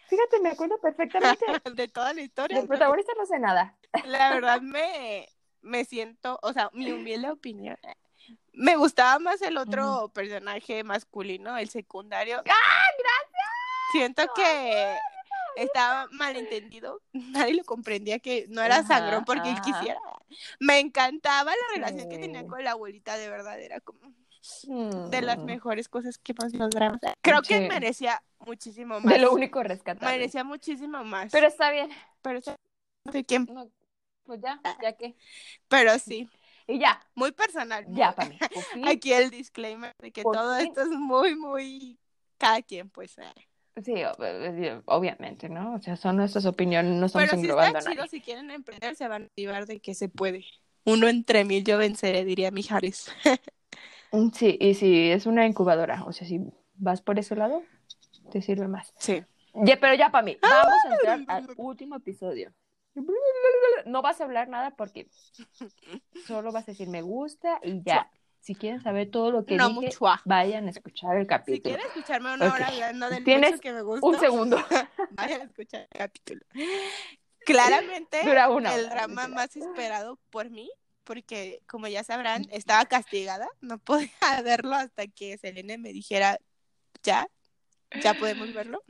Fíjate, 0.08 0.40
me 0.42 0.50
acuerdo 0.50 0.78
perfectamente. 0.80 1.44
de 1.74 1.88
toda 1.88 2.12
la 2.12 2.22
historia. 2.22 2.58
El 2.58 2.66
protagonista 2.66 3.12
no 3.16 3.26
sé 3.26 3.38
nada. 3.38 3.76
La 4.04 4.34
verdad 4.34 4.60
me 4.60 5.28
me 5.62 5.84
siento, 5.84 6.38
o 6.42 6.52
sea, 6.52 6.70
mi 6.72 6.90
humilde 6.92 7.30
opinión, 7.30 7.76
me 8.52 8.76
gustaba 8.76 9.18
más 9.18 9.40
el 9.42 9.56
otro 9.56 10.10
personaje 10.14 10.84
masculino, 10.84 11.56
el 11.56 11.68
secundario. 11.68 12.38
¡Ah, 12.38 12.86
gracias! 12.98 13.52
Siento 13.92 14.22
que 14.34 14.96
estaba 15.56 16.06
malentendido, 16.12 17.00
nadie 17.12 17.54
lo 17.54 17.64
comprendía 17.64 18.18
que 18.18 18.46
no 18.48 18.62
era 18.62 18.82
sangrón 18.84 19.24
porque 19.24 19.50
él 19.50 19.60
quisiera. 19.62 20.00
Me 20.60 20.78
encantaba 20.78 21.50
la 21.50 21.74
relación 21.74 22.08
que 22.08 22.18
tenía 22.18 22.46
con 22.46 22.62
la 22.62 22.72
abuelita, 22.72 23.16
de 23.16 23.28
verdad, 23.28 23.60
era 23.60 23.80
como 23.80 24.12
de 25.10 25.22
las 25.22 25.38
mm. 25.38 25.44
mejores 25.44 25.88
cosas 25.88 26.18
que 26.18 26.34
más 26.34 26.52
nos 26.52 26.70
dramas. 26.70 27.00
Creo 27.20 27.42
que 27.42 27.68
merecía 27.68 28.22
muchísimo 28.40 29.00
más. 29.00 29.12
De 29.12 29.20
lo 29.20 29.32
único 29.32 29.62
rescatable. 29.62 30.16
Merecía 30.16 30.42
muchísimo 30.42 31.04
más. 31.04 31.30
Pero 31.30 31.46
está 31.46 31.70
bien. 31.70 31.90
Pero 32.22 32.40
no 33.04 33.12
sé 33.12 33.24
quién. 33.24 33.46
Pues 34.24 34.40
ya, 34.40 34.60
ya 34.82 34.92
que. 34.92 35.14
Pero 35.68 35.98
sí. 35.98 36.28
Y 36.66 36.78
ya. 36.78 37.00
Muy 37.14 37.32
personal. 37.32 37.84
Ya, 37.88 38.12
para 38.12 38.28
mí. 38.28 38.38
Aquí 38.86 39.12
el 39.12 39.30
disclaimer 39.30 39.94
de 39.98 40.12
que 40.12 40.22
todo 40.22 40.56
esto 40.56 40.82
es 40.82 40.88
muy, 40.88 41.34
muy. 41.34 41.98
Cada 42.38 42.62
quien, 42.62 42.88
pues. 42.90 43.18
Eh. 43.18 43.24
Sí, 43.84 43.94
obviamente, 44.84 45.48
¿no? 45.48 45.74
O 45.74 45.78
sea, 45.80 45.96
son 45.96 46.16
nuestras 46.16 46.44
opiniones, 46.44 46.92
no 46.92 47.06
estamos 47.06 47.28
Pero 47.28 47.40
englobando 47.40 47.80
si 47.80 47.88
está 47.88 47.90
chido, 47.92 48.06
si 48.06 48.20
quieren 48.20 48.50
emprender, 48.50 48.94
se 48.96 49.08
van 49.08 49.22
a 49.22 49.24
motivar 49.24 49.66
de 49.66 49.80
que 49.80 49.94
se 49.94 50.08
puede. 50.08 50.44
Uno 50.84 51.08
entre 51.08 51.44
mil 51.44 51.64
yo 51.64 51.78
venceré, 51.78 52.24
diría 52.24 52.50
Mijares. 52.50 53.10
Mm, 54.14 54.28
sí, 54.34 54.58
y 54.60 54.74
si 54.74 55.10
es 55.10 55.24
una 55.24 55.46
incubadora, 55.46 56.04
o 56.04 56.12
sea, 56.12 56.28
si 56.28 56.38
vas 56.74 57.00
por 57.00 57.18
ese 57.18 57.34
lado, 57.34 57.62
te 58.30 58.42
sirve 58.42 58.68
más. 58.68 58.92
Sí. 58.98 59.24
Ya, 59.54 59.80
pero 59.80 59.94
ya 59.94 60.10
para 60.10 60.22
mí, 60.22 60.36
vamos 60.42 60.74
a 60.84 60.94
entrar 60.94 61.20
al 61.28 61.48
último 61.56 61.96
episodio 61.96 62.52
no 63.86 64.02
vas 64.02 64.20
a 64.20 64.24
hablar 64.24 64.48
nada 64.48 64.72
porque 64.72 65.08
solo 66.26 66.52
vas 66.52 66.64
a 66.68 66.72
decir 66.72 66.88
me 66.88 67.02
gusta 67.02 67.60
y 67.62 67.82
ya. 67.82 68.10
Si 68.40 68.56
quieren 68.56 68.82
saber 68.82 69.08
todo 69.08 69.30
lo 69.30 69.46
que 69.46 69.56
dije, 69.56 69.96
vayan 70.24 70.66
a 70.66 70.70
escuchar 70.70 71.16
el 71.16 71.28
capítulo. 71.28 71.54
Si 71.54 71.62
quieren 71.62 71.86
escucharme 71.86 72.34
una 72.34 72.52
hora 72.52 72.66
hablando 72.66 73.08
del 73.08 73.22
¿Tienes 73.22 73.60
que 73.60 73.72
me 73.72 73.82
gusta, 73.82 74.04
un 74.04 74.18
segundo. 74.18 74.56
vayan 75.10 75.42
a 75.42 75.44
escuchar 75.44 75.86
el 75.88 75.98
capítulo. 75.98 76.40
Claramente, 77.46 78.20
el 78.20 78.88
drama 78.88 79.28
más 79.28 79.54
esperado 79.54 80.18
por 80.30 80.50
mí, 80.50 80.72
porque 81.04 81.62
como 81.68 81.86
ya 81.86 82.02
sabrán, 82.02 82.48
estaba 82.50 82.84
castigada, 82.86 83.48
no 83.60 83.78
podía 83.78 84.10
verlo 84.44 84.74
hasta 84.74 85.06
que 85.06 85.38
Selene 85.38 85.78
me 85.78 85.92
dijera, 85.92 86.38
ya, 87.04 87.28
ya 88.02 88.14
podemos 88.14 88.52
verlo. 88.52 88.82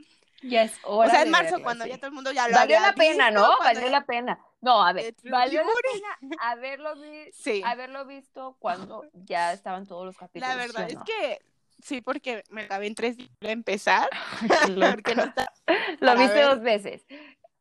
Ya 0.43 0.63
es 0.63 0.73
hora. 0.83 1.07
O 1.07 1.11
sea, 1.11 1.23
en 1.23 1.31
marzo, 1.31 1.61
cuando 1.61 1.85
ya 1.85 1.97
todo 1.97 2.07
el 2.07 2.13
mundo 2.13 2.31
ya 2.31 2.47
lo 2.47 2.55
Valió 2.55 2.79
la 2.79 2.93
pena, 2.93 3.31
¿no? 3.31 3.57
Valió 3.59 3.89
la 3.89 4.05
pena. 4.05 4.39
No, 4.61 4.81
a 4.81 4.93
ver, 4.93 5.15
valió 5.23 5.61
la 5.61 5.71
pena 5.91 6.37
haberlo, 6.39 6.95
vi 6.95 7.61
haberlo 7.63 8.05
visto 8.05 8.55
cuando 8.59 9.05
ya 9.13 9.51
estaban 9.51 9.85
todos 9.85 10.05
los 10.05 10.17
capítulos. 10.17 10.47
La 10.47 10.55
verdad 10.55 10.89
es 10.89 10.97
que 11.05 11.39
sí, 11.81 12.01
porque 12.01 12.43
me 12.49 12.63
acabé 12.63 12.87
en 12.87 12.95
tres 12.95 13.17
días 13.17 13.29
de 13.39 13.51
empezar. 13.51 14.09
porque 14.95 15.15
no 15.15 15.23
está 15.23 15.51
Lo 15.99 16.17
viste 16.17 16.41
dos 16.41 16.61
veces. 16.61 17.05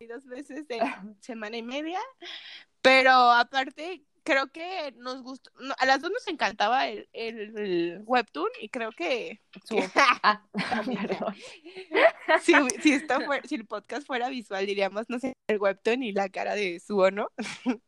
Dos 0.08 0.26
veces 0.26 0.66
de 0.68 0.80
semana 1.20 1.56
y 1.56 1.62
media. 1.62 2.00
Pero 2.80 3.12
aparte, 3.12 4.04
creo 4.24 4.48
que 4.48 4.92
nos 4.96 5.22
gustó, 5.22 5.50
a 5.78 5.86
las 5.86 6.00
dos 6.00 6.10
nos 6.10 6.26
encantaba 6.28 6.88
el, 6.88 7.08
el, 7.12 8.02
webtoon 8.04 8.50
y 8.60 8.68
creo 8.68 8.92
que 8.92 9.40
ah, 10.22 10.42
si, 12.42 12.54
si, 12.82 12.92
esto 12.92 13.18
si 13.44 13.54
el 13.54 13.66
podcast 13.66 14.06
fuera 14.06 14.28
visual 14.28 14.66
diríamos, 14.66 15.08
no 15.08 15.18
sé, 15.18 15.34
el 15.46 15.58
webtoon 15.58 16.02
y 16.02 16.12
la 16.12 16.28
cara 16.28 16.54
de 16.54 16.80
Suo, 16.80 17.10
¿no? 17.10 17.28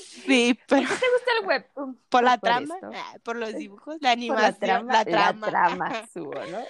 sí, 0.00 0.58
pero... 0.68 0.86
¿Por 0.86 0.88
qué 0.88 0.94
te 0.94 1.10
gusta 1.10 1.30
el 1.40 1.46
web? 1.46 1.66
Por 2.08 2.24
la 2.24 2.38
trama, 2.38 2.74
ah, 2.82 3.14
por 3.22 3.36
los 3.36 3.54
dibujos, 3.54 3.96
la 4.00 4.10
animación, 4.10 4.86
la 4.88 5.04
trama. 5.04 5.46
La 5.46 5.50
trama, 5.50 6.08
subo, 6.12 6.34
¿no? 6.34 6.64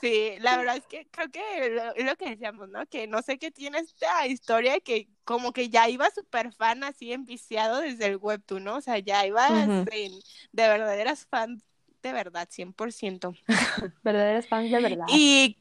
sí, 0.00 0.32
la 0.40 0.58
verdad 0.58 0.76
es 0.76 0.86
que 0.86 1.08
creo 1.10 1.30
que 1.30 1.76
es 1.96 2.04
lo 2.04 2.16
que 2.16 2.30
decíamos, 2.30 2.68
¿no? 2.68 2.86
Que 2.86 3.06
no 3.06 3.22
sé 3.22 3.38
qué 3.38 3.50
tiene 3.50 3.78
esta 3.78 4.26
historia 4.26 4.80
que 4.80 5.08
como 5.24 5.52
que 5.52 5.70
ya 5.70 5.88
iba 5.88 6.10
súper 6.10 6.52
fan 6.52 6.84
así 6.84 7.12
enviciado 7.12 7.80
desde 7.80 8.06
el 8.06 8.16
webtoon, 8.16 8.64
¿no? 8.64 8.76
O 8.76 8.80
sea, 8.80 8.98
ya 8.98 9.26
iba 9.26 9.48
de 9.50 10.22
verdaderas 10.52 11.26
fans 11.26 11.67
de 12.02 12.12
verdad, 12.12 12.48
100%. 12.48 13.36
Verdaderas 14.02 14.46
fans 14.46 14.70
de 14.70 14.80
verdad. 14.80 15.06
Y 15.08 15.56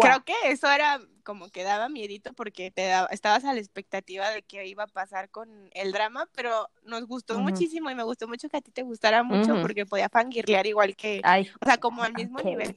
creo 0.00 0.24
que 0.24 0.34
eso 0.44 0.70
era 0.70 1.00
como 1.28 1.50
que 1.50 1.62
daba 1.62 1.90
miedito 1.90 2.32
porque 2.32 2.70
te 2.70 2.86
daba, 2.86 3.08
estabas 3.08 3.44
a 3.44 3.52
la 3.52 3.60
expectativa 3.60 4.30
de 4.30 4.42
qué 4.42 4.66
iba 4.66 4.84
a 4.84 4.86
pasar 4.86 5.28
con 5.28 5.68
el 5.72 5.92
drama, 5.92 6.26
pero 6.34 6.70
nos 6.84 7.06
gustó 7.06 7.38
muchísimo 7.38 7.90
y 7.90 7.94
me 7.94 8.02
gustó 8.02 8.26
mucho 8.26 8.48
que 8.48 8.56
a 8.56 8.60
ti 8.62 8.70
te 8.70 8.82
gustara 8.82 9.22
mucho 9.22 9.60
porque 9.60 9.84
podía 9.84 10.08
fangirlear 10.08 10.66
igual 10.66 10.96
que, 10.96 11.20
o 11.60 11.66
sea, 11.66 11.76
como 11.76 12.02
al 12.02 12.14
mismo 12.14 12.38
nivel. 12.40 12.74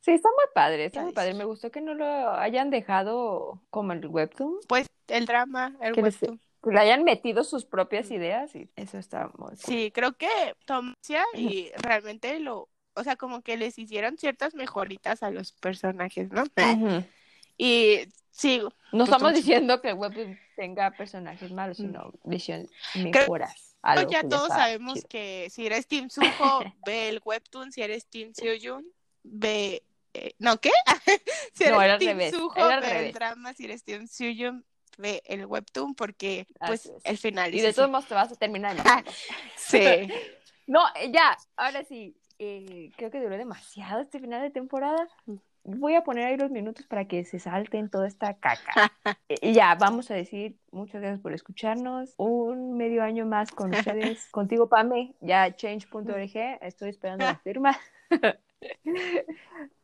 sí, 0.00 0.10
está 0.10 0.28
muy 0.28 0.44
padre, 0.54 0.84
está 0.84 1.02
muy 1.02 1.12
padre. 1.12 1.32
Me 1.32 1.44
gustó 1.44 1.70
que 1.70 1.80
no 1.80 1.94
lo 1.94 2.32
hayan 2.32 2.68
dejado 2.68 3.62
como 3.70 3.92
el 3.92 4.06
webtoon. 4.06 4.58
Pues 4.68 4.86
el 5.08 5.24
drama, 5.24 5.74
el 5.80 5.94
webtoon. 5.94 6.40
Le 6.64 6.80
hayan 6.80 7.04
metido 7.04 7.44
sus 7.44 7.64
propias 7.64 8.10
ideas 8.10 8.54
y 8.54 8.70
eso 8.76 8.98
está 8.98 9.30
muy 9.36 9.56
Sí, 9.56 9.90
creo 9.92 10.12
que 10.12 10.28
Tomasia 10.64 11.24
y 11.34 11.70
realmente 11.76 12.38
lo, 12.40 12.68
o 12.94 13.04
sea, 13.04 13.16
como 13.16 13.42
que 13.42 13.56
les 13.56 13.78
hicieron 13.78 14.16
ciertas 14.16 14.54
mejoritas 14.54 15.22
a 15.22 15.30
los 15.30 15.52
personajes, 15.52 16.30
¿no? 16.30 16.44
Y 17.58 18.08
sí. 18.30 18.60
No 18.92 19.04
estamos 19.04 19.34
diciendo 19.34 19.80
que 19.80 19.90
el 19.90 19.94
webtoon 19.94 20.38
tenga 20.56 20.90
personajes 20.92 21.52
malos, 21.52 21.76
sino 21.76 22.12
visión 22.24 22.68
mejoras. 22.94 23.76
Creo 23.82 24.08
ya 24.08 24.28
todos 24.28 24.48
sabemos 24.48 25.04
que 25.08 25.48
si 25.50 25.66
eres 25.66 25.86
Team 25.86 26.08
Suho, 26.10 26.64
ve 26.86 27.08
el 27.08 27.20
webtoon, 27.24 27.70
si 27.72 27.82
eres 27.82 28.06
Team 28.06 28.32
Seoyun, 28.34 28.86
ve... 29.22 29.82
Eh, 30.14 30.34
¿No 30.38 30.58
qué? 30.60 30.70
si 31.54 31.64
eres 31.64 31.78
no, 31.78 31.98
Team 31.98 32.20
Suho, 32.30 32.54
ve 32.54 33.06
el 33.06 33.12
drama, 33.12 33.54
si 33.54 33.64
eres 33.64 33.84
Team 33.84 34.06
Seoyun, 34.06 34.64
ve 34.98 35.22
el 35.26 35.46
webtoon, 35.46 35.94
porque 35.94 36.46
pues 36.66 36.92
el 37.04 37.18
final... 37.18 37.54
Y 37.54 37.60
de 37.60 37.72
todos 37.72 37.90
modos 37.90 38.06
te 38.06 38.14
vas 38.14 38.32
a 38.32 38.36
terminar. 38.36 38.76
sí. 39.56 40.08
no, 40.66 40.82
ya, 41.10 41.36
ahora 41.56 41.84
sí, 41.84 42.16
eh, 42.38 42.90
creo 42.96 43.10
que 43.10 43.20
duró 43.20 43.36
demasiado 43.36 44.00
este 44.00 44.20
final 44.20 44.42
de 44.42 44.50
temporada 44.50 45.08
voy 45.64 45.94
a 45.94 46.02
poner 46.02 46.26
ahí 46.26 46.36
los 46.36 46.50
minutos 46.50 46.86
para 46.86 47.06
que 47.06 47.24
se 47.24 47.38
salten 47.38 47.88
toda 47.88 48.08
esta 48.08 48.34
caca. 48.34 48.92
y 49.28 49.52
ya, 49.52 49.74
vamos 49.74 50.10
a 50.10 50.14
decir 50.14 50.56
muchas 50.70 51.00
gracias 51.00 51.20
por 51.20 51.32
escucharnos. 51.32 52.14
Un 52.16 52.76
medio 52.76 53.02
año 53.02 53.26
más 53.26 53.50
con 53.50 53.74
ustedes. 53.74 54.28
Contigo, 54.30 54.68
Pame, 54.68 55.14
ya 55.20 55.54
change.org. 55.54 56.58
Estoy 56.60 56.90
esperando 56.90 57.24
la 57.24 57.36
firma. 57.38 57.78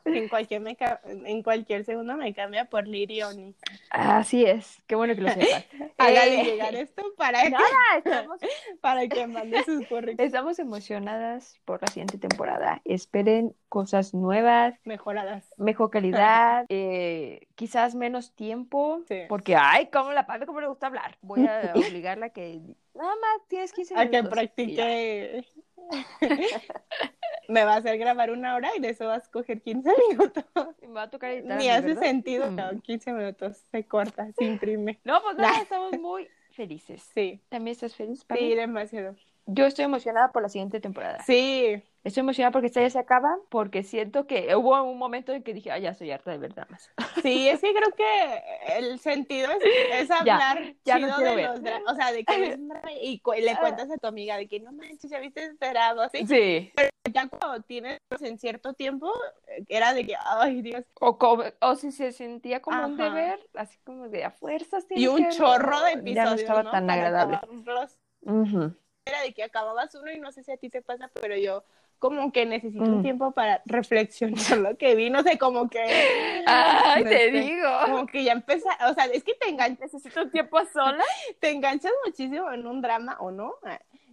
En 0.04 0.28
cualquier, 0.28 0.62
en 1.04 1.42
cualquier 1.42 1.84
segundo 1.84 2.16
me 2.16 2.32
cambia 2.32 2.64
por 2.64 2.86
Lirioni. 2.88 3.54
Así 3.90 4.44
es, 4.44 4.82
qué 4.86 4.94
bueno 4.94 5.14
que 5.14 5.20
lo 5.20 5.30
sepas. 5.30 5.66
Hágale 5.98 6.40
eh, 6.40 6.44
llegar 6.44 6.74
esto 6.74 7.02
para 7.16 7.42
que, 7.42 7.52
para 8.80 9.06
que 9.08 9.26
mande 9.26 9.62
sus 9.64 9.86
currículos. 9.86 10.26
Estamos 10.26 10.58
emocionadas 10.58 11.60
por 11.64 11.82
la 11.82 11.88
siguiente 11.88 12.18
temporada. 12.18 12.80
Esperen 12.84 13.54
cosas 13.68 14.14
nuevas, 14.14 14.74
mejoradas, 14.84 15.52
mejor 15.58 15.90
calidad, 15.90 16.64
eh, 16.70 17.48
quizás 17.54 17.94
menos 17.94 18.34
tiempo, 18.34 19.02
porque 19.28 19.56
ay, 19.56 19.88
cómo 19.92 20.12
la 20.12 20.26
padre, 20.26 20.46
cómo 20.46 20.60
le 20.60 20.68
gusta 20.68 20.86
hablar. 20.86 21.18
Voy 21.20 21.46
a 21.46 21.72
obligarla 21.74 22.26
a 22.26 22.30
que 22.30 22.60
nada 22.94 23.10
más 23.10 23.48
tienes 23.48 23.72
15 23.72 23.94
minutos. 23.94 24.18
A 24.18 24.22
que 24.22 24.28
practique 24.28 25.44
me 27.48 27.64
va 27.64 27.74
a 27.74 27.76
hacer 27.76 27.98
grabar 27.98 28.30
una 28.30 28.54
hora 28.54 28.70
y 28.76 28.80
de 28.80 28.90
eso 28.90 29.06
vas 29.06 29.26
a 29.26 29.30
coger 29.30 29.62
15 29.62 29.90
minutos. 30.08 30.44
me 30.82 30.88
va 30.88 31.02
a 31.02 31.10
tocar 31.10 31.30
editar, 31.32 31.58
Ni 31.58 31.68
hace 31.68 31.94
sentido, 31.96 32.50
no, 32.50 32.80
15 32.80 33.12
minutos, 33.12 33.64
se 33.70 33.84
corta, 33.84 34.30
se 34.32 34.44
imprime. 34.44 35.00
No, 35.04 35.20
pues 35.22 35.36
nada, 35.36 35.60
estamos 35.60 35.98
muy 35.98 36.28
felices. 36.50 37.02
Sí. 37.14 37.40
¿También 37.48 37.72
estás 37.72 37.94
feliz? 37.94 38.24
Sí, 38.36 38.54
demasiado. 38.54 39.16
Yo 39.46 39.64
estoy 39.64 39.86
emocionada 39.86 40.30
por 40.32 40.42
la 40.42 40.48
siguiente 40.48 40.80
temporada. 40.80 41.22
Sí. 41.24 41.82
Estoy 42.04 42.20
emocionada 42.20 42.52
porque 42.52 42.68
esta 42.68 42.80
ya 42.80 42.90
se 42.90 42.98
acaba, 42.98 43.36
porque 43.48 43.82
siento 43.82 44.26
que 44.26 44.54
hubo 44.54 44.80
un 44.82 44.98
momento 44.98 45.32
en 45.32 45.42
que 45.42 45.52
dije, 45.52 45.70
ay, 45.70 45.82
ya 45.82 45.90
estoy 45.90 46.10
harta 46.10 46.30
de 46.30 46.38
ver 46.38 46.54
dramas. 46.54 46.90
Sí, 47.22 47.48
es 47.48 47.60
que 47.60 47.74
creo 47.74 47.90
que 47.96 48.78
el 48.78 49.00
sentido 49.00 49.50
es, 49.92 50.10
hablar 50.10 50.74
ya, 50.84 50.96
chido 50.96 51.18
de 51.18 51.42
los 51.42 51.62
dramas, 51.62 51.92
o 51.92 51.96
sea, 51.96 52.12
de 52.12 52.24
que 52.24 52.38
ves 52.38 52.58
y, 53.02 53.20
le 53.40 53.50
ah. 53.50 53.60
cuentas 53.60 53.90
a 53.90 53.96
tu 53.96 54.06
amiga 54.06 54.36
de 54.36 54.46
que 54.46 54.60
no 54.60 54.72
manches, 54.72 55.10
ya 55.10 55.18
viste 55.18 55.44
esperado, 55.44 56.00
así. 56.02 56.26
Sí. 56.26 56.72
Pero 56.76 56.90
ya 57.12 57.28
cuando 57.28 57.60
tienes 57.62 57.98
en 58.20 58.38
cierto 58.38 58.74
tiempo, 58.74 59.12
era 59.68 59.94
de 59.94 60.06
que, 60.06 60.14
ay, 60.24 60.62
Dios. 60.62 60.84
O, 61.00 61.18
o 61.60 61.74
si 61.74 61.90
se 61.90 62.12
sentía 62.12 62.62
como 62.62 62.86
un 62.86 62.96
deber, 62.96 63.40
así 63.54 63.78
como 63.84 64.08
de 64.08 64.24
a 64.24 64.30
fuerzas. 64.30 64.86
Y 64.90 65.08
un 65.08 65.28
chorro 65.30 65.80
de 65.82 65.92
episodios, 65.92 66.14
Ya 66.14 66.24
no 66.24 66.34
estaba 66.34 66.70
tan 66.70 66.88
agradable. 66.88 67.40
Era 69.04 69.22
de 69.22 69.32
que 69.32 69.42
acababas 69.42 69.94
uno 69.94 70.12
y 70.12 70.20
no 70.20 70.30
sé 70.32 70.42
si 70.42 70.52
a 70.52 70.56
ti 70.56 70.68
te 70.68 70.82
pasa, 70.82 71.10
pero 71.14 71.36
yo 71.36 71.64
como 71.98 72.32
que 72.32 72.46
necesito 72.46 72.84
un 72.84 73.00
mm. 73.00 73.02
tiempo 73.02 73.32
para 73.32 73.62
reflexionar 73.66 74.58
lo 74.58 74.76
que 74.76 74.94
vi, 74.94 75.10
no 75.10 75.22
sé, 75.22 75.38
como 75.38 75.68
que... 75.68 75.80
Ay, 76.46 77.04
te 77.04 77.30
digo. 77.30 77.68
Como 77.84 78.06
que 78.06 78.24
ya 78.24 78.32
empezó, 78.32 78.68
o 78.88 78.94
sea, 78.94 79.06
es 79.06 79.24
que 79.24 79.34
te 79.34 79.48
enganchas, 79.48 79.92
necesito 79.92 80.22
un 80.22 80.30
tiempo 80.30 80.58
sola. 80.72 81.04
te 81.40 81.50
enganchas 81.50 81.92
muchísimo 82.04 82.50
en 82.52 82.66
un 82.66 82.80
drama, 82.80 83.16
¿o 83.20 83.30
no? 83.30 83.54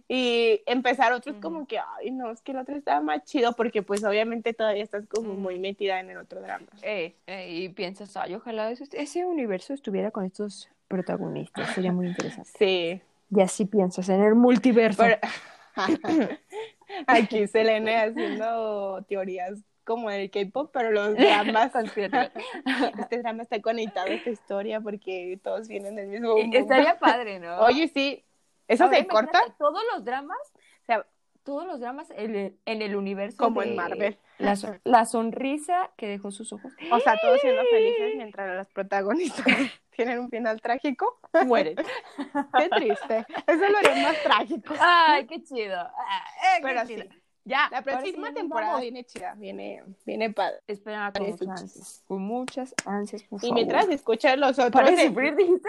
Y 0.08 0.62
empezar 0.66 1.12
otros 1.12 1.36
como 1.40 1.66
que, 1.66 1.78
ay, 1.78 2.12
no, 2.12 2.30
es 2.30 2.40
que 2.40 2.52
el 2.52 2.58
otro 2.58 2.76
estaba 2.76 3.00
más 3.00 3.24
chido, 3.24 3.54
porque 3.54 3.82
pues 3.82 4.04
obviamente 4.04 4.52
todavía 4.52 4.84
estás 4.84 5.06
como 5.06 5.34
muy 5.34 5.58
metida 5.58 5.98
en 5.98 6.10
el 6.10 6.18
otro 6.18 6.40
drama. 6.40 6.66
Eh, 6.82 7.14
eh, 7.26 7.48
y 7.50 7.68
piensas, 7.70 8.16
ay, 8.16 8.34
ojalá 8.34 8.70
ese 8.70 9.24
universo 9.24 9.74
estuviera 9.74 10.12
con 10.12 10.24
estos 10.24 10.68
protagonistas, 10.86 11.74
sería 11.74 11.92
muy 11.92 12.06
interesante. 12.08 12.50
Sí. 12.56 13.00
Y 13.34 13.40
así 13.40 13.64
piensas 13.64 14.08
en 14.08 14.22
el 14.22 14.36
multiverso. 14.36 15.02
Aquí 17.06 17.46
Selene 17.46 17.96
haciendo 17.96 19.04
teorías 19.08 19.58
como 19.84 20.10
el 20.10 20.30
K-pop, 20.30 20.70
pero 20.72 20.90
los 20.90 21.14
dramas. 21.14 21.72
este 22.98 23.18
drama 23.18 23.42
está 23.44 23.62
conectado 23.62 24.08
a 24.08 24.14
esta 24.14 24.30
historia 24.30 24.80
porque 24.80 25.38
todos 25.42 25.68
vienen 25.68 25.94
del 25.94 26.08
mismo 26.08 26.36
mundo. 26.36 26.58
Estaría 26.58 26.98
padre, 26.98 27.38
¿no? 27.38 27.60
Oye, 27.60 27.88
sí. 27.88 28.24
¿Eso 28.68 28.88
se 28.88 29.06
corta? 29.06 29.40
Todos 29.58 29.80
los 29.94 30.04
dramas, 30.04 30.38
todos 31.46 31.64
los 31.64 31.80
dramas 31.80 32.08
en 32.14 32.58
el, 32.66 32.96
universo. 32.96 33.38
Como 33.38 33.62
en 33.62 33.74
Marvel. 33.74 34.18
La, 34.36 34.54
la, 34.84 35.06
sonrisa 35.06 35.90
que 35.96 36.08
dejó 36.08 36.30
sus 36.30 36.52
ojos. 36.52 36.72
O 36.92 37.00
sea, 37.00 37.16
todos 37.22 37.40
siendo 37.40 37.62
felices 37.70 38.16
mientras 38.16 38.54
las 38.54 38.68
protagonistas 38.68 39.46
tienen 39.96 40.18
un 40.18 40.28
final 40.28 40.60
trágico. 40.60 41.18
Mueren. 41.46 41.76
qué 41.76 42.68
triste. 42.68 43.24
Eso 43.46 43.68
lo 43.70 43.78
haría 43.78 44.02
más 44.02 44.22
trágico. 44.22 44.74
Ay, 44.78 45.26
qué 45.26 45.42
chido. 45.42 45.78
Ah, 45.78 46.24
eh, 46.58 46.60
Pero 46.60 46.86
sí. 46.86 46.96
Ya, 47.44 47.68
la 47.70 47.80
próxima 47.80 48.34
temporada 48.34 48.80
viene 48.80 49.04
chida, 49.04 49.34
viene, 49.36 49.84
viene 50.04 50.32
padre. 50.32 50.58
Espera 50.66 51.12
con 51.16 51.28
muchas 51.28 51.48
ansias. 51.48 52.04
Con 52.08 52.22
muchas 52.22 52.74
ansias, 52.84 53.22
por 53.22 53.44
Y 53.44 53.52
mientras 53.52 53.88
escuchen 53.88 54.40
los 54.40 54.58
otros. 54.58 54.72
¿Para 54.72 54.96
sufrir, 54.96 55.36
dijiste? 55.36 55.68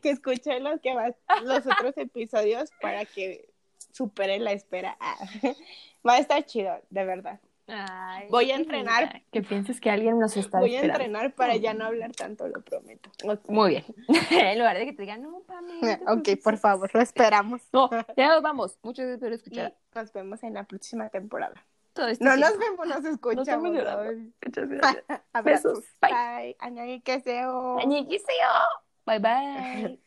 Que 0.00 0.10
escuchen 0.10 0.62
los, 0.62 0.80
que 0.80 0.94
los 1.42 1.66
otros 1.66 1.96
episodios 1.96 2.70
para 2.80 3.04
que 3.04 3.55
superen 3.92 4.44
la 4.44 4.52
espera. 4.52 4.96
Ah, 5.00 5.16
va 6.06 6.14
a 6.14 6.18
estar 6.18 6.44
chido, 6.44 6.72
de 6.90 7.04
verdad. 7.04 7.40
voy 8.30 8.50
a 8.50 8.56
entrenar. 8.56 9.22
Que 9.32 9.42
pienses 9.42 9.80
que 9.80 9.90
alguien 9.90 10.18
nos 10.18 10.36
está 10.36 10.60
Voy 10.60 10.76
a 10.76 10.82
entrenar 10.82 11.34
para 11.34 11.56
ya 11.56 11.74
no 11.74 11.84
hablar 11.84 12.12
tanto, 12.12 12.46
lo 12.46 12.62
prometo. 12.62 13.10
Muy 13.48 13.70
bien. 13.70 13.84
en 14.30 14.58
lugar 14.58 14.78
de 14.78 14.86
que 14.86 14.92
te 14.92 15.02
digan, 15.02 15.22
no, 15.22 15.40
Pamela. 15.40 16.00
ok, 16.06 16.28
por 16.42 16.58
favor, 16.58 16.90
lo 16.94 17.00
esperamos. 17.00 17.62
No, 17.72 17.90
ya 18.16 18.28
nos 18.28 18.42
vamos. 18.42 18.78
Muchas 18.82 19.06
gracias 19.06 19.20
por 19.20 19.32
escuchar. 19.32 19.76
nos 19.94 20.12
vemos 20.12 20.42
en 20.42 20.54
la 20.54 20.64
próxima 20.64 21.08
temporada. 21.08 21.66
Este 22.04 22.22
no 22.22 22.36
nos 22.36 22.58
vemos, 22.58 22.86
nos 22.86 23.04
escuchamos. 23.04 23.70
Muchas 23.70 24.68
gracias. 24.68 25.44
Besos. 25.44 25.84
Bye. 26.00 26.12
Bye. 26.12 26.56
Bye 29.06 29.18
bye. 29.18 30.05